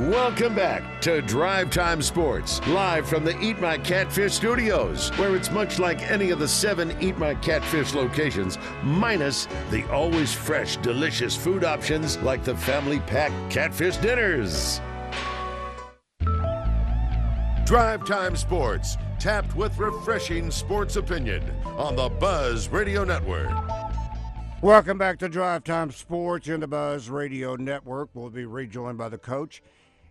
Welcome 0.09 0.55
back 0.55 1.01
to 1.01 1.21
Drive 1.21 1.69
Time 1.69 2.01
Sports, 2.01 2.59
live 2.69 3.07
from 3.07 3.23
the 3.23 3.39
Eat 3.39 3.59
My 3.59 3.77
Catfish 3.77 4.33
studios, 4.33 5.15
where 5.19 5.35
it's 5.35 5.51
much 5.51 5.77
like 5.77 6.01
any 6.09 6.31
of 6.31 6.39
the 6.39 6.47
seven 6.47 6.95
Eat 6.99 7.19
My 7.19 7.35
Catfish 7.35 7.93
locations, 7.93 8.57
minus 8.81 9.47
the 9.69 9.87
always 9.91 10.33
fresh, 10.33 10.77
delicious 10.77 11.35
food 11.35 11.63
options 11.63 12.17
like 12.23 12.43
the 12.43 12.55
family 12.55 12.99
pack 13.01 13.31
catfish 13.51 13.97
dinners. 13.97 14.81
Drive 17.67 18.05
Time 18.05 18.37
Sports, 18.37 18.95
tapped 19.19 19.53
with 19.57 19.77
refreshing 19.77 20.49
sports 20.51 20.95
opinion 20.95 21.43
on 21.65 21.97
the 21.97 22.07
Buzz 22.07 22.69
Radio 22.69 23.03
Network. 23.03 23.51
Welcome 24.61 24.97
back 24.97 25.19
to 25.19 25.27
Drive 25.27 25.65
Time 25.65 25.91
Sports 25.91 26.47
in 26.47 26.61
the 26.61 26.67
Buzz 26.67 27.09
Radio 27.09 27.57
Network. 27.57 28.07
We'll 28.13 28.29
be 28.29 28.45
rejoined 28.45 28.97
by 28.97 29.09
the 29.09 29.17
coach 29.17 29.61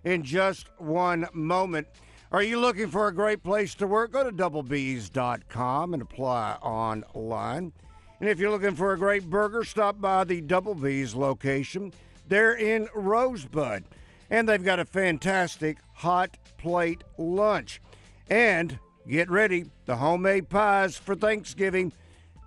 in 0.04 0.22
just 0.22 0.68
one 0.76 1.28
moment. 1.32 1.86
Are 2.30 2.42
you 2.42 2.60
looking 2.60 2.88
for 2.88 3.08
a 3.08 3.14
great 3.14 3.42
place 3.42 3.74
to 3.76 3.86
work? 3.86 4.12
Go 4.12 4.22
to 4.22 4.36
doublebees.com 4.36 5.94
and 5.94 6.02
apply 6.02 6.58
online. 6.60 7.72
And 8.20 8.28
if 8.28 8.38
you're 8.38 8.50
looking 8.50 8.76
for 8.76 8.92
a 8.92 8.98
great 8.98 9.30
burger, 9.30 9.64
stop 9.64 9.98
by 9.98 10.24
the 10.24 10.42
Double 10.42 10.74
B's 10.74 11.14
location. 11.14 11.94
They're 12.28 12.54
in 12.54 12.88
Rosebud. 12.94 13.84
And 14.28 14.46
they've 14.46 14.62
got 14.62 14.78
a 14.78 14.84
fantastic 14.84 15.78
hot 15.94 16.36
plate 16.58 17.04
lunch. 17.18 17.80
And 18.28 18.78
get 19.08 19.30
ready, 19.30 19.66
the 19.84 19.96
homemade 19.96 20.48
pies 20.48 20.96
for 20.96 21.14
Thanksgiving. 21.14 21.92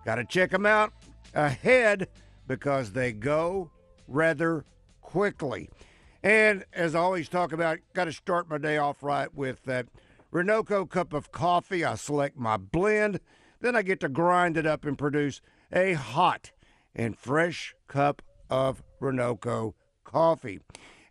Got 0.05 0.15
to 0.15 0.25
check 0.25 0.51
them 0.51 0.65
out 0.65 0.93
ahead 1.33 2.07
because 2.47 2.91
they 2.91 3.11
go 3.11 3.71
rather 4.07 4.65
quickly. 5.01 5.69
And 6.23 6.65
as 6.73 6.95
I 6.95 6.99
always 6.99 7.29
talk 7.29 7.53
about, 7.53 7.79
got 7.93 8.05
to 8.05 8.11
start 8.11 8.49
my 8.49 8.57
day 8.57 8.77
off 8.77 9.03
right 9.03 9.33
with 9.33 9.63
that 9.63 9.87
Ronoco 10.33 10.89
cup 10.89 11.13
of 11.13 11.31
coffee. 11.31 11.85
I 11.85 11.95
select 11.95 12.37
my 12.37 12.57
blend, 12.57 13.19
then 13.61 13.75
I 13.75 13.81
get 13.81 13.99
to 14.01 14.09
grind 14.09 14.57
it 14.57 14.65
up 14.65 14.85
and 14.85 14.97
produce 14.97 15.41
a 15.71 15.93
hot 15.93 16.51
and 16.95 17.17
fresh 17.17 17.75
cup 17.87 18.21
of 18.49 18.83
Ronoco 19.01 19.73
coffee. 20.03 20.59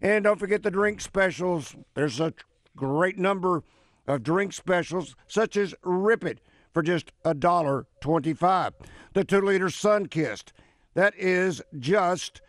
And 0.00 0.24
don't 0.24 0.38
forget 0.38 0.62
the 0.62 0.70
drink 0.70 1.00
specials. 1.00 1.74
There's 1.94 2.20
a 2.20 2.32
great 2.78 3.18
number 3.18 3.62
of 4.06 4.22
drink 4.22 4.52
specials, 4.52 5.16
such 5.26 5.56
as 5.56 5.74
Rip 5.82 6.24
It 6.24 6.40
for 6.72 6.82
just 6.82 7.12
a 7.24 7.34
dollar 7.34 7.86
twenty-five. 8.00 8.72
The 9.12 9.24
two 9.24 9.40
liter 9.40 9.68
Kissed, 10.08 10.52
that 10.94 11.14
is 11.16 11.60
just 11.78 12.40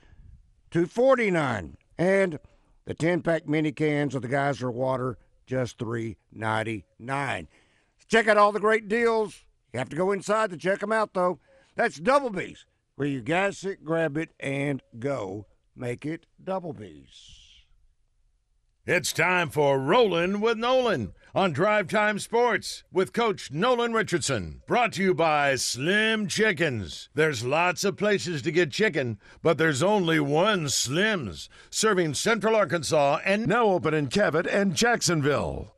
two 0.72 0.86
forty-nine. 0.86 1.76
And 1.98 2.40
the 2.86 2.94
ten 2.94 3.22
pack 3.22 3.48
mini 3.48 3.72
cans 3.72 4.16
of 4.16 4.22
the 4.22 4.28
Geyser 4.28 4.72
water, 4.72 5.18
just 5.46 5.78
three 5.78 6.18
ninety-nine. 6.32 7.48
Check 8.08 8.28
out 8.28 8.38
all 8.38 8.52
the 8.52 8.60
great 8.60 8.88
deals. 8.88 9.44
You 9.74 9.80
have 9.80 9.90
to 9.90 9.96
go 9.96 10.12
inside 10.12 10.50
to 10.52 10.58
check 10.58 10.80
them 10.80 10.92
out, 10.92 11.14
though. 11.14 11.40
That's 11.76 12.00
Double 12.00 12.30
B's, 12.30 12.66
where 12.96 13.08
you 13.08 13.22
gas 13.22 13.64
it, 13.64 13.84
grab 13.86 14.18
it, 14.18 14.32
and 14.40 14.82
go 14.98 15.46
make 15.76 16.06
it 16.06 16.26
Double 16.44 16.74
B's. 16.74 17.39
It's 18.86 19.12
time 19.12 19.50
for 19.50 19.78
Rollin 19.78 20.40
with 20.40 20.58
Nolan 20.58 21.14
on 21.36 21.52
Drive 21.52 21.90
Time 21.90 22.18
Sports 22.18 22.84
with 22.92 23.14
Coach 23.14 23.52
Nolan 23.52 23.94
Richardson. 23.94 24.62
Brought 24.68 24.94
to 24.94 25.04
you 25.04 25.14
by 25.14 25.56
Slim 25.58 26.28
Chickens. 26.28 27.10
There's 27.14 27.44
lots 27.46 27.84
of 27.84 27.98
places 27.98 28.42
to 28.42 28.52
get 28.52 28.72
chicken, 28.72 29.20
but 29.44 29.58
there's 29.58 29.84
only 29.84 30.20
one 30.20 30.70
Slim's, 30.70 31.50
serving 31.70 32.14
Central 32.14 32.56
Arkansas 32.56 33.20
and 33.26 33.48
now 33.48 33.66
open 33.66 33.94
in 33.94 34.08
Cabot 34.08 34.48
and 34.48 34.74
Jacksonville. 34.74 35.76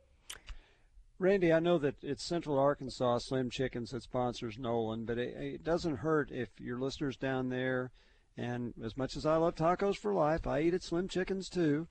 Randy, 1.18 1.52
I 1.52 1.58
know 1.58 1.78
that 1.78 1.96
it's 2.02 2.24
Central 2.24 2.58
Arkansas 2.58 3.18
Slim 3.18 3.50
Chickens 3.50 3.90
that 3.90 4.04
sponsors 4.04 4.58
Nolan, 4.58 5.04
but 5.04 5.18
it, 5.18 5.36
it 5.36 5.64
doesn't 5.64 5.96
hurt 5.96 6.30
if 6.30 6.48
your 6.58 6.78
listeners 6.78 7.16
down 7.16 7.48
there, 7.48 7.90
and 8.38 8.72
as 8.82 8.96
much 8.96 9.16
as 9.16 9.26
I 9.26 9.36
love 9.36 9.56
tacos 9.56 9.96
for 9.96 10.14
life, 10.14 10.46
I 10.46 10.60
eat 10.60 10.74
at 10.74 10.84
Slim 10.84 11.08
Chickens 11.08 11.48
too 11.50 11.88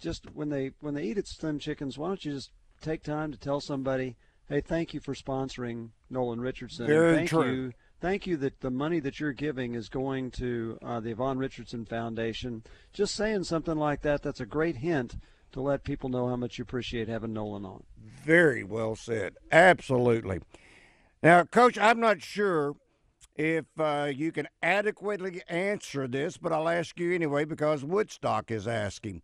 just 0.00 0.26
when 0.34 0.48
they 0.48 0.72
when 0.80 0.94
they 0.94 1.04
eat 1.04 1.18
at 1.18 1.26
Slim 1.26 1.58
Chickens, 1.58 1.98
why 1.98 2.08
don't 2.08 2.24
you 2.24 2.32
just 2.32 2.50
take 2.80 3.02
time 3.02 3.32
to 3.32 3.38
tell 3.38 3.60
somebody, 3.60 4.16
hey, 4.48 4.60
thank 4.60 4.94
you 4.94 5.00
for 5.00 5.14
sponsoring 5.14 5.90
Nolan 6.10 6.40
Richardson. 6.40 6.86
Very 6.86 7.16
thank 7.16 7.30
true. 7.30 7.52
you 7.52 7.72
thank 8.00 8.26
you 8.26 8.36
that 8.38 8.60
the 8.60 8.70
money 8.70 9.00
that 9.00 9.20
you're 9.20 9.32
giving 9.32 9.74
is 9.74 9.88
going 9.88 10.30
to 10.32 10.78
uh, 10.84 11.00
the 11.00 11.10
Yvonne 11.10 11.38
Richardson 11.38 11.84
Foundation. 11.84 12.62
Just 12.92 13.14
saying 13.14 13.44
something 13.44 13.76
like 13.76 14.02
that, 14.02 14.22
that's 14.22 14.40
a 14.40 14.46
great 14.46 14.76
hint 14.76 15.16
to 15.52 15.60
let 15.60 15.84
people 15.84 16.08
know 16.08 16.28
how 16.28 16.36
much 16.36 16.58
you 16.58 16.62
appreciate 16.62 17.08
having 17.08 17.32
Nolan 17.32 17.64
on. 17.64 17.84
Very 18.24 18.62
well 18.62 18.94
said. 18.94 19.34
Absolutely. 19.50 20.40
Now, 21.22 21.44
Coach, 21.44 21.78
I'm 21.78 21.98
not 21.98 22.22
sure 22.22 22.76
if 23.34 23.64
uh, 23.78 24.10
you 24.14 24.30
can 24.32 24.48
adequately 24.62 25.42
answer 25.48 26.06
this, 26.06 26.36
but 26.36 26.52
I'll 26.52 26.68
ask 26.68 26.98
you 26.98 27.14
anyway 27.14 27.44
because 27.44 27.84
Woodstock 27.84 28.50
is 28.50 28.68
asking. 28.68 29.22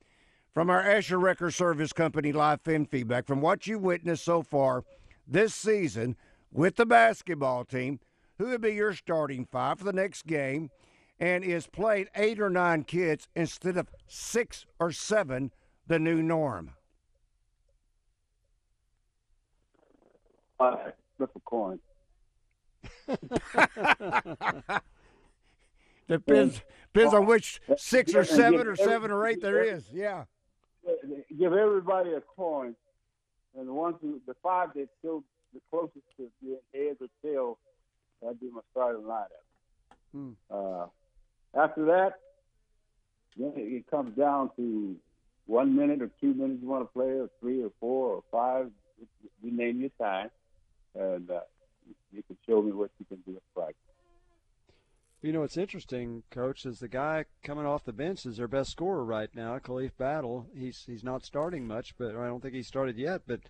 From 0.54 0.70
our 0.70 0.80
Asher 0.80 1.18
Record 1.18 1.52
Service 1.52 1.92
Company 1.92 2.30
live 2.30 2.60
fan 2.60 2.86
feedback, 2.86 3.26
from 3.26 3.40
what 3.40 3.66
you 3.66 3.76
witnessed 3.76 4.24
so 4.24 4.40
far 4.40 4.84
this 5.26 5.52
season 5.52 6.14
with 6.52 6.76
the 6.76 6.86
basketball 6.86 7.64
team, 7.64 7.98
who 8.38 8.46
would 8.50 8.60
be 8.60 8.74
your 8.74 8.92
starting 8.92 9.46
five 9.50 9.80
for 9.80 9.84
the 9.84 9.92
next 9.92 10.26
game? 10.26 10.70
And 11.18 11.42
is 11.42 11.66
played 11.66 12.08
eight 12.14 12.38
or 12.40 12.50
nine 12.50 12.84
kids 12.84 13.26
instead 13.34 13.76
of 13.76 13.88
six 14.06 14.64
or 14.78 14.92
seven 14.92 15.50
the 15.88 15.98
new 15.98 16.22
norm? 16.22 16.70
Uh, 20.60 20.76
flip 21.16 21.30
a 21.34 21.40
coin. 21.40 21.80
depends 26.08 26.62
depends 26.92 27.14
on 27.14 27.26
which 27.26 27.60
six 27.76 28.14
or 28.14 28.24
seven 28.24 28.68
or 28.68 28.76
seven 28.76 29.10
or 29.10 29.26
eight 29.26 29.40
there 29.40 29.60
is. 29.60 29.84
Yeah. 29.92 30.24
Give 31.38 31.52
everybody 31.52 32.12
a 32.12 32.20
coin, 32.20 32.74
and 33.58 33.68
the 33.68 33.72
ones 33.72 33.96
who, 34.00 34.20
the 34.26 34.34
five 34.42 34.70
that 34.74 34.88
still 34.98 35.24
the 35.52 35.60
closest 35.70 36.04
to 36.16 36.30
being 36.42 36.58
heads 36.74 36.98
or 37.00 37.08
tails, 37.22 37.56
that'd 38.20 38.40
be 38.40 38.50
my 38.50 38.60
starting 38.72 39.02
lineup. 39.02 39.44
Hmm. 40.12 40.30
Uh, 40.50 40.86
after 41.54 41.84
that, 41.86 42.14
then 43.36 43.52
it 43.56 43.90
comes 43.90 44.16
down 44.16 44.50
to 44.56 44.96
one 45.46 45.76
minute 45.76 46.02
or 46.02 46.10
two 46.20 46.34
minutes 46.34 46.60
you 46.62 46.68
want 46.68 46.82
to 46.82 46.92
play, 46.92 47.10
or 47.10 47.28
three 47.40 47.62
or 47.62 47.70
four 47.80 48.14
or 48.16 48.22
five. 48.30 48.70
You 49.42 49.50
name 49.50 49.80
your 49.80 49.90
time, 50.00 50.30
and 50.94 51.30
uh, 51.30 51.40
you 52.12 52.22
can 52.22 52.36
show 52.48 52.62
me 52.62 52.72
what 52.72 52.90
you 52.98 53.06
can 53.06 53.18
do 53.26 53.36
at 53.36 53.42
practice. 53.54 53.93
You 55.24 55.32
know 55.32 55.40
what's 55.40 55.56
interesting, 55.56 56.22
Coach, 56.30 56.66
is 56.66 56.80
the 56.80 56.88
guy 56.88 57.24
coming 57.42 57.64
off 57.64 57.86
the 57.86 57.94
bench 57.94 58.26
is 58.26 58.36
their 58.36 58.46
best 58.46 58.70
scorer 58.70 59.02
right 59.02 59.30
now, 59.34 59.58
Khalif 59.58 59.96
Battle. 59.96 60.46
He's 60.54 60.84
he's 60.86 61.02
not 61.02 61.24
starting 61.24 61.66
much, 61.66 61.96
but 61.96 62.14
I 62.14 62.26
don't 62.26 62.42
think 62.42 62.52
he 62.52 62.62
started 62.62 62.98
yet, 62.98 63.22
but 63.26 63.40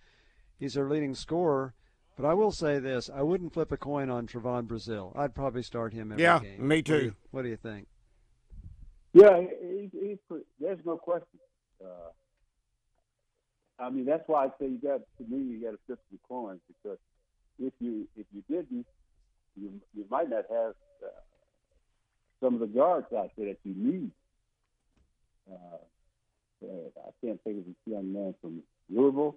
he's 0.56 0.74
their 0.74 0.88
leading 0.88 1.16
scorer. 1.16 1.74
But 2.16 2.26
I 2.26 2.34
will 2.34 2.52
say 2.52 2.78
this: 2.78 3.10
I 3.12 3.22
wouldn't 3.22 3.54
flip 3.54 3.72
a 3.72 3.76
coin 3.76 4.08
on 4.08 4.28
Trevon 4.28 4.68
Brazile. 4.68 5.18
I'd 5.18 5.34
probably 5.34 5.64
start 5.64 5.92
him 5.92 6.12
every 6.12 6.22
yeah, 6.22 6.38
game. 6.38 6.68
me 6.68 6.80
too. 6.80 6.92
What 6.92 7.00
do, 7.00 7.04
you, 7.06 7.14
what 7.32 7.42
do 7.42 7.48
you 7.48 7.56
think? 7.56 7.88
Yeah, 9.12 9.40
he, 9.40 9.90
he, 9.92 10.18
he, 10.28 10.36
there's 10.60 10.78
no 10.86 10.96
question. 10.96 11.40
Uh, 11.84 12.12
I 13.80 13.90
mean, 13.90 14.04
that's 14.04 14.22
why 14.28 14.44
I 14.44 14.48
say 14.60 14.68
you 14.68 14.78
got 14.78 15.00
to 15.18 15.24
me 15.28 15.42
you 15.42 15.60
got 15.60 15.72
to 15.72 15.78
flip 15.86 15.98
the 16.12 16.18
coins 16.28 16.60
because 16.68 16.98
if 17.58 17.72
you 17.80 18.06
if 18.16 18.26
you 18.32 18.44
didn't, 18.48 18.86
you 19.60 19.72
you 19.92 20.04
might 20.08 20.30
not 20.30 20.44
have 20.48 20.74
some 22.44 22.54
of 22.54 22.60
the 22.60 22.66
guards 22.66 23.06
out 23.16 23.30
there 23.38 23.46
that 23.48 23.58
you 23.64 23.74
need. 23.74 24.10
Uh, 25.50 25.76
uh, 26.62 27.06
I 27.06 27.26
can't 27.26 27.42
think 27.42 27.58
of 27.58 27.64
this 27.66 27.74
young 27.86 28.12
man 28.12 28.34
from 28.40 28.62
Louisville. 28.90 29.36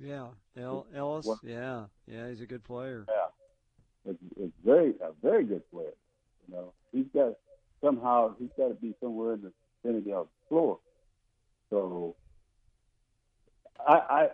Yeah, 0.00 0.28
El- 0.56 0.86
Ellis. 0.94 1.26
What? 1.26 1.38
Yeah, 1.42 1.84
yeah, 2.06 2.28
he's 2.28 2.40
a 2.40 2.46
good 2.46 2.64
player. 2.64 3.04
Yeah, 3.08 4.12
it's, 4.12 4.18
it's 4.40 4.52
very 4.64 4.94
a 5.02 5.10
very 5.22 5.44
good 5.44 5.68
player. 5.70 5.92
You 6.48 6.54
know, 6.54 6.72
he's 6.92 7.06
got 7.14 7.34
somehow 7.84 8.34
he's 8.38 8.50
got 8.56 8.68
to 8.68 8.74
be 8.74 8.94
somewhere 9.00 9.34
in 9.34 9.42
the 9.42 9.52
vicinity 9.82 10.12
of 10.12 10.26
the 10.26 10.48
floor. 10.48 10.78
So 11.70 12.14
I, 13.86 13.92
I 13.92 14.28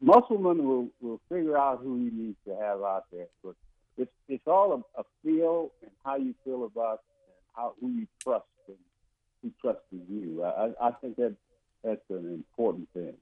Musselman 0.00 0.66
will 0.66 0.88
will 1.00 1.20
figure 1.28 1.56
out 1.56 1.80
who 1.82 1.96
he 1.96 2.10
needs 2.10 2.38
to 2.46 2.56
have 2.56 2.82
out 2.82 3.04
there, 3.12 3.26
but 3.42 3.54
it's 3.96 4.10
it's 4.28 4.46
all 4.46 4.72
a, 4.72 5.00
a 5.00 5.04
feel 5.22 5.70
and 5.82 5.90
how 6.04 6.16
you 6.16 6.34
feel 6.44 6.64
about 6.64 7.02
and 7.28 7.36
how 7.54 7.74
who 7.80 7.88
you 7.88 8.06
trust 8.22 8.44
and 8.68 8.76
who 9.42 9.50
trusts 9.60 9.82
you. 9.90 10.42
I, 10.44 10.70
I 10.80 10.90
think 11.00 11.16
that 11.16 11.34
that's 11.82 12.00
an 12.10 12.32
important 12.34 12.88
thing. 12.94 13.14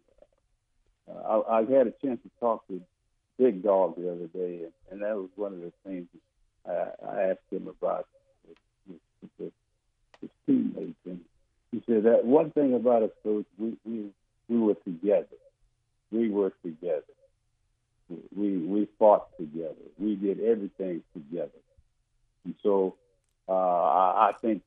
Uh, 1.11 1.41
I, 1.41 1.59
I 1.59 1.61
had 1.63 1.87
a 1.89 1.95
chance 2.05 2.21
to 2.23 2.31
talk 2.39 2.67
to 2.69 2.81
Big 3.39 3.63
Dog 3.63 3.97
the 3.97 4.11
other 4.11 4.29
day, 4.29 4.63
and, 4.63 4.73
and 4.91 5.03
that 5.03 5.17
was 5.17 5.31
one 5.37 5.53
of 5.53 5.61
the 5.61 5.73
things 5.85 6.07
I, 6.67 6.89
I 7.07 7.23
asked 7.31 7.41
him 7.51 7.69
about 7.69 8.07
his, 8.47 8.99
his, 9.39 9.51
his 10.21 10.31
teammates, 10.47 10.99
and 11.05 11.21
he 11.73 11.83
said 11.87 12.05
that 12.05 12.25
one 12.25 12.51
thing 12.53 12.75
about 12.75 13.03
us, 13.03 13.11
coach, 13.23 13.47
we 13.59 13.77
we 13.85 14.11
we 14.49 14.59
were 14.59 14.77
together. 14.85 15.27
We 16.11 16.29
were 16.29 16.53
together. 16.63 17.03
We 18.35 18.59
we 18.59 18.89
fought 18.99 19.37
together. 19.39 19.75
We 19.99 20.17
did 20.17 20.41
everything 20.41 21.03
together. 21.13 21.51
And 22.45 22.55
so 22.63 22.97
uh, 23.49 23.53
I, 23.53 24.29
I 24.29 24.33
think 24.41 24.63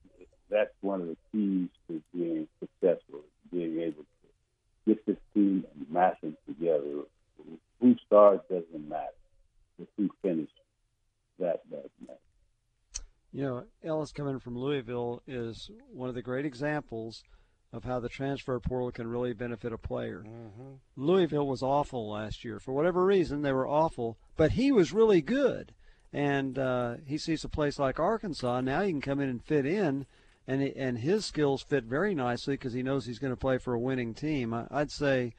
that's 0.49 0.73
one 0.81 1.01
of 1.01 1.07
the 1.07 1.17
keys 1.31 1.69
to 1.87 2.01
being 2.13 2.47
successful, 2.59 3.21
being 3.51 3.79
able 3.79 4.03
to 4.03 4.87
get 4.87 5.05
this 5.05 5.17
team 5.33 5.65
and 5.73 5.91
mash 5.91 6.19
them 6.21 6.37
together. 6.47 7.03
Who 7.81 7.95
starts 8.05 8.43
doesn't 8.49 8.89
matter. 8.89 9.11
Who 9.97 10.09
finishes, 10.21 10.49
that 11.39 11.69
does 11.69 11.89
matter. 12.01 12.19
You 13.33 13.43
know, 13.43 13.63
Ellis 13.83 14.13
coming 14.13 14.39
from 14.39 14.57
Louisville 14.57 15.21
is 15.27 15.69
one 15.91 16.07
of 16.07 16.15
the 16.15 16.21
great 16.21 16.45
examples 16.45 17.21
of 17.73 17.83
how 17.83 17.99
the 17.99 18.09
transfer 18.09 18.59
portal 18.59 18.91
can 18.91 19.07
really 19.07 19.33
benefit 19.33 19.73
a 19.73 19.77
player. 19.77 20.23
Mm-hmm. 20.25 20.73
Louisville 20.95 21.47
was 21.47 21.61
awful 21.61 22.09
last 22.09 22.45
year. 22.45 22.59
For 22.59 22.73
whatever 22.73 23.03
reason, 23.03 23.41
they 23.41 23.51
were 23.51 23.67
awful, 23.67 24.17
but 24.37 24.51
he 24.51 24.71
was 24.71 24.93
really 24.93 25.21
good. 25.21 25.73
And 26.13 26.57
uh, 26.57 26.95
he 27.05 27.17
sees 27.17 27.43
a 27.43 27.49
place 27.49 27.77
like 27.77 27.99
Arkansas. 27.99 28.61
Now 28.61 28.81
he 28.81 28.91
can 28.91 29.01
come 29.01 29.19
in 29.19 29.29
and 29.29 29.43
fit 29.43 29.65
in, 29.65 30.05
and 30.47 30.61
and 30.61 30.99
his 30.99 31.25
skills 31.25 31.61
fit 31.61 31.83
very 31.83 32.15
nicely 32.15 32.53
because 32.53 32.71
he 32.71 32.83
knows 32.83 33.05
he's 33.05 33.19
going 33.19 33.33
to 33.33 33.37
play 33.37 33.57
for 33.57 33.73
a 33.73 33.79
winning 33.79 34.13
team. 34.13 34.53
I, 34.53 34.65
would 34.71 34.91
say 34.91 35.33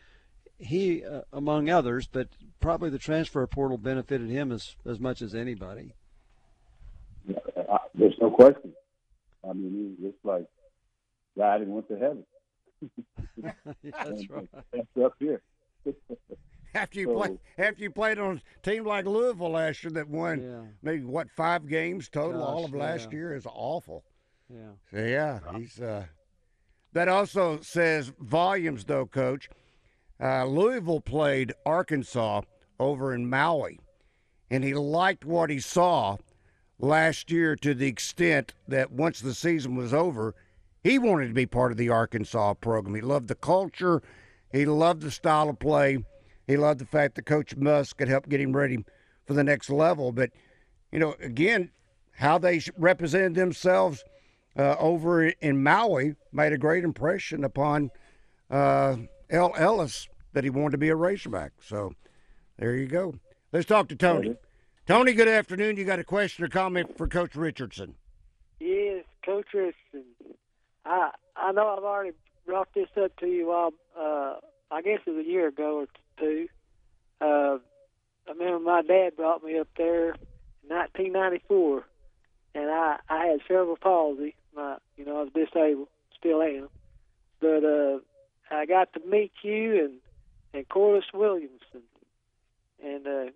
he, 0.59 1.03
uh, 1.03 1.23
among 1.33 1.71
others, 1.71 2.07
but 2.07 2.29
probably 2.61 2.91
the 2.91 2.99
transfer 2.99 3.47
portal 3.47 3.79
benefited 3.79 4.29
him 4.29 4.53
as 4.53 4.77
as 4.85 5.01
much 5.01 5.23
as 5.23 5.35
anybody. 5.35 5.95
There's 7.95 8.15
no 8.21 8.31
question. 8.31 8.73
I 9.49 9.53
mean, 9.55 9.97
it's 10.03 10.25
like 10.25 10.47
died 11.37 11.63
and 11.63 11.71
went 11.73 11.89
to 11.89 11.97
heaven. 11.99 12.25
yeah, 13.43 13.53
that's 13.83 14.29
right. 14.31 14.49
That's 14.73 15.05
up 15.05 15.15
here. 15.19 15.43
after 16.75 17.01
you 17.01 17.07
So- 17.07 17.15
play, 17.15 17.39
after 17.59 17.83
you 17.83 17.91
played 17.91 18.19
on 18.19 18.41
a 18.41 18.63
team 18.69 18.85
like 18.85 19.07
Louisville 19.07 19.51
last 19.53 19.83
year 19.85 19.91
that 19.93 20.09
won 20.09 20.43
Yeah. 20.43 20.61
maybe 20.83 21.05
what 21.05 21.31
five 21.31 21.67
games 21.67 22.09
total 22.09 22.43
all 22.43 22.65
of 22.65 22.75
last 22.75 23.11
yeah. 23.11 23.19
year 23.19 23.35
is 23.35 23.47
awful. 23.47 24.05
Yeah. 24.53 24.71
So 24.91 24.99
yeah, 25.05 25.41
he's 25.57 25.81
uh, 25.81 26.07
that 26.93 27.09
also 27.09 27.61
says 27.61 28.13
volumes 28.21 28.85
though, 28.85 29.07
Coach. 29.07 29.49
Uh, 30.21 30.45
Louisville 30.47 31.01
played 31.01 31.53
Arkansas 31.67 32.43
over 32.81 33.13
in 33.15 33.29
Maui, 33.29 33.79
and 34.51 34.65
he 34.65 34.73
liked 34.75 35.25
what 35.25 35.51
he 35.51 35.59
saw 35.61 36.17
last 36.79 37.31
year 37.31 37.55
to 37.57 37.75
the 37.75 37.87
extent 37.87 38.55
that 38.69 38.91
once 38.93 39.21
the 39.21 39.35
season 39.35 39.77
was 39.77 39.93
over, 39.93 40.35
he 40.87 41.01
wanted 41.01 41.27
to 41.27 41.35
be 41.35 41.47
part 41.47 41.73
of 41.73 41.79
the 41.79 41.89
Arkansas 41.89 42.55
program. 42.55 42.95
He 42.95 43.01
loved 43.01 43.27
the 43.27 43.35
culture, 43.35 44.03
he 44.53 44.67
loved 44.67 45.03
the 45.03 45.11
style 45.11 45.49
of 45.49 45.59
play, 45.59 45.99
he 46.47 46.57
loved 46.57 46.79
the 46.79 46.87
fact 46.87 47.17
that 47.17 47.27
Coach 47.27 47.57
Muss 47.57 47.93
could 47.93 48.07
help 48.07 48.29
get 48.29 48.41
him 48.41 48.55
ready 48.55 48.85
for 49.27 49.35
the 49.35 49.43
next 49.43 49.69
level. 49.69 50.13
But 50.13 50.31
you 50.93 51.01
know, 51.01 51.17
again, 51.21 51.73
how 52.13 52.39
they 52.39 52.61
represented 52.79 53.35
themselves 53.35 54.05
uh, 54.57 54.77
over 54.79 55.27
in 55.27 55.61
Maui 55.61 56.15
made 56.31 56.53
a 56.53 56.59
great 56.59 56.85
impression 56.85 57.43
upon 57.43 57.91
uh, 58.49 58.95
El 59.29 59.55
Ellis 59.57 60.09
that 60.35 60.45
he 60.45 60.51
wanted 60.51 60.71
to 60.71 60.79
be 60.79 60.91
a 60.91 60.95
Razorback. 60.95 61.51
So 61.61 61.95
there 62.59 62.77
you 62.77 62.87
go. 62.87 63.17
Let's 63.53 63.67
talk 63.67 63.89
to 63.89 63.97
Tony. 63.97 64.37
Tony, 64.87 65.15
good 65.15 65.27
afternoon. 65.27 65.79
You 65.79 65.85
got 65.85 65.99
a 65.99 66.05
question 66.05 66.45
or 66.45 66.49
comment 66.49 66.97
for 66.97 67.09
Coach 67.09 67.35
Richardson? 67.35 67.97
Yes, 68.61 69.05
Coach 69.25 69.49
Richardson. 69.53 70.05
I 70.87 71.11
I 71.37 71.53
know 71.53 71.75
I've 71.77 71.85
already 71.85 72.13
brought 72.47 72.73
this 72.75 72.89
up 73.03 73.17
to 73.17 73.27
you 73.27 73.51
all. 73.51 73.73
Uh, 73.99 74.37
I 74.71 74.83
guess 74.83 75.01
it 75.07 75.11
was 75.11 75.25
a 75.25 75.29
year 75.29 75.49
ago 75.49 75.81
or 75.81 75.87
two. 76.19 76.49
Uh, 77.21 77.59
I 78.29 78.33
remember 78.33 78.59
my 78.61 78.83
dad 78.83 79.17
brought 79.17 79.45
me 79.45 79.59
up 79.59 79.69
there 79.77 80.11
in 80.11 80.69
1994, 80.69 81.85
and 82.55 82.71
I 82.71 82.99
I 83.09 83.27
had 83.27 83.41
cerebral 83.47 83.77
palsy. 83.77 84.35
My 84.55 84.77
you 84.97 85.05
know 85.05 85.19
I 85.19 85.23
was 85.25 85.33
disabled, 85.35 85.89
still 86.19 86.43
am. 86.43 86.69
But 87.41 87.65
uh, 87.65 87.99
I 88.51 88.67
got 88.67 88.93
to 88.95 89.01
meet 89.01 89.33
you 89.43 89.85
and 89.85 89.95
and 90.55 90.69
Corliss 90.69 91.13
Williamson, 91.13 91.83
and 92.83 93.07
uh, 93.07 93.31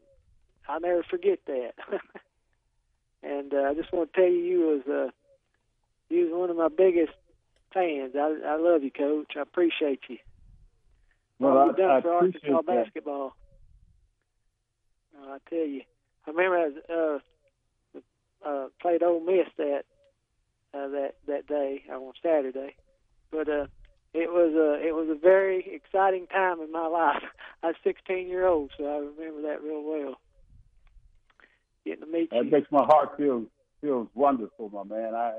I'll 0.69 0.81
never 0.81 1.03
forget 1.03 1.41
that. 1.47 1.73
and 3.23 3.53
uh, 3.53 3.63
I 3.71 3.75
just 3.75 3.93
want 3.93 4.13
to 4.13 4.21
tell 4.21 4.31
you, 4.31 4.39
you 4.39 4.61
was 4.61 4.87
uh, 4.87 5.11
you 6.09 6.25
was 6.25 6.33
one 6.33 6.51
of 6.51 6.57
my 6.57 6.69
biggest 6.69 7.13
fans. 7.73 8.15
I 8.17 8.37
I 8.47 8.57
love 8.57 8.83
you, 8.83 8.91
Coach. 8.91 9.33
I 9.37 9.41
appreciate 9.43 10.01
you. 10.09 10.19
Well, 11.39 11.57
All 11.57 11.71
I, 11.71 11.77
done 11.77 11.91
I 11.91 12.01
for 12.01 12.13
appreciate 12.15 12.43
Arkansas 12.53 12.63
that. 12.67 12.85
basketball. 12.85 13.33
Uh, 15.17 15.33
I 15.33 15.39
tell 15.49 15.67
you, 15.67 15.83
I 16.27 16.31
remember 16.31 16.57
I 16.59 16.69
was, 16.69 17.21
uh, 18.45 18.49
uh, 18.49 18.67
played 18.81 19.03
Ole 19.03 19.21
Miss 19.21 19.47
that 19.57 19.83
uh, 20.75 20.89
that 20.89 21.15
that 21.27 21.47
day 21.47 21.83
on 21.91 22.13
Saturday, 22.23 22.75
but 23.33 23.49
uh, 23.49 23.67
it 24.13 24.31
was 24.31 24.53
a 24.55 24.87
it 24.87 24.95
was 24.95 25.09
a 25.11 25.19
very 25.19 25.65
exciting 25.75 26.27
time 26.27 26.61
in 26.61 26.71
my 26.73 26.87
life. 26.87 27.23
I 27.63 27.69
was 27.69 27.77
16 27.85 28.29
year 28.29 28.47
old, 28.47 28.71
so 28.77 28.85
I 28.85 28.99
remember 28.99 29.43
that 29.49 29.63
real 29.63 29.83
well. 29.83 30.15
Getting 31.85 32.05
to 32.05 32.11
meet 32.13 32.31
That 32.31 32.45
you. 32.45 32.51
makes 32.51 32.71
my 32.71 32.85
heart 32.85 33.17
feel 33.17 33.45
feels 33.81 34.09
wonderful, 34.15 34.69
my 34.71 34.85
man. 34.85 35.15
I 35.15 35.33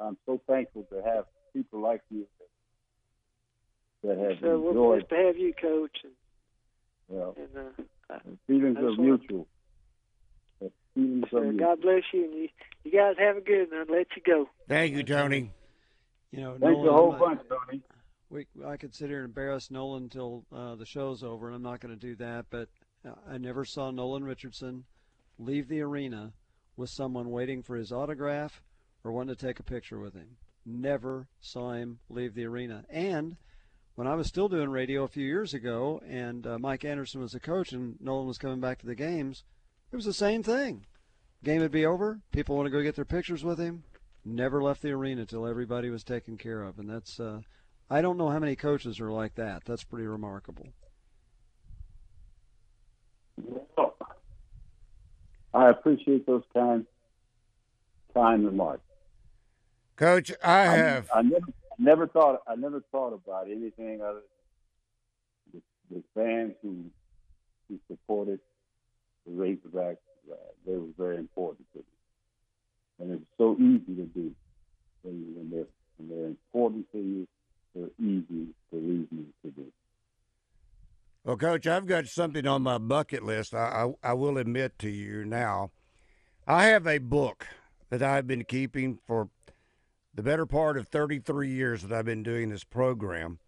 I'm 0.00 0.16
so 0.26 0.40
thankful 0.46 0.84
to 0.90 1.02
have 1.02 1.24
people 1.52 1.80
like 1.80 2.02
you 2.10 2.26
that, 4.02 4.08
that 4.08 4.18
have 4.18 4.38
So 4.40 4.58
we're 4.58 4.70
enjoyed. 4.70 5.08
blessed 5.08 5.10
to 5.10 5.26
have 5.26 5.36
you, 5.38 5.52
Coach. 5.60 5.96
And, 6.04 6.12
Well, 7.08 7.36
and 7.36 7.56
uh, 7.56 7.82
I- 8.14 8.18
the 8.24 8.36
feelings 8.46 8.78
are 8.78 9.00
mutual. 9.02 9.46
Feelings 10.94 11.24
so 11.30 11.38
are 11.38 11.42
mutual. 11.44 11.66
God 11.68 11.80
bless 11.82 12.02
you, 12.12 12.24
and 12.24 12.34
you, 12.34 12.48
you 12.84 12.92
guys 12.92 13.14
have 13.18 13.36
a 13.36 13.40
good 13.40 13.70
one. 13.70 13.80
I'll 13.88 13.96
let 13.96 14.06
you 14.16 14.22
go. 14.26 14.48
Thank 14.68 14.94
you, 14.94 15.02
Tony. 15.02 15.52
You 16.32 16.40
know, 16.40 16.56
Thanks 16.60 16.78
a 16.86 16.92
whole 16.92 17.12
I- 17.14 17.18
bunch, 17.18 17.40
Tony. 17.48 17.82
We, 18.30 18.46
I 18.64 18.76
could 18.76 18.94
sit 18.94 19.08
here 19.08 19.18
and 19.18 19.26
embarrass 19.26 19.72
Nolan 19.72 20.04
until 20.04 20.44
uh, 20.54 20.76
the 20.76 20.86
show's 20.86 21.24
over, 21.24 21.48
and 21.48 21.56
I'm 21.56 21.62
not 21.62 21.80
going 21.80 21.92
to 21.92 22.00
do 22.00 22.14
that. 22.16 22.46
But 22.48 22.68
uh, 23.04 23.10
I 23.28 23.38
never 23.38 23.64
saw 23.64 23.90
Nolan 23.90 24.22
Richardson 24.22 24.84
leave 25.36 25.66
the 25.66 25.80
arena 25.80 26.32
with 26.76 26.90
someone 26.90 27.30
waiting 27.32 27.60
for 27.64 27.74
his 27.74 27.90
autograph 27.90 28.62
or 29.02 29.10
wanting 29.10 29.34
to 29.34 29.46
take 29.46 29.58
a 29.58 29.64
picture 29.64 29.98
with 29.98 30.14
him. 30.14 30.36
Never 30.64 31.26
saw 31.40 31.72
him 31.72 31.98
leave 32.08 32.34
the 32.34 32.44
arena. 32.44 32.84
And 32.90 33.36
when 33.94 34.06
I 34.06 34.14
was 34.14 34.26
still 34.26 34.48
doing 34.48 34.70
radio 34.70 35.04
a 35.04 35.08
few 35.08 35.24
years 35.24 35.54
ago, 35.54 36.00
and 36.08 36.46
uh, 36.46 36.58
Mike 36.58 36.84
Anderson 36.84 37.20
was 37.20 37.32
the 37.32 37.40
coach, 37.40 37.72
and 37.72 38.00
Nolan 38.00 38.26
was 38.26 38.38
coming 38.38 38.60
back 38.60 38.78
to 38.78 38.86
the 38.86 38.94
games, 38.94 39.44
it 39.92 39.96
was 39.96 40.04
the 40.04 40.12
same 40.12 40.42
thing. 40.42 40.86
Game 41.42 41.60
would 41.60 41.72
be 41.72 41.86
over. 41.86 42.20
People 42.32 42.56
want 42.56 42.66
to 42.66 42.70
go 42.70 42.82
get 42.82 42.96
their 42.96 43.04
pictures 43.04 43.42
with 43.42 43.58
him. 43.58 43.84
Never 44.24 44.62
left 44.62 44.82
the 44.82 44.90
arena 44.90 45.24
till 45.24 45.46
everybody 45.46 45.88
was 45.88 46.04
taken 46.04 46.36
care 46.36 46.62
of, 46.62 46.78
and 46.78 46.88
that's. 46.88 47.18
Uh, 47.18 47.40
I 47.88 48.02
don't 48.02 48.18
know 48.18 48.28
how 48.28 48.38
many 48.38 48.54
coaches 48.54 49.00
are 49.00 49.10
like 49.10 49.34
that. 49.34 49.64
That's 49.64 49.82
pretty 49.82 50.06
remarkable. 50.06 50.68
I 55.52 55.70
appreciate 55.70 56.26
those 56.26 56.44
kind 56.54 56.86
kind 58.14 58.44
remarks. 58.44 58.84
Coach, 60.00 60.32
I 60.42 60.62
have. 60.62 61.10
I, 61.14 61.20
never 61.20 61.46
never 61.78 62.06
thought 62.06 62.40
I 62.48 62.54
never 62.54 62.82
thought 62.90 63.12
about 63.12 63.48
anything 63.50 64.00
other 64.00 64.22
than 65.52 65.60
the, 65.90 65.96
the 65.96 66.02
fans 66.14 66.54
who 66.62 66.86
who 67.68 67.78
supported 67.86 68.40
the 69.26 69.32
Razorbacks. 69.32 69.98
Uh, 70.26 70.36
they 70.66 70.72
were 70.72 70.86
very 70.96 71.18
important 71.18 71.66
to 71.74 71.80
me, 71.80 71.84
and 72.98 73.12
it's 73.12 73.30
so 73.36 73.54
easy 73.56 73.94
to 73.94 74.06
do 74.06 74.32
when, 75.02 75.34
when 75.36 75.50
they're 75.50 75.66
when 75.98 76.08
they're 76.08 76.28
important 76.28 76.90
to 76.92 76.98
you. 76.98 77.28
They're 77.74 77.90
easy 77.98 78.46
to 78.70 78.78
reason 78.78 79.34
to 79.44 79.50
do. 79.50 79.66
Well, 81.24 81.36
Coach, 81.36 81.66
I've 81.66 81.86
got 81.86 82.06
something 82.06 82.46
on 82.46 82.62
my 82.62 82.78
bucket 82.78 83.22
list. 83.22 83.54
I, 83.54 83.92
I, 84.02 84.10
I 84.10 84.12
will 84.14 84.38
admit 84.38 84.78
to 84.78 84.88
you 84.88 85.26
now. 85.26 85.72
I 86.46 86.64
have 86.68 86.86
a 86.86 86.96
book 86.96 87.46
that 87.90 88.02
I've 88.02 88.26
been 88.26 88.44
keeping 88.44 88.98
for 89.06 89.28
the 90.14 90.22
better 90.22 90.46
part 90.46 90.76
of 90.76 90.88
33 90.88 91.48
years 91.48 91.82
that 91.82 91.92
I've 91.96 92.04
been 92.04 92.22
doing 92.22 92.50
this 92.50 92.64
program. 92.64 93.38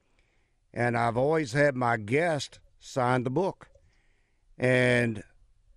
And 0.73 0.97
I've 0.97 1.17
always 1.17 1.53
had 1.53 1.75
my 1.77 1.97
guest 1.97 2.61
sign 2.81 3.25
the 3.25 3.31
book. 3.31 3.69
And 4.59 5.23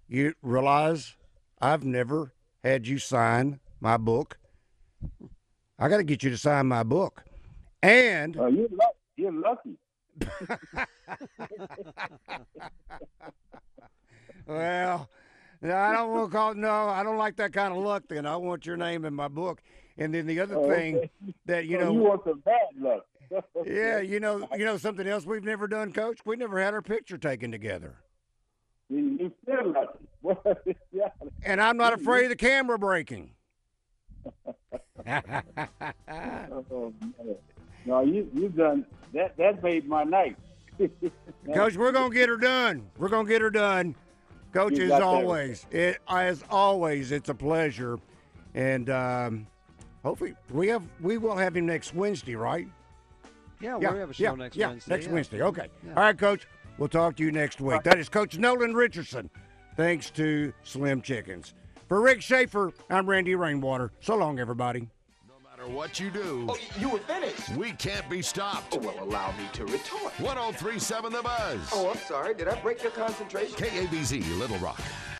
you 0.07 0.33
realize 0.41 1.15
I've 1.61 1.83
never 1.83 2.33
had 2.63 2.87
you 2.87 2.97
sign 2.97 3.59
my 3.79 3.97
book. 3.97 4.37
I 5.77 5.89
got 5.89 5.97
to 5.97 6.03
get 6.03 6.23
you 6.23 6.29
to 6.29 6.37
sign 6.37 6.67
my 6.67 6.83
book. 6.83 7.23
And 7.81 8.37
Oh, 8.39 8.47
you're 8.47 8.69
lucky. 8.69 8.97
You're 9.17 9.33
lucky. 9.33 9.77
well, 14.47 15.09
no, 15.61 15.75
I 15.75 15.93
don't 15.93 16.11
want 16.11 16.31
to 16.31 16.37
call. 16.37 16.53
No, 16.53 16.87
I 16.87 17.03
don't 17.03 17.17
like 17.17 17.35
that 17.37 17.53
kind 17.53 17.73
of 17.73 17.83
luck. 17.83 18.03
Then 18.07 18.25
I 18.25 18.37
want 18.37 18.65
your 18.65 18.77
name 18.77 19.03
in 19.05 19.13
my 19.13 19.27
book. 19.27 19.61
And 19.97 20.13
then 20.13 20.27
the 20.27 20.39
other 20.39 20.55
Oh, 20.57 20.69
thing 20.69 20.97
okay. 20.97 21.09
that 21.45 21.65
you 21.67 21.79
So 21.79 21.85
know, 21.85 21.93
you 21.93 21.99
want 21.99 22.23
some 22.25 22.39
bad 22.39 22.67
luck. 22.79 23.05
yeah, 23.65 23.99
you 23.99 24.19
know, 24.19 24.47
you 24.55 24.65
know 24.65 24.77
something 24.77 25.07
else 25.07 25.25
we've 25.25 25.43
never 25.43 25.67
done, 25.67 25.91
Coach. 25.91 26.19
We 26.25 26.35
never 26.35 26.59
had 26.61 26.73
our 26.73 26.81
picture 26.81 27.17
taken 27.17 27.51
together. 27.51 27.95
You, 28.89 29.17
you 29.19 29.31
still 29.43 29.73
lucky. 29.73 30.75
And 31.43 31.61
I'm 31.61 31.77
not 31.77 31.93
afraid 31.93 32.23
of 32.23 32.29
the 32.29 32.35
camera 32.35 32.77
breaking. 32.77 33.31
Oh. 35.07 36.91
No, 37.85 38.01
you 38.01 38.27
you 38.33 38.49
done 38.49 38.85
that. 39.13 39.37
That 39.37 39.61
made 39.61 39.87
my 39.87 40.03
night. 40.03 40.35
Coach, 41.53 41.75
we're 41.77 41.91
gonna 41.91 42.13
get 42.13 42.29
her 42.29 42.37
done. 42.37 42.89
We're 42.97 43.09
gonna 43.09 43.29
get 43.29 43.41
her 43.41 43.51
done. 43.51 43.95
Coach, 44.51 44.79
as 44.79 44.91
always, 44.91 45.67
it 45.69 45.99
as 46.09 46.43
always, 46.49 47.11
it's 47.11 47.29
a 47.29 47.35
pleasure, 47.35 47.99
and 48.55 48.89
um, 48.89 49.47
hopefully 50.05 50.35
we 50.51 50.67
have 50.67 50.83
we 51.01 51.17
will 51.17 51.35
have 51.35 51.57
him 51.57 51.65
next 51.65 51.93
Wednesday, 51.93 52.35
right? 52.35 52.67
Yeah, 53.59 53.79
yeah, 53.81 53.89
we'll 53.89 53.99
have 53.99 54.09
a 54.11 54.13
show 54.13 54.23
yeah, 54.23 54.31
next 54.35 54.55
yeah, 54.55 54.67
Wednesday. 54.69 54.93
Next 54.93 55.05
yeah. 55.07 55.13
Wednesday. 55.13 55.41
Okay. 55.41 55.67
Yeah. 55.85 55.89
All 55.95 56.03
right, 56.03 56.17
Coach. 56.17 56.47
We'll 56.77 56.89
talk 56.89 57.15
to 57.17 57.23
you 57.23 57.31
next 57.31 57.59
week. 57.61 57.83
That 57.83 57.99
is 57.99 58.09
Coach 58.09 58.37
Nolan 58.37 58.73
Richardson. 58.73 59.29
Thanks 59.75 60.09
to 60.11 60.53
Slim 60.63 61.01
Chickens. 61.01 61.53
For 61.87 62.01
Rick 62.01 62.21
Schaefer, 62.21 62.71
I'm 62.89 63.09
Randy 63.09 63.35
Rainwater. 63.35 63.91
So 64.01 64.15
long, 64.15 64.39
everybody. 64.39 64.89
No 65.27 65.35
matter 65.49 65.71
what 65.71 65.99
you 65.99 66.09
do, 66.09 66.47
Oh, 66.49 66.57
you 66.79 66.89
were 66.89 66.99
finished. 66.99 67.49
we 67.55 67.71
can't 67.73 68.09
be 68.09 68.21
stopped. 68.21 68.75
Oh, 68.75 68.79
well, 68.79 69.03
allow 69.03 69.31
me 69.37 69.45
to 69.53 69.65
retort. 69.65 70.11
1037 70.19 71.13
The 71.13 71.21
Buzz. 71.21 71.59
Oh, 71.73 71.89
I'm 71.91 71.97
sorry. 71.99 72.33
Did 72.33 72.47
I 72.49 72.59
break 72.61 72.83
your 72.83 72.91
concentration? 72.91 73.55
KABZ 73.55 74.37
Little 74.37 74.57
Rock. 74.57 74.81